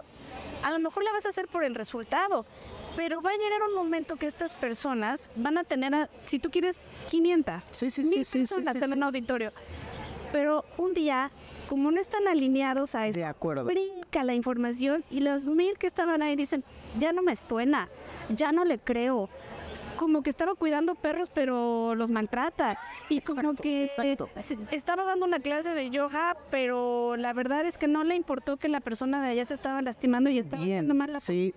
a 0.63 0.71
lo 0.71 0.79
mejor 0.79 1.03
la 1.03 1.11
vas 1.11 1.25
a 1.25 1.29
hacer 1.29 1.47
por 1.47 1.63
el 1.63 1.75
resultado. 1.75 2.45
Pero 2.95 3.21
va 3.21 3.29
a 3.29 3.37
llegar 3.37 3.61
un 3.69 3.75
momento 3.75 4.17
que 4.17 4.25
estas 4.25 4.53
personas 4.53 5.29
van 5.35 5.57
a 5.57 5.63
tener, 5.63 6.09
si 6.25 6.39
tú 6.39 6.51
quieres, 6.51 6.85
500, 7.09 7.63
sí, 7.71 7.89
sí, 7.89 8.03
mil 8.03 8.25
sí, 8.25 8.39
personas 8.39 8.75
en 8.75 8.93
un 8.93 9.03
auditorio. 9.03 9.53
Pero 10.33 10.65
un 10.77 10.93
día, 10.93 11.31
como 11.69 11.91
no 11.91 11.99
están 11.99 12.27
alineados 12.27 12.95
a 12.95 13.07
eso, 13.07 13.19
de 13.19 13.25
acuerdo. 13.25 13.65
brinca 13.65 14.23
la 14.23 14.33
información 14.33 15.03
y 15.09 15.21
los 15.21 15.45
mil 15.45 15.77
que 15.77 15.87
estaban 15.87 16.21
ahí 16.21 16.35
dicen, 16.35 16.63
ya 16.99 17.11
no 17.13 17.21
me 17.21 17.35
suena, 17.35 17.89
ya 18.29 18.51
no 18.51 18.65
le 18.65 18.77
creo, 18.77 19.29
como 20.01 20.23
que 20.23 20.31
estaba 20.31 20.55
cuidando 20.55 20.95
perros, 20.95 21.29
pero 21.31 21.93
los 21.93 22.09
maltrata. 22.09 22.75
Y 23.07 23.21
como 23.21 23.53
que 23.53 23.87
estaba 24.71 25.05
dando 25.05 25.27
una 25.27 25.39
clase 25.39 25.75
de 25.75 25.91
yoga, 25.91 26.35
pero 26.49 27.15
la 27.17 27.33
verdad 27.33 27.67
es 27.67 27.77
que 27.77 27.87
no 27.87 28.03
le 28.03 28.15
importó 28.15 28.57
que 28.57 28.67
la 28.67 28.79
persona 28.79 29.21
de 29.21 29.29
allá 29.29 29.45
se 29.45 29.53
estaba 29.53 29.79
lastimando 29.83 30.31
y 30.31 30.39
estaba 30.39 30.59
haciendo 30.63 30.95
mal 30.95 31.13
la 31.13 31.19
sí, 31.19 31.53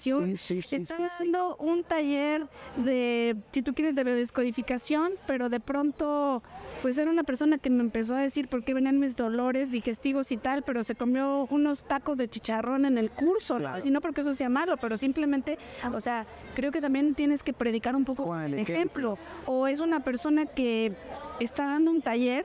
estaba 0.70 1.08
dando 1.18 1.56
un 1.56 1.84
taller 1.84 2.46
de, 2.76 3.34
si 3.50 3.62
tú 3.62 3.72
quieres, 3.72 3.94
de 3.94 4.04
biodescodificación, 4.04 5.12
pero 5.26 5.48
de 5.48 5.60
pronto, 5.60 6.42
pues 6.82 6.98
era 6.98 7.10
una 7.10 7.24
persona 7.24 7.56
que 7.56 7.70
me 7.70 7.80
empezó 7.80 8.14
a 8.14 8.20
decir 8.20 8.48
por 8.48 8.62
qué 8.62 8.74
venían 8.74 8.98
mis 8.98 9.16
dolores 9.16 9.70
digestivos 9.70 10.30
y 10.32 10.36
tal, 10.36 10.64
pero 10.64 10.84
se 10.84 10.94
comió 10.94 11.46
unos 11.50 11.84
tacos 11.84 12.18
de 12.18 12.28
chicharrón 12.28 12.84
en 12.84 12.98
el 12.98 13.08
curso, 13.08 13.58
y 13.82 13.90
no 13.90 14.02
porque 14.02 14.20
eso 14.20 14.34
sea 14.34 14.50
malo, 14.50 14.76
pero 14.76 14.98
simplemente, 14.98 15.56
o 15.94 16.00
sea, 16.02 16.26
creo 16.54 16.70
que 16.72 16.82
también 16.82 17.14
tienes 17.14 17.42
que 17.42 17.54
predicar 17.54 17.96
un 17.96 18.04
poco 18.04 18.33
ejemplo. 18.42 19.18
O 19.46 19.66
es 19.66 19.80
una 19.80 20.00
persona 20.00 20.46
que 20.46 20.92
está 21.40 21.64
dando 21.64 21.90
un 21.90 22.02
taller 22.02 22.44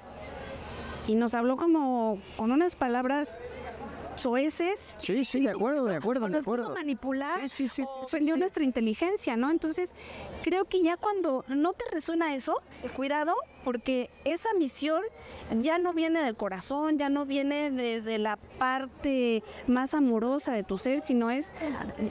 y 1.08 1.16
nos 1.16 1.34
habló 1.34 1.58
como 1.58 2.20
con 2.38 2.52
unas 2.52 2.76
palabras 2.76 3.38
soeces. 4.20 4.96
Sí, 5.00 5.26
sí, 5.26 5.42
de 5.42 5.50
acuerdo, 5.50 5.86
de 5.86 5.96
acuerdo, 5.96 6.28
de 6.28 6.38
acuerdo. 6.38 6.74
manipular, 6.74 7.40
ofendió 8.02 8.38
nuestra 8.38 8.64
inteligencia, 8.64 9.38
¿no? 9.38 9.50
Entonces, 9.50 9.94
creo 10.44 10.66
que 10.66 10.84
ya 10.84 10.98
cuando 10.98 11.46
no 11.48 11.74
te 11.74 11.86
resuena 11.92 12.36
eso, 12.36 12.62
cuidado, 12.96 13.34
porque 13.70 14.10
esa 14.26 14.50
misión 14.58 15.04
ya 15.62 15.78
no 15.78 15.94
viene 15.94 16.24
del 16.24 16.36
corazón, 16.36 16.98
ya 16.98 17.08
no 17.08 17.28
viene 17.28 17.70
desde 17.70 18.18
la 18.18 18.36
parte 18.58 19.44
más 19.68 19.94
amorosa 19.94 20.54
de 20.54 20.64
tu 20.64 20.80
ser, 20.80 21.02
sino 21.02 21.30
es, 21.30 21.54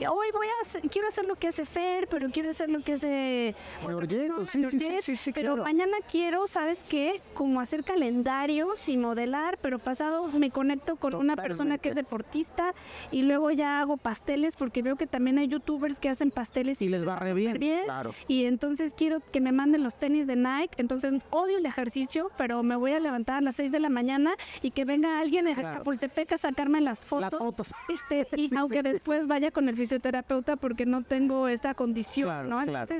hoy 0.09 0.27
voy 0.31 0.47
a 0.47 0.61
hacer- 0.61 0.89
quiero 0.89 1.09
hacer 1.09 1.25
lo 1.25 1.35
que 1.35 1.49
hace 1.49 1.65
Fer, 1.65 2.07
pero 2.07 2.29
quiero 2.29 2.51
hacer 2.51 2.69
lo 2.69 2.79
que 2.79 2.93
es 2.93 3.01
de... 3.01 3.53
Georgette, 3.85 4.31
sí, 4.49 4.63
sí, 4.71 4.79
sí, 4.79 4.97
sí, 5.01 5.15
sí, 5.17 5.31
pero 5.33 5.55
claro. 5.55 5.63
mañana 5.65 5.97
quiero, 6.09 6.47
¿sabes 6.47 6.85
qué? 6.87 7.21
Como 7.33 7.59
hacer 7.59 7.83
calendarios 7.83 8.87
y 8.87 8.95
modelar, 8.95 9.57
pero 9.61 9.79
pasado 9.79 10.27
me 10.27 10.51
conecto 10.51 10.95
con 10.95 11.13
una 11.13 11.35
persona 11.35 11.77
que 11.77 11.89
es 11.89 11.95
deportista 11.95 12.73
y 13.11 13.23
luego 13.23 13.51
ya 13.51 13.81
hago 13.81 13.97
pasteles 13.97 14.55
porque 14.55 14.81
veo 14.81 14.95
que 14.95 15.07
también 15.07 15.37
hay 15.39 15.49
youtubers 15.49 15.99
que 15.99 16.07
hacen 16.07 16.31
pasteles 16.31 16.81
Y 16.81 16.87
les 16.87 17.05
va 17.05 17.17
re 17.17 17.33
bien. 17.33 17.59
bien. 17.59 17.83
Claro. 17.83 18.15
Y 18.29 18.45
entonces 18.45 18.93
quiero 18.95 19.19
que 19.33 19.41
me 19.41 19.51
manden 19.51 19.83
los 19.83 19.95
tenis 19.95 20.25
de 20.25 20.37
Nike. 20.37 20.69
Entonces 20.77 21.13
odio 21.49 21.57
el 21.57 21.65
ejercicio, 21.65 22.31
pero 22.37 22.61
me 22.63 22.75
voy 22.75 22.91
a 22.93 22.99
levantar 22.99 23.37
a 23.37 23.41
las 23.41 23.55
6 23.55 23.71
de 23.71 23.79
la 23.79 23.89
mañana 23.89 24.31
y 24.61 24.71
que 24.71 24.85
venga 24.85 25.19
alguien 25.19 25.45
de 25.45 25.53
Claro. 25.53 25.69
Chapultepec 25.77 26.31
a 26.33 26.37
sacarme 26.37 26.79
las 26.81 27.05
fotos. 27.05 27.31
Las 27.33 27.37
fotos. 27.37 27.73
Este, 27.89 28.27
y 28.37 28.49
Sí, 28.49 28.55
aunque 28.55 28.77
sí, 28.77 28.83
sí, 28.83 28.89
después 28.93 29.27
vaya 29.27 29.51
con 29.51 29.67
el 29.67 29.75
fisioterapeuta 29.75 30.55
porque 30.55 30.85
no 30.85 31.03
tengo 31.03 31.47
esta 31.47 31.73
condición, 31.73 32.27
Claro, 32.29 32.47
¿no? 32.47 32.63
claro. 32.65 32.95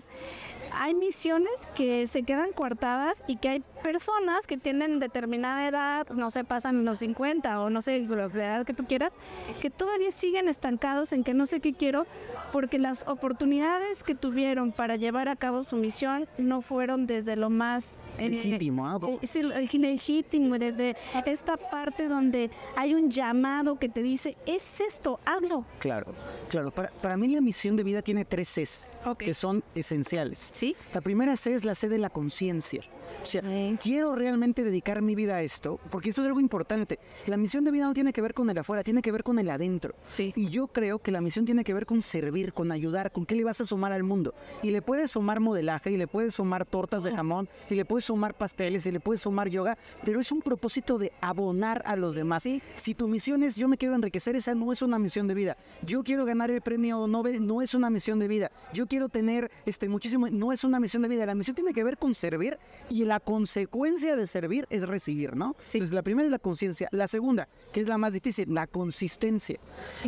Hay 0.73 0.93
misiones 0.93 1.53
que 1.75 2.07
se 2.07 2.23
quedan 2.23 2.51
coartadas 2.51 3.23
y 3.27 3.37
que 3.37 3.49
hay 3.49 3.63
personas 3.83 4.47
que 4.47 4.57
tienen 4.57 4.99
determinada 4.99 5.67
edad, 5.67 6.07
no 6.09 6.31
sé, 6.31 6.43
pasan 6.43 6.85
los 6.85 6.99
50 6.99 7.61
o 7.61 7.69
no 7.69 7.81
sé, 7.81 7.99
la 8.01 8.25
edad 8.25 8.65
que 8.65 8.73
tú 8.73 8.85
quieras, 8.85 9.11
que 9.61 9.69
todavía 9.69 10.11
siguen 10.11 10.47
estancados 10.47 11.13
en 11.13 11.23
que 11.23 11.33
no 11.33 11.45
sé 11.45 11.59
qué 11.59 11.73
quiero, 11.73 12.05
porque 12.51 12.79
las 12.79 13.07
oportunidades 13.07 14.03
que 14.03 14.15
tuvieron 14.15 14.71
para 14.71 14.95
llevar 14.95 15.29
a 15.29 15.35
cabo 15.35 15.63
su 15.63 15.75
misión 15.75 16.27
no 16.37 16.61
fueron 16.61 17.07
desde 17.07 17.35
lo 17.35 17.49
más 17.49 18.01
eh, 18.17 18.29
Legítimo, 18.29 18.99
eh, 19.21 19.27
sí, 19.27 19.43
legítimo, 19.79 20.57
desde 20.57 20.95
esta 21.25 21.57
parte 21.57 22.07
donde 22.07 22.49
hay 22.75 22.93
un 22.93 23.09
llamado 23.09 23.77
que 23.79 23.89
te 23.89 24.03
dice, 24.03 24.37
es 24.45 24.81
esto, 24.81 25.19
hazlo. 25.25 25.65
Claro, 25.79 26.13
claro. 26.49 26.71
Para, 26.71 26.89
para 26.89 27.17
mí 27.17 27.27
la 27.27 27.41
misión 27.41 27.75
de 27.75 27.83
vida 27.83 28.01
tiene 28.01 28.25
tres 28.25 28.49
Cs 28.49 28.91
que 29.17 29.33
son 29.33 29.63
esenciales. 29.75 30.51
¿Sí? 30.59 30.75
La 30.93 30.99
primera 30.99 31.37
C 31.37 31.53
es 31.53 31.63
la 31.63 31.73
C 31.73 31.87
de 31.87 31.97
la 31.97 32.09
conciencia. 32.09 32.81
O 33.21 33.25
sea, 33.25 33.41
quiero 33.81 34.13
realmente 34.13 34.61
dedicar 34.61 35.01
mi 35.01 35.15
vida 35.15 35.37
a 35.37 35.41
esto, 35.41 35.79
porque 35.89 36.09
esto 36.09 36.21
es 36.21 36.27
algo 36.27 36.41
importante. 36.41 36.99
La 37.27 37.37
misión 37.37 37.63
de 37.63 37.71
vida 37.71 37.85
no 37.85 37.93
tiene 37.93 38.11
que 38.11 38.21
ver 38.21 38.33
con 38.33 38.49
el 38.49 38.57
afuera, 38.57 38.83
tiene 38.83 39.01
que 39.01 39.13
ver 39.13 39.23
con 39.23 39.39
el 39.39 39.49
adentro. 39.49 39.95
Sí. 40.05 40.33
Y 40.35 40.49
yo 40.49 40.67
creo 40.67 40.99
que 40.99 41.13
la 41.13 41.21
misión 41.21 41.45
tiene 41.45 41.63
que 41.63 41.73
ver 41.73 41.85
con 41.85 42.01
servir, 42.01 42.51
con 42.51 42.73
ayudar, 42.73 43.13
con 43.13 43.25
qué 43.25 43.35
le 43.35 43.45
vas 43.45 43.61
a 43.61 43.65
sumar 43.65 43.93
al 43.93 44.03
mundo. 44.03 44.33
Y 44.61 44.71
le 44.71 44.81
puedes 44.81 45.11
sumar 45.11 45.39
modelaje, 45.39 45.91
y 45.91 45.97
le 45.97 46.07
puedes 46.07 46.35
sumar 46.35 46.65
tortas 46.65 47.03
de 47.03 47.11
jamón, 47.13 47.47
y 47.69 47.75
le 47.75 47.85
puedes 47.85 48.03
sumar 48.03 48.33
pasteles, 48.33 48.85
y 48.85 48.91
le 48.91 48.99
puedes 48.99 49.21
sumar 49.21 49.47
yoga, 49.47 49.77
pero 50.03 50.19
es 50.19 50.29
un 50.29 50.41
propósito 50.41 50.97
de 50.97 51.13
abonar 51.21 51.83
a 51.85 51.95
los 51.95 52.15
demás. 52.15 52.43
Si 52.75 52.95
tu 52.95 53.07
misión 53.07 53.43
es 53.43 53.55
yo 53.55 53.69
me 53.69 53.77
quiero 53.77 53.95
enriquecer, 53.95 54.35
esa 54.35 54.53
no 54.55 54.73
es 54.73 54.81
una 54.81 54.99
misión 54.99 55.25
de 55.25 55.35
vida. 55.35 55.55
Yo 55.83 56.03
quiero 56.03 56.25
ganar 56.25 56.51
el 56.51 56.59
premio 56.59 57.07
Nobel, 57.07 57.47
no 57.47 57.61
es 57.61 57.73
una 57.73 57.89
misión 57.89 58.19
de 58.19 58.27
vida. 58.27 58.51
Yo 58.73 58.87
quiero 58.87 59.07
tener 59.07 59.49
este 59.65 59.87
muchísimo, 59.87 60.27
no 60.29 60.48
es 60.51 60.63
una 60.63 60.79
misión 60.79 61.03
de 61.03 61.09
vida. 61.09 61.25
La 61.25 61.35
misión 61.35 61.55
tiene 61.55 61.73
que 61.73 61.83
ver 61.83 61.97
con 61.97 62.15
servir 62.15 62.57
y 62.89 63.05
la 63.05 63.19
consecuencia 63.19 64.15
de 64.15 64.27
servir 64.27 64.65
es 64.69 64.87
recibir, 64.87 65.35
¿no? 65.35 65.55
Entonces 65.57 65.91
la 65.91 66.01
primera 66.01 66.25
es 66.25 66.31
la 66.31 66.39
conciencia. 66.39 66.87
La 66.91 67.07
segunda, 67.07 67.47
que 67.71 67.81
es 67.81 67.87
la 67.87 67.97
más 67.97 68.13
difícil, 68.13 68.53
la 68.53 68.67
consistencia. 68.67 69.59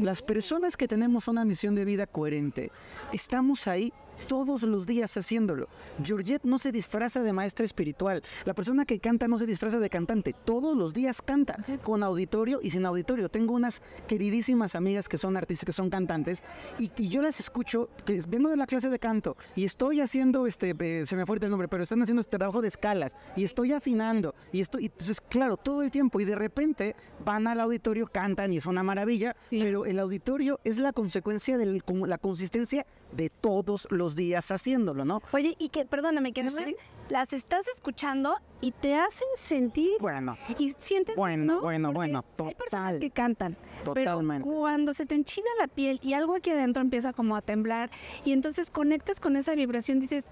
Las 0.02 0.22
personas 0.22 0.78
que 0.78 0.88
tenemos 0.88 1.28
una 1.28 1.46
misión 1.46 1.76
de 1.76 1.86
vida 1.86 2.08
coherente, 2.08 2.72
estamos 3.12 3.68
ahí 3.68 3.94
todos 4.28 4.64
los 4.64 4.86
días 4.86 5.16
haciéndolo. 5.18 5.68
Georgette 6.04 6.44
no 6.44 6.58
se 6.58 6.72
disfraza 6.72 7.22
de 7.22 7.34
maestra 7.34 7.66
espiritual. 7.66 8.22
La 8.46 8.54
persona 8.54 8.86
que 8.86 9.00
canta 9.00 9.28
no 9.28 9.38
se 9.40 9.46
disfraza 9.46 9.80
de 9.80 9.90
cantante. 9.90 10.34
Todos 10.46 10.78
los 10.78 10.94
días 10.94 11.22
canta, 11.22 11.58
con 11.84 12.04
auditorio 12.04 12.60
y 12.62 12.72
sin 12.72 12.86
auditorio. 12.86 13.30
Tengo 13.30 13.54
unas 13.54 13.82
queridísimas 14.08 14.76
amigas 14.76 15.08
que 15.10 15.18
son 15.18 15.38
artistas, 15.38 15.66
que 15.66 15.74
son 15.74 15.90
cantantes, 15.90 16.44
y, 16.80 16.92
y 16.98 17.10
yo 17.10 17.22
las 17.22 17.40
escucho, 17.40 17.90
que 18.06 18.22
vengo 18.28 18.50
de 18.50 18.58
la 18.58 18.68
clase 18.68 18.90
de 18.90 19.00
canto, 19.00 19.38
y 19.56 19.66
estoy 19.66 20.02
haciendo, 20.02 20.48
este, 20.48 20.76
eh, 20.80 21.06
se 21.06 21.16
me 21.16 21.26
fue 21.26 21.38
el 21.42 21.50
nombre, 21.50 21.68
pero 21.68 21.84
están 21.84 22.02
haciendo 22.02 22.22
este 22.22 22.38
trabajo 22.38 22.62
de 22.62 22.68
escalas, 22.68 23.16
y 23.36 23.44
estoy 23.44 23.72
afinando, 23.74 24.36
y 24.52 24.62
estoy, 24.62 24.84
y 24.84 24.86
entonces, 24.88 25.22
claro, 25.22 25.58
todo 25.58 25.82
el 25.84 25.92
tiempo, 25.92 26.20
y 26.20 26.26
de 26.26 26.36
repente 26.36 26.96
van 27.26 27.48
al 27.48 27.60
auditorio, 27.60 28.08
cantan, 28.08 28.54
y 28.54 28.58
es 28.58 28.66
una 28.66 28.84
maravilla, 28.84 29.36
Sí. 29.50 29.60
pero 29.62 29.86
el 29.86 30.00
auditorio 30.00 30.60
es 30.64 30.78
la 30.78 30.94
consecuencia 30.94 31.58
de 31.58 31.82
la 32.06 32.18
consistencia 32.18 32.86
de 33.12 33.30
todos 33.30 33.88
los 33.92 34.16
días 34.16 34.52
haciéndolo, 34.52 35.06
¿no? 35.06 35.22
Oye, 35.34 35.56
y 35.60 35.70
que, 35.70 35.86
perdóname, 35.86 36.32
que 36.34 36.42
Sí, 36.42 36.56
no 36.56 36.62
me- 36.62 36.68
sí. 36.68 36.76
las 37.10 37.34
estás 37.34 37.68
escuchando 37.68 38.36
y 38.62 38.72
te 38.72 38.96
hacen 38.96 39.28
sentir 39.38 39.92
Bueno, 40.00 40.38
y 40.58 40.70
sientes 40.78 41.16
Bueno, 41.16 41.44
¿no? 41.56 41.62
bueno, 41.62 41.90
Porque 41.90 41.96
bueno, 41.98 42.26
hay 42.40 42.54
personas 42.56 42.88
total. 42.94 43.00
que 43.00 43.12
cantan 43.12 43.58
Totalmente. 43.84 44.44
pero 44.46 44.58
cuando 44.60 44.94
se 44.94 45.06
te 45.06 45.16
enchina 45.16 45.48
la 45.60 45.68
piel 45.68 46.00
y 46.02 46.14
algo 46.14 46.36
aquí 46.36 46.52
adentro 46.52 46.82
empieza 46.82 47.12
como 47.12 47.36
a 47.36 47.42
temblar 47.42 47.90
y 48.24 48.32
entonces 48.32 48.70
conectas 48.72 49.20
con 49.20 49.36
esa 49.36 49.56
vibración 49.56 50.00
dices 50.00 50.26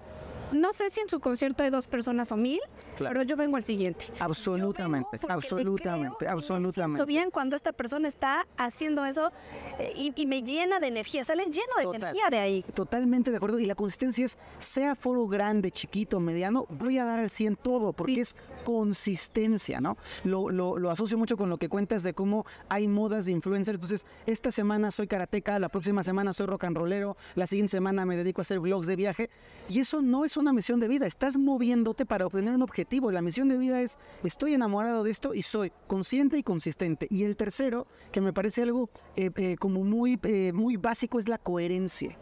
no 0.52 0.72
sé 0.72 0.90
si 0.90 1.00
en 1.00 1.08
su 1.08 1.20
concierto 1.20 1.62
hay 1.62 1.70
dos 1.70 1.86
personas 1.86 2.30
o 2.32 2.36
mil 2.36 2.60
Claro. 2.96 3.14
pero 3.14 3.22
yo 3.22 3.36
vengo 3.36 3.56
al 3.56 3.64
siguiente 3.64 4.06
absolutamente, 4.18 5.18
absolutamente, 5.28 6.16
creo 6.18 6.28
me 6.28 6.34
absolutamente. 6.34 6.96
siento 6.98 7.06
bien 7.06 7.30
cuando 7.30 7.56
esta 7.56 7.72
persona 7.72 8.08
está 8.08 8.46
haciendo 8.56 9.04
eso 9.04 9.32
eh, 9.78 9.92
y, 9.96 10.12
y 10.20 10.26
me 10.26 10.42
llena 10.42 10.78
de 10.80 10.88
energía 10.88 11.24
sale 11.24 11.44
lleno 11.44 11.74
de 11.78 11.84
Total. 11.84 12.02
energía 12.02 12.28
de 12.30 12.38
ahí 12.38 12.64
Totalmente 12.74 13.30
de 13.30 13.36
acuerdo. 13.36 13.58
Y 13.58 13.66
la 13.66 13.74
consistencia 13.74 14.24
es, 14.24 14.38
sea 14.58 14.94
foro 14.94 15.26
grande, 15.26 15.70
chiquito, 15.70 16.20
mediano, 16.20 16.66
voy 16.70 16.98
a 16.98 17.04
dar 17.04 17.18
al 17.20 17.30
100 17.30 17.56
todo, 17.56 17.92
porque 17.92 18.14
Sí. 18.14 18.20
es 18.20 18.36
consistencia, 18.64 19.80
¿no? 19.80 19.96
Lo, 20.24 20.50
lo, 20.50 20.76
lo 20.78 20.90
asocio 20.90 21.16
mucho 21.16 21.36
con 21.36 21.48
lo 21.48 21.56
que 21.58 21.68
cuentas 21.68 22.02
de 22.02 22.12
cómo 22.14 22.44
hay 22.68 22.88
modas 22.88 23.24
de 23.26 23.32
influencers. 23.32 23.76
Entonces, 23.76 24.04
esta 24.26 24.50
semana 24.50 24.90
soy 24.90 25.06
karateca, 25.06 25.58
la 25.58 25.68
próxima 25.68 26.02
semana 26.02 26.32
soy 26.32 26.46
rock 26.46 26.64
and 26.64 26.76
rollero, 26.76 27.16
la 27.34 27.46
siguiente 27.46 27.70
semana 27.70 28.04
me 28.04 28.16
dedico 28.16 28.40
a 28.40 28.42
hacer 28.42 28.58
vlogs 28.60 28.86
de 28.86 28.96
viaje. 28.96 29.30
Y 29.68 29.80
eso 29.80 30.02
no 30.02 30.24
es 30.24 30.36
una 30.40 30.52
misión 30.52 30.80
de 30.80 30.88
vida, 30.88 31.06
estás 31.06 31.36
moviéndote 31.36 32.06
para 32.06 32.26
obtener 32.26 32.54
un 32.54 32.62
objetivo. 32.62 33.10
La 33.10 33.22
misión 33.22 33.48
de 33.48 33.58
vida 33.58 33.80
es, 33.80 33.98
estoy 34.24 34.54
enamorado 34.54 35.04
de 35.04 35.10
esto 35.10 35.34
y 35.34 35.42
soy 35.42 35.72
consciente 35.86 36.38
y 36.38 36.42
consistente. 36.42 37.06
Y 37.10 37.24
el 37.24 37.36
tercero, 37.36 37.86
que 38.12 38.20
me 38.20 38.32
parece 38.32 38.62
algo 38.62 38.90
eh, 39.16 39.30
eh, 39.36 39.56
como 39.58 39.84
muy, 39.84 40.18
eh, 40.22 40.52
muy 40.52 40.76
básico, 40.76 41.18
es 41.18 41.28
la 41.28 41.38
coherencia 41.38 42.16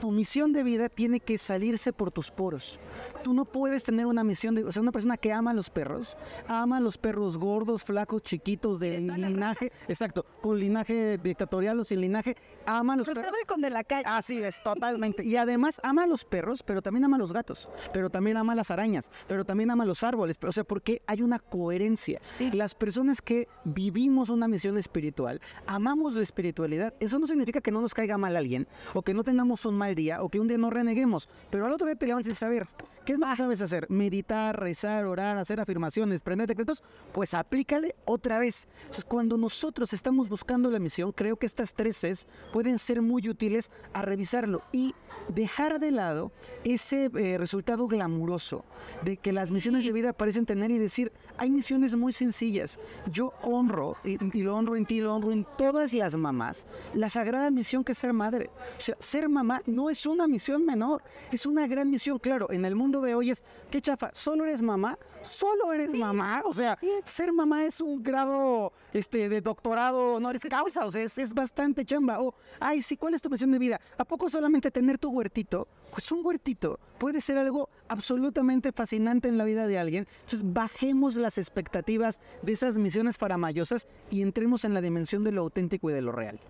tu 0.00 0.10
misión 0.10 0.52
de 0.52 0.62
vida 0.62 0.88
tiene 0.88 1.20
que 1.20 1.36
salirse 1.38 1.92
por 1.92 2.10
tus 2.10 2.30
poros. 2.30 2.80
Tú 3.22 3.34
no 3.34 3.44
puedes 3.44 3.84
tener 3.84 4.06
una 4.06 4.24
misión 4.24 4.54
de, 4.54 4.64
o 4.64 4.72
sea, 4.72 4.82
una 4.82 4.92
persona 4.92 5.16
que 5.16 5.32
ama 5.32 5.50
a 5.50 5.54
los 5.54 5.70
perros, 5.70 6.16
ama 6.48 6.78
a 6.78 6.80
los 6.80 6.96
perros 6.96 7.36
gordos, 7.36 7.84
flacos, 7.84 8.22
chiquitos, 8.22 8.80
de 8.80 8.98
linaje, 9.00 9.70
exacto, 9.88 10.24
con 10.40 10.58
linaje 10.58 11.18
dictatorial 11.18 11.78
o 11.78 11.84
sin 11.84 12.00
linaje, 12.00 12.36
ama 12.66 12.94
a 12.94 12.96
los 12.96 13.06
Cruzado 13.06 13.26
perros. 13.26 13.40
y 13.42 13.46
con 13.46 13.60
de 13.60 13.70
la 13.70 13.84
calle 13.84 14.04
Así 14.06 14.42
es, 14.42 14.62
totalmente. 14.64 15.24
Y 15.24 15.36
además 15.36 15.80
ama 15.84 16.04
a 16.04 16.06
los 16.06 16.24
perros, 16.24 16.62
pero 16.62 16.80
también 16.80 17.04
ama 17.04 17.16
a 17.16 17.20
los 17.20 17.32
gatos, 17.32 17.68
pero 17.92 18.08
también 18.08 18.38
ama 18.38 18.54
a 18.54 18.56
las 18.56 18.70
arañas, 18.70 19.10
pero 19.28 19.44
también 19.44 19.70
ama 19.70 19.84
a 19.84 19.86
los 19.86 20.02
árboles. 20.02 20.38
O 20.42 20.52
sea, 20.52 20.64
porque 20.64 21.02
hay 21.06 21.22
una 21.22 21.38
coherencia. 21.38 22.20
Las 22.52 22.74
personas 22.74 23.20
que 23.20 23.48
vivimos 23.64 24.30
una 24.30 24.48
misión 24.48 24.78
espiritual, 24.78 25.40
amamos 25.66 26.14
la 26.14 26.22
espiritualidad, 26.22 26.94
eso 27.00 27.18
no 27.18 27.26
significa 27.26 27.60
que 27.60 27.70
no 27.70 27.80
nos 27.82 27.92
caiga 27.92 28.16
mal 28.16 28.36
alguien, 28.36 28.66
o 28.94 29.02
que 29.02 29.12
no 29.12 29.22
tengamos 29.22 29.66
un 29.66 29.76
mal 29.76 29.89
día, 29.94 30.22
o 30.22 30.28
que 30.28 30.40
un 30.40 30.48
día 30.48 30.58
no 30.58 30.70
reneguemos, 30.70 31.28
pero 31.50 31.66
al 31.66 31.72
otro 31.72 31.86
día 31.86 31.96
dices, 32.28 32.42
a 32.42 32.48
ver, 32.48 32.66
¿qué 33.04 33.12
es 33.12 33.18
lo 33.18 33.26
que 33.28 33.36
sabes 33.36 33.60
hacer? 33.60 33.86
Meditar, 33.90 34.58
rezar, 34.58 35.04
orar, 35.04 35.38
hacer 35.38 35.60
afirmaciones, 35.60 36.22
prender 36.22 36.48
decretos, 36.48 36.82
pues 37.12 37.34
aplícale 37.34 37.94
otra 38.04 38.38
vez. 38.38 38.68
Entonces, 38.82 39.04
cuando 39.04 39.36
nosotros 39.36 39.92
estamos 39.92 40.28
buscando 40.28 40.70
la 40.70 40.78
misión, 40.78 41.12
creo 41.12 41.36
que 41.36 41.46
estas 41.46 41.74
tres 41.74 41.98
Cs 42.00 42.26
pueden 42.52 42.78
ser 42.78 43.02
muy 43.02 43.28
útiles 43.28 43.70
a 43.92 44.02
revisarlo 44.02 44.62
y 44.72 44.94
dejar 45.28 45.80
de 45.80 45.90
lado 45.90 46.32
ese 46.64 47.10
eh, 47.14 47.38
resultado 47.38 47.86
glamuroso 47.86 48.64
de 49.02 49.16
que 49.16 49.32
las 49.32 49.50
misiones 49.50 49.84
de 49.84 49.92
vida 49.92 50.12
parecen 50.12 50.46
tener 50.46 50.70
y 50.70 50.78
decir, 50.78 51.12
hay 51.38 51.50
misiones 51.50 51.94
muy 51.96 52.12
sencillas. 52.12 52.78
Yo 53.10 53.32
honro, 53.42 53.96
y, 54.04 54.18
y 54.36 54.42
lo 54.42 54.56
honro 54.56 54.76
en 54.76 54.86
ti, 54.86 55.00
lo 55.00 55.14
honro 55.14 55.32
en 55.32 55.46
todas 55.56 55.92
las 55.92 56.14
mamás, 56.16 56.66
la 56.94 57.08
sagrada 57.08 57.50
misión 57.50 57.84
que 57.84 57.92
es 57.92 57.98
ser 57.98 58.12
madre. 58.12 58.50
O 58.76 58.80
sea, 58.80 58.96
ser 58.98 59.28
mamá 59.28 59.62
no 59.66 59.90
es 59.90 60.06
una 60.06 60.26
misión 60.26 60.64
menor, 60.64 61.02
es 61.32 61.46
una 61.46 61.66
gran 61.66 61.90
misión. 61.90 62.18
Claro, 62.18 62.50
en 62.50 62.64
el 62.64 62.74
mundo 62.74 62.99
de 63.00 63.14
hoy 63.14 63.30
es, 63.30 63.44
qué 63.70 63.80
chafa, 63.80 64.10
solo 64.14 64.44
eres 64.44 64.62
mamá, 64.62 64.98
solo 65.22 65.72
eres 65.72 65.94
mamá. 65.94 66.42
O 66.44 66.54
sea, 66.54 66.78
ser 67.04 67.32
mamá 67.32 67.64
es 67.64 67.80
un 67.80 68.02
grado 68.02 68.72
este, 68.92 69.28
de 69.28 69.40
doctorado 69.40 70.14
honoris 70.14 70.42
causa, 70.48 70.86
o 70.86 70.90
sea, 70.90 71.02
es, 71.02 71.16
es 71.18 71.34
bastante 71.34 71.84
chamba. 71.84 72.20
O, 72.20 72.34
ay, 72.58 72.82
sí, 72.82 72.96
¿cuál 72.96 73.14
es 73.14 73.22
tu 73.22 73.30
misión 73.30 73.50
de 73.50 73.58
vida? 73.58 73.80
¿A 73.98 74.04
poco 74.04 74.28
solamente 74.28 74.70
tener 74.70 74.98
tu 74.98 75.10
huertito? 75.10 75.68
Pues 75.90 76.10
un 76.12 76.24
huertito 76.24 76.78
puede 76.98 77.20
ser 77.20 77.38
algo 77.38 77.68
absolutamente 77.88 78.72
fascinante 78.72 79.28
en 79.28 79.38
la 79.38 79.44
vida 79.44 79.66
de 79.66 79.78
alguien. 79.78 80.06
Entonces, 80.20 80.42
bajemos 80.44 81.16
las 81.16 81.38
expectativas 81.38 82.20
de 82.42 82.52
esas 82.52 82.78
misiones 82.78 83.16
faramayosas 83.16 83.88
y 84.10 84.22
entremos 84.22 84.64
en 84.64 84.74
la 84.74 84.80
dimensión 84.80 85.24
de 85.24 85.32
lo 85.32 85.42
auténtico 85.42 85.90
y 85.90 85.92
de 85.92 86.02
lo 86.02 86.12
real. 86.12 86.40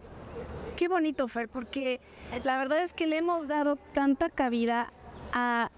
Qué 0.76 0.88
bonito, 0.88 1.28
Fer, 1.28 1.48
porque 1.48 2.00
la 2.42 2.56
verdad 2.56 2.82
es 2.82 2.94
que 2.94 3.06
le 3.06 3.18
hemos 3.18 3.48
dado 3.48 3.76
tanta 3.76 4.30
cabida 4.30 4.92
a 5.32 5.70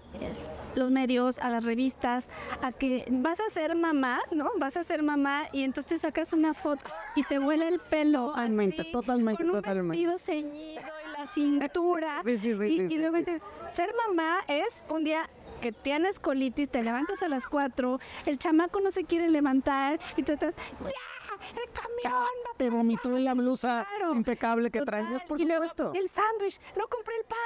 los 0.75 0.89
medios, 0.91 1.39
a 1.39 1.49
las 1.49 1.63
revistas, 1.63 2.29
a 2.61 2.71
que 2.71 3.05
vas 3.09 3.39
a 3.39 3.49
ser 3.49 3.75
mamá, 3.75 4.21
¿no? 4.31 4.49
Vas 4.57 4.77
a 4.77 4.83
ser 4.83 5.03
mamá 5.03 5.43
y 5.51 5.63
entonces 5.63 6.01
sacas 6.01 6.33
una 6.33 6.53
foto 6.53 6.85
y 7.15 7.23
te 7.23 7.39
huele 7.39 7.67
el 7.67 7.79
pelo. 7.79 8.27
Totalmente, 8.27 8.81
así, 8.81 8.91
totalmente, 8.91 9.43
Con 9.43 9.55
un 9.55 9.61
totalmente. 9.61 9.97
vestido 9.97 10.17
ceñido 10.17 10.81
y 10.81 11.19
la 11.19 11.27
cintura. 11.27 12.21
Sí, 12.25 12.37
sí, 12.37 12.55
sí, 12.57 12.65
y, 12.65 12.87
sí, 12.89 12.95
y 12.95 12.97
luego 12.97 13.17
dices, 13.17 13.41
ser 13.75 13.93
mamá 14.07 14.39
es 14.47 14.83
un 14.89 15.03
día 15.03 15.29
que 15.61 15.71
tienes 15.71 16.19
colitis, 16.19 16.69
te 16.69 16.83
levantas 16.83 17.21
a 17.23 17.29
las 17.29 17.47
4, 17.47 17.99
el 18.25 18.37
chamaco 18.37 18.81
no 18.81 18.91
se 18.91 19.03
quiere 19.05 19.29
levantar 19.29 19.99
y 20.17 20.23
tú 20.23 20.33
estás, 20.33 20.53
¡ya! 20.83 21.12
¡El 21.51 21.71
camión! 21.71 22.27
Te 22.57 22.69
vomitó 22.69 23.09
en 23.17 23.25
la 23.25 23.33
blusa 23.33 23.85
Claro. 23.97 24.13
impecable 24.13 24.71
que 24.71 24.79
Total. 24.79 25.03
traías, 25.05 25.23
por 25.23 25.39
y 25.39 25.45
luego 25.45 25.67
supuesto. 25.67 25.93
el 25.99 26.09
sándwich, 26.09 26.59
no 26.75 26.87
compré 26.87 27.15
el 27.17 27.25
pan, 27.25 27.37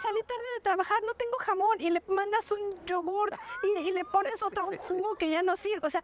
salí 0.00 0.20
tarde 0.22 0.44
de 0.56 0.60
trabajar, 0.62 0.98
no 1.06 1.14
tengo 1.14 1.36
jamón 1.38 1.80
y 1.80 1.90
le 1.90 2.02
mandas 2.08 2.50
un 2.52 2.60
yogur 2.86 3.30
y, 3.64 3.78
y 3.80 3.90
le 3.92 4.04
pones 4.04 4.40
otro 4.42 4.64
jugo 4.78 5.14
que 5.16 5.30
ya 5.30 5.42
no 5.42 5.56
sirve. 5.56 5.86
O 5.86 5.90
sea, 5.90 6.02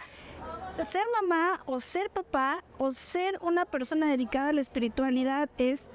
ser 0.84 1.02
mamá 1.20 1.62
o 1.66 1.80
ser 1.80 2.10
papá 2.10 2.62
o 2.78 2.92
ser 2.92 3.38
una 3.42 3.64
persona 3.64 4.06
dedicada 4.10 4.50
a 4.50 4.52
la 4.52 4.60
espiritualidad 4.60 5.48
es 5.58 5.90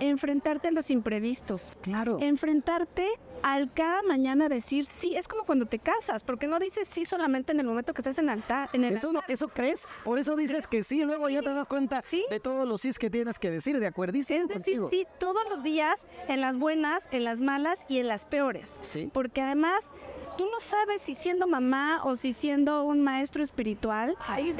enfrentarte 0.00 0.68
a 0.68 0.70
los 0.70 0.90
imprevistos. 0.90 1.70
Claro. 1.82 2.18
Enfrentarte 2.20 3.08
al 3.42 3.72
cada 3.72 4.02
mañana 4.02 4.48
decir 4.48 4.84
sí, 4.86 5.16
es 5.16 5.26
como 5.26 5.44
cuando 5.44 5.66
te 5.66 5.80
casas, 5.80 6.22
porque 6.22 6.46
no 6.46 6.60
dices 6.60 6.86
sí 6.88 7.04
solamente 7.04 7.50
en 7.50 7.58
el 7.58 7.66
momento 7.66 7.92
que 7.92 8.00
estás 8.00 8.18
en 8.18 8.28
altar, 8.30 8.68
en 8.72 8.84
el 8.84 8.94
Eso, 8.94 9.12
no- 9.12 9.20
eso 9.26 9.48
crees, 9.48 9.88
por 10.04 10.20
eso 10.20 10.36
dices 10.36 10.68
que 10.68 10.84
sí, 10.84 11.02
luego 11.04 11.28
ya 11.28 11.42
te 11.42 11.52
das 11.52 11.66
cuenta 11.66 12.04
Sí. 12.08 12.24
de 12.30 12.38
todos 12.38 12.68
los 12.68 12.80
sís 12.82 13.00
que 13.00 13.10
tienes 13.10 13.40
que 13.40 13.50
decir, 13.50 13.80
de 13.80 13.86
acuerdísimo 13.88 14.42
Es 14.42 14.48
decir, 14.48 14.78
contigo. 14.78 14.88
sí, 14.90 15.06
todos 15.18 15.42
los 15.50 15.64
días, 15.64 16.06
en 16.28 16.40
las 16.40 16.56
buenas, 16.56 17.08
en 17.10 17.24
las 17.24 17.40
malas 17.40 17.84
y 17.88 17.98
en 17.98 18.06
las 18.06 18.26
peores. 18.26 18.78
Sí. 18.80 19.10
Porque 19.12 19.42
además, 19.42 19.90
tú 20.38 20.44
no 20.46 20.60
sabes 20.60 21.02
si 21.02 21.16
siendo 21.16 21.48
mamá 21.48 22.02
o 22.04 22.14
si 22.14 22.32
siendo 22.34 22.84
un 22.84 23.02
maestro 23.02 23.42
espiritual, 23.42 24.16
hay, 24.26 24.54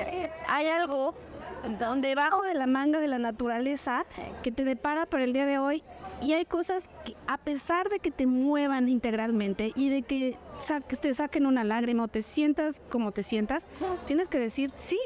hay 0.48 0.66
algo 0.68 1.14
debajo 1.96 2.42
de 2.42 2.54
la 2.54 2.66
manga 2.66 2.98
de 3.00 3.08
la 3.08 3.18
naturaleza 3.18 4.04
que 4.42 4.50
te 4.50 4.64
depara 4.64 5.06
para 5.06 5.24
el 5.24 5.32
día 5.32 5.46
de 5.46 5.58
hoy. 5.58 5.82
Y 6.20 6.34
hay 6.34 6.44
cosas 6.44 6.88
que, 7.04 7.16
a 7.26 7.36
pesar 7.36 7.88
de 7.88 7.98
que 7.98 8.10
te 8.10 8.26
muevan 8.26 8.88
integralmente 8.88 9.72
y 9.74 9.88
de 9.88 10.02
que 10.02 10.36
sa- 10.58 10.80
te 10.80 11.14
saquen 11.14 11.46
una 11.46 11.64
lágrima 11.64 12.04
o 12.04 12.08
te 12.08 12.22
sientas 12.22 12.80
como 12.90 13.12
te 13.12 13.22
sientas, 13.22 13.66
tienes 14.06 14.28
que 14.28 14.38
decir 14.38 14.70
sí. 14.74 14.98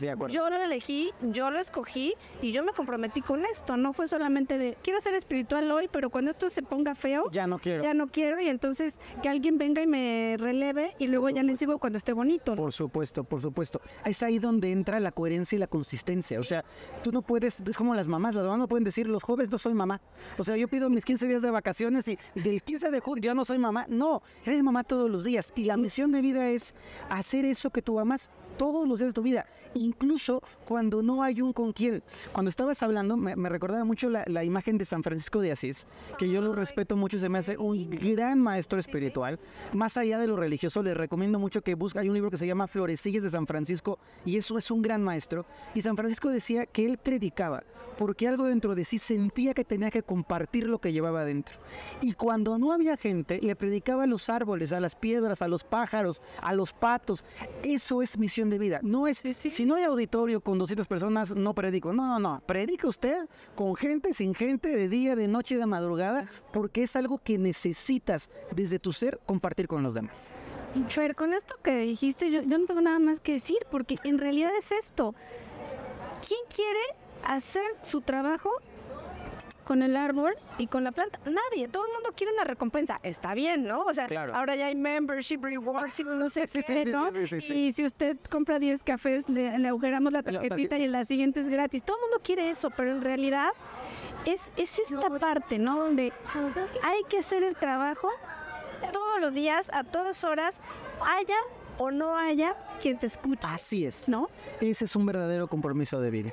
De 0.00 0.10
acuerdo. 0.10 0.34
Yo 0.34 0.50
lo 0.50 0.56
elegí, 0.56 1.12
yo 1.22 1.52
lo 1.52 1.60
escogí 1.60 2.14
y 2.42 2.50
yo 2.50 2.64
me 2.64 2.72
comprometí 2.72 3.20
con 3.22 3.44
esto. 3.46 3.76
No 3.76 3.92
fue 3.92 4.08
solamente 4.08 4.58
de 4.58 4.76
quiero 4.82 5.00
ser 5.00 5.14
espiritual 5.14 5.70
hoy, 5.70 5.88
pero 5.90 6.10
cuando 6.10 6.32
esto 6.32 6.50
se 6.50 6.62
ponga 6.64 6.96
feo, 6.96 7.30
ya 7.30 7.46
no 7.46 7.60
quiero. 7.60 7.80
ya 7.80 7.94
no 7.94 8.08
quiero 8.08 8.40
y 8.40 8.48
entonces 8.48 8.98
que 9.22 9.28
alguien 9.28 9.56
venga 9.56 9.82
y 9.82 9.86
me 9.86 10.34
releve 10.36 10.96
y 10.98 11.06
luego 11.06 11.30
ya 11.30 11.44
le 11.44 11.56
sigo 11.56 11.78
cuando 11.78 11.96
esté 11.98 12.12
bonito. 12.12 12.56
¿no? 12.56 12.62
Por 12.62 12.72
supuesto, 12.72 13.22
por 13.22 13.40
supuesto. 13.40 13.80
Es 14.04 14.20
ahí 14.24 14.40
donde 14.40 14.72
entra 14.72 14.98
la 14.98 15.12
coherencia 15.12 15.54
y 15.54 15.60
la 15.60 15.68
consistencia. 15.68 16.40
O 16.40 16.44
sea, 16.44 16.64
tú 17.04 17.12
no 17.12 17.22
puedes, 17.22 17.60
es 17.60 17.76
como 17.76 17.94
las 17.94 18.08
mamás, 18.08 18.34
las 18.34 18.42
mamás 18.44 18.58
no 18.58 18.66
pueden 18.68 18.82
decir, 18.82 19.06
los 19.08 19.22
jóvenes 19.22 19.48
no 19.48 19.58
soy 19.58 19.74
mamá. 19.74 20.00
O 20.38 20.42
sea, 20.44 20.56
yo 20.56 20.66
pido 20.66 20.90
mis 20.90 21.04
15 21.04 21.28
días 21.28 21.40
de 21.40 21.50
vacaciones 21.52 22.08
y 22.08 22.18
del 22.34 22.64
15 22.64 22.90
de 22.90 22.98
julio 22.98 23.22
ya 23.26 23.34
no 23.34 23.44
soy 23.44 23.58
mamá. 23.58 23.86
No, 23.88 24.22
eres 24.44 24.60
mamá 24.64 24.82
todos 24.94 25.10
los 25.10 25.24
días. 25.24 25.52
Y 25.56 25.64
la 25.64 25.76
misión 25.76 26.12
de 26.12 26.20
vida 26.20 26.50
es 26.50 26.72
hacer 27.10 27.44
eso 27.44 27.70
que 27.70 27.82
tú 27.82 27.98
amas 27.98 28.30
todos 28.56 28.88
los 28.88 28.98
días 28.98 29.10
de 29.10 29.14
tu 29.14 29.22
vida, 29.22 29.46
incluso 29.74 30.42
cuando 30.64 31.02
no 31.02 31.22
hay 31.22 31.40
un 31.40 31.52
con 31.52 31.72
quién. 31.72 32.02
Cuando 32.32 32.48
estabas 32.48 32.82
hablando, 32.82 33.16
me, 33.16 33.36
me 33.36 33.48
recordaba 33.48 33.84
mucho 33.84 34.08
la, 34.08 34.24
la 34.26 34.44
imagen 34.44 34.78
de 34.78 34.84
San 34.84 35.02
Francisco 35.02 35.40
de 35.40 35.52
Asís, 35.52 35.86
que 36.18 36.28
yo 36.28 36.40
lo 36.40 36.52
respeto 36.52 36.96
mucho, 36.96 37.18
se 37.18 37.28
me 37.28 37.38
hace 37.38 37.56
un 37.56 37.90
gran 37.90 38.40
maestro 38.40 38.78
espiritual. 38.78 39.38
Más 39.72 39.96
allá 39.96 40.18
de 40.18 40.26
lo 40.26 40.36
religioso, 40.36 40.82
les 40.82 40.96
recomiendo 40.96 41.38
mucho 41.38 41.62
que 41.62 41.74
busque, 41.74 41.98
hay 41.98 42.08
un 42.08 42.14
libro 42.14 42.30
que 42.30 42.38
se 42.38 42.46
llama 42.46 42.66
Florecillas 42.66 43.22
de 43.22 43.30
San 43.30 43.46
Francisco, 43.46 43.98
y 44.24 44.36
eso 44.36 44.58
es 44.58 44.70
un 44.70 44.82
gran 44.82 45.02
maestro. 45.02 45.46
Y 45.74 45.82
San 45.82 45.96
Francisco 45.96 46.28
decía 46.28 46.66
que 46.66 46.86
él 46.86 46.98
predicaba, 46.98 47.62
porque 47.98 48.28
algo 48.28 48.44
dentro 48.44 48.74
de 48.74 48.84
sí 48.84 48.98
sentía 48.98 49.54
que 49.54 49.64
tenía 49.64 49.90
que 49.90 50.02
compartir 50.02 50.68
lo 50.68 50.80
que 50.80 50.92
llevaba 50.92 51.24
dentro. 51.24 51.58
Y 52.00 52.12
cuando 52.12 52.58
no 52.58 52.72
había 52.72 52.96
gente, 52.96 53.40
le 53.42 53.56
predicaba 53.56 54.04
a 54.04 54.06
los 54.06 54.28
árboles, 54.28 54.72
a 54.72 54.80
las 54.80 54.94
piedras, 54.94 55.42
a 55.42 55.48
los 55.48 55.64
pájaros, 55.64 56.20
a 56.40 56.54
los 56.54 56.72
patos. 56.72 57.24
Eso 57.62 58.02
es 58.02 58.18
misión 58.18 58.43
de 58.50 58.58
vida. 58.58 58.80
No 58.82 59.06
es, 59.06 59.18
si 59.18 59.66
no 59.66 59.74
hay 59.74 59.84
auditorio 59.84 60.40
con 60.40 60.58
200 60.58 60.86
personas, 60.86 61.34
no 61.34 61.54
predico. 61.54 61.92
No, 61.92 62.06
no, 62.06 62.18
no. 62.18 62.42
Predica 62.46 62.88
usted 62.88 63.28
con 63.54 63.74
gente, 63.74 64.14
sin 64.14 64.34
gente, 64.34 64.68
de 64.68 64.88
día, 64.88 65.16
de 65.16 65.28
noche, 65.28 65.56
de 65.56 65.66
madrugada, 65.66 66.28
porque 66.52 66.82
es 66.82 66.96
algo 66.96 67.18
que 67.18 67.38
necesitas 67.38 68.30
desde 68.54 68.78
tu 68.78 68.92
ser 68.92 69.20
compartir 69.26 69.68
con 69.68 69.82
los 69.82 69.94
demás. 69.94 70.30
Fer, 70.88 71.14
con 71.14 71.32
esto 71.32 71.54
que 71.62 71.76
dijiste, 71.78 72.30
yo, 72.30 72.42
yo 72.42 72.58
no 72.58 72.66
tengo 72.66 72.80
nada 72.80 72.98
más 72.98 73.20
que 73.20 73.32
decir, 73.32 73.58
porque 73.70 73.98
en 74.04 74.18
realidad 74.18 74.50
es 74.58 74.72
esto. 74.72 75.14
¿Quién 76.26 76.40
quiere 76.48 76.80
hacer 77.24 77.64
su 77.82 78.00
trabajo 78.00 78.50
con 79.64 79.82
el 79.82 79.96
árbol 79.96 80.34
y 80.58 80.66
con 80.66 80.84
la 80.84 80.92
planta? 80.92 81.18
Nadie, 81.24 81.68
todo 81.68 81.86
el 81.86 81.92
mundo 81.92 82.10
quiere 82.16 82.32
una 82.34 82.44
recompensa. 82.44 82.96
Está 83.02 83.34
bien, 83.34 83.64
¿no? 83.64 83.82
O 83.82 83.94
sea, 83.94 84.06
Claro. 84.06 84.34
ahora 84.34 84.56
ya 84.56 84.66
hay 84.66 84.74
membership 84.74 85.38
rewards 85.42 85.98
y 86.00 86.04
no 86.04 86.28
sé 86.28 86.46
Sí, 86.48 86.62
qué, 86.62 86.84
sí, 86.84 86.90
¿no? 86.90 87.10
sí, 87.12 87.26
sí, 87.26 87.40
sí. 87.40 87.54
Y 87.54 87.72
si 87.72 87.84
usted 87.84 88.18
compra 88.30 88.58
10 88.58 88.82
cafés, 88.82 89.28
le, 89.28 89.58
le 89.58 89.68
agujeramos 89.68 90.12
la 90.12 90.18
La 90.20 90.22
tarjetita 90.40 90.76
y 90.78 90.84
en 90.84 90.92
la 90.92 91.04
siguiente 91.04 91.40
es 91.40 91.48
gratis. 91.48 91.82
Todo 91.82 91.96
el 91.96 92.02
mundo 92.02 92.20
quiere 92.22 92.50
eso, 92.50 92.70
pero 92.70 92.92
en 92.92 93.02
realidad 93.02 93.48
es, 94.26 94.50
es 94.56 94.78
esta 94.78 95.10
parte, 95.18 95.58
¿no? 95.58 95.78
Donde 95.78 96.12
hay 96.82 97.02
que 97.08 97.18
hacer 97.18 97.42
el 97.42 97.56
trabajo 97.56 98.10
todos 98.92 99.20
los 99.20 99.32
días, 99.32 99.70
a 99.72 99.82
todas 99.84 100.24
horas, 100.24 100.60
haya 101.06 101.36
o 101.78 101.90
no 101.90 102.16
haya 102.16 102.54
quien 102.80 102.98
te 102.98 103.06
escuche, 103.06 103.40
Así 103.42 103.84
es. 103.86 104.08
¿no? 104.08 104.28
Ese 104.60 104.84
es 104.84 104.94
un 104.94 105.06
verdadero 105.06 105.48
compromiso 105.48 106.00
de 106.00 106.10
vida. 106.10 106.30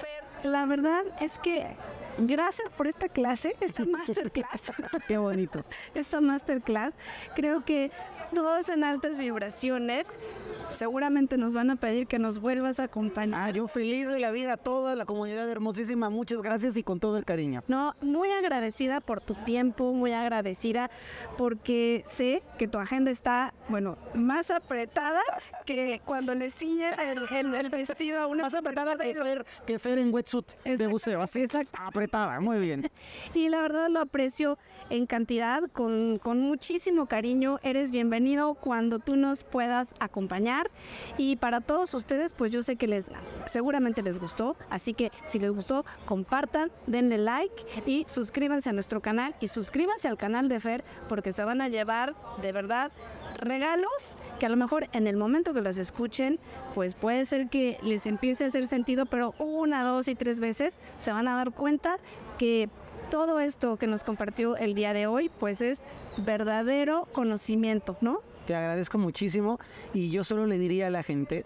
Fer, 0.00 0.50
la 0.50 0.64
verdad 0.66 1.02
es 1.20 1.38
que 1.38 1.76
gracias 2.18 2.68
por 2.70 2.86
esta 2.86 3.08
clase, 3.08 3.56
esta 3.60 3.84
masterclass, 3.86 4.72
Qué 5.06 5.18
bonito. 5.18 5.64
esta 5.94 6.20
masterclass. 6.20 6.94
Creo 7.34 7.64
que 7.64 7.90
todos 8.34 8.68
en 8.68 8.84
altas 8.84 9.18
vibraciones 9.18 10.06
seguramente 10.68 11.38
nos 11.38 11.54
van 11.54 11.70
a 11.70 11.76
pedir 11.76 12.06
que 12.06 12.18
nos 12.18 12.40
vuelvas 12.40 12.78
a 12.78 12.84
acompañar. 12.84 13.40
Ah, 13.40 13.50
yo 13.50 13.66
feliz 13.68 14.06
de 14.06 14.18
la 14.18 14.30
vida, 14.30 14.58
toda 14.58 14.94
la 14.96 15.06
comunidad 15.06 15.48
hermosísima. 15.48 16.10
Muchas 16.10 16.42
gracias 16.42 16.76
y 16.76 16.82
con 16.82 17.00
todo 17.00 17.16
el 17.16 17.24
cariño. 17.24 17.62
No, 17.68 17.94
muy 18.02 18.30
agradecida 18.30 19.00
por 19.00 19.22
tu 19.22 19.32
tiempo, 19.34 19.92
muy 19.94 20.12
agradecida 20.12 20.90
porque 21.38 22.02
sé 22.04 22.42
que 22.58 22.68
tu 22.68 22.76
agenda 22.76 23.10
está, 23.10 23.54
bueno, 23.70 23.96
más 24.12 24.50
apretada 24.50 25.22
que 25.64 26.02
cuando 26.04 26.34
le 26.34 26.50
ciñen 26.50 26.92
el, 27.00 27.18
el- 27.34 27.54
el 27.54 27.70
vestido 27.70 28.20
a 28.20 28.26
una 28.26 28.42
Más 28.44 28.54
apretada 28.54 28.96
que. 28.96 29.14
Fer, 29.14 29.46
que 29.66 29.78
Fer 29.78 29.98
en 29.98 30.12
wetsuit 30.12 30.46
de 30.64 30.86
buceo. 30.86 31.22
Así, 31.22 31.40
exacto. 31.40 31.78
apretada, 31.82 32.40
muy 32.40 32.58
bien. 32.58 32.90
Y 33.34 33.48
la 33.48 33.62
verdad 33.62 33.88
lo 33.88 34.00
aprecio 34.00 34.58
en 34.90 35.06
cantidad, 35.06 35.62
con, 35.72 36.18
con 36.18 36.40
muchísimo 36.40 37.06
cariño. 37.06 37.58
Eres 37.62 37.90
bienvenido 37.90 38.17
cuando 38.60 38.98
tú 38.98 39.16
nos 39.16 39.44
puedas 39.44 39.94
acompañar. 40.00 40.70
Y 41.16 41.36
para 41.36 41.60
todos 41.60 41.94
ustedes, 41.94 42.32
pues 42.32 42.52
yo 42.52 42.62
sé 42.62 42.76
que 42.76 42.86
les 42.86 43.10
seguramente 43.46 44.02
les 44.02 44.18
gustó. 44.18 44.56
Así 44.70 44.94
que 44.94 45.12
si 45.26 45.38
les 45.38 45.50
gustó, 45.50 45.84
compartan, 46.04 46.70
denle 46.86 47.18
like 47.18 47.64
y 47.86 48.04
suscríbanse 48.08 48.70
a 48.70 48.72
nuestro 48.72 49.00
canal 49.00 49.34
y 49.40 49.48
suscríbanse 49.48 50.08
al 50.08 50.16
canal 50.16 50.48
de 50.48 50.60
Fer 50.60 50.84
porque 51.08 51.32
se 51.32 51.44
van 51.44 51.60
a 51.60 51.68
llevar 51.68 52.14
de 52.42 52.52
verdad 52.52 52.90
regalos 53.36 54.16
que 54.40 54.46
a 54.46 54.48
lo 54.48 54.56
mejor 54.56 54.88
en 54.92 55.06
el 55.06 55.16
momento 55.16 55.54
que 55.54 55.60
los 55.60 55.78
escuchen, 55.78 56.38
pues 56.74 56.94
puede 56.94 57.24
ser 57.24 57.48
que 57.48 57.78
les 57.82 58.06
empiece 58.06 58.44
a 58.44 58.46
hacer 58.48 58.66
sentido, 58.66 59.06
pero 59.06 59.34
una, 59.38 59.84
dos 59.84 60.08
y 60.08 60.14
tres 60.14 60.40
veces 60.40 60.80
se 60.98 61.12
van 61.12 61.28
a 61.28 61.36
dar 61.36 61.52
cuenta 61.52 61.98
que 62.36 62.68
todo 63.10 63.40
esto 63.40 63.76
que 63.76 63.86
nos 63.86 64.04
compartió 64.04 64.56
el 64.56 64.74
día 64.74 64.92
de 64.92 65.06
hoy, 65.06 65.30
pues 65.40 65.60
es 65.60 65.80
verdadero 66.18 67.08
conocimiento, 67.12 67.96
¿no? 68.00 68.20
Te 68.46 68.54
agradezco 68.54 68.98
muchísimo 68.98 69.58
y 69.92 70.10
yo 70.10 70.24
solo 70.24 70.46
le 70.46 70.58
diría 70.58 70.86
a 70.86 70.90
la 70.90 71.02
gente, 71.02 71.44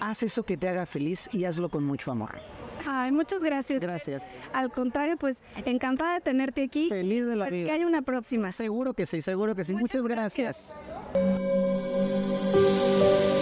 haz 0.00 0.22
eso 0.22 0.44
que 0.44 0.56
te 0.56 0.68
haga 0.68 0.86
feliz 0.86 1.28
y 1.32 1.44
hazlo 1.44 1.68
con 1.68 1.84
mucho 1.84 2.12
amor. 2.12 2.38
Ay, 2.86 3.12
muchas 3.12 3.42
gracias. 3.42 3.80
Gracias. 3.80 4.28
Al 4.52 4.70
contrario, 4.70 5.16
pues 5.16 5.40
encantada 5.64 6.14
de 6.14 6.20
tenerte 6.20 6.62
aquí. 6.62 6.88
Feliz 6.90 7.26
de 7.26 7.34
la 7.34 7.46
Pues 7.46 7.50
que 7.52 7.64
vida. 7.64 7.72
haya 7.74 7.86
una 7.86 8.02
próxima. 8.02 8.52
Seguro 8.52 8.92
que 8.94 9.06
sí, 9.06 9.22
seguro 9.22 9.54
que 9.54 9.64
sí. 9.64 9.72
Muchas 9.72 10.02
Muchas 10.02 10.16
gracias. 10.16 10.76
gracias. 11.14 13.33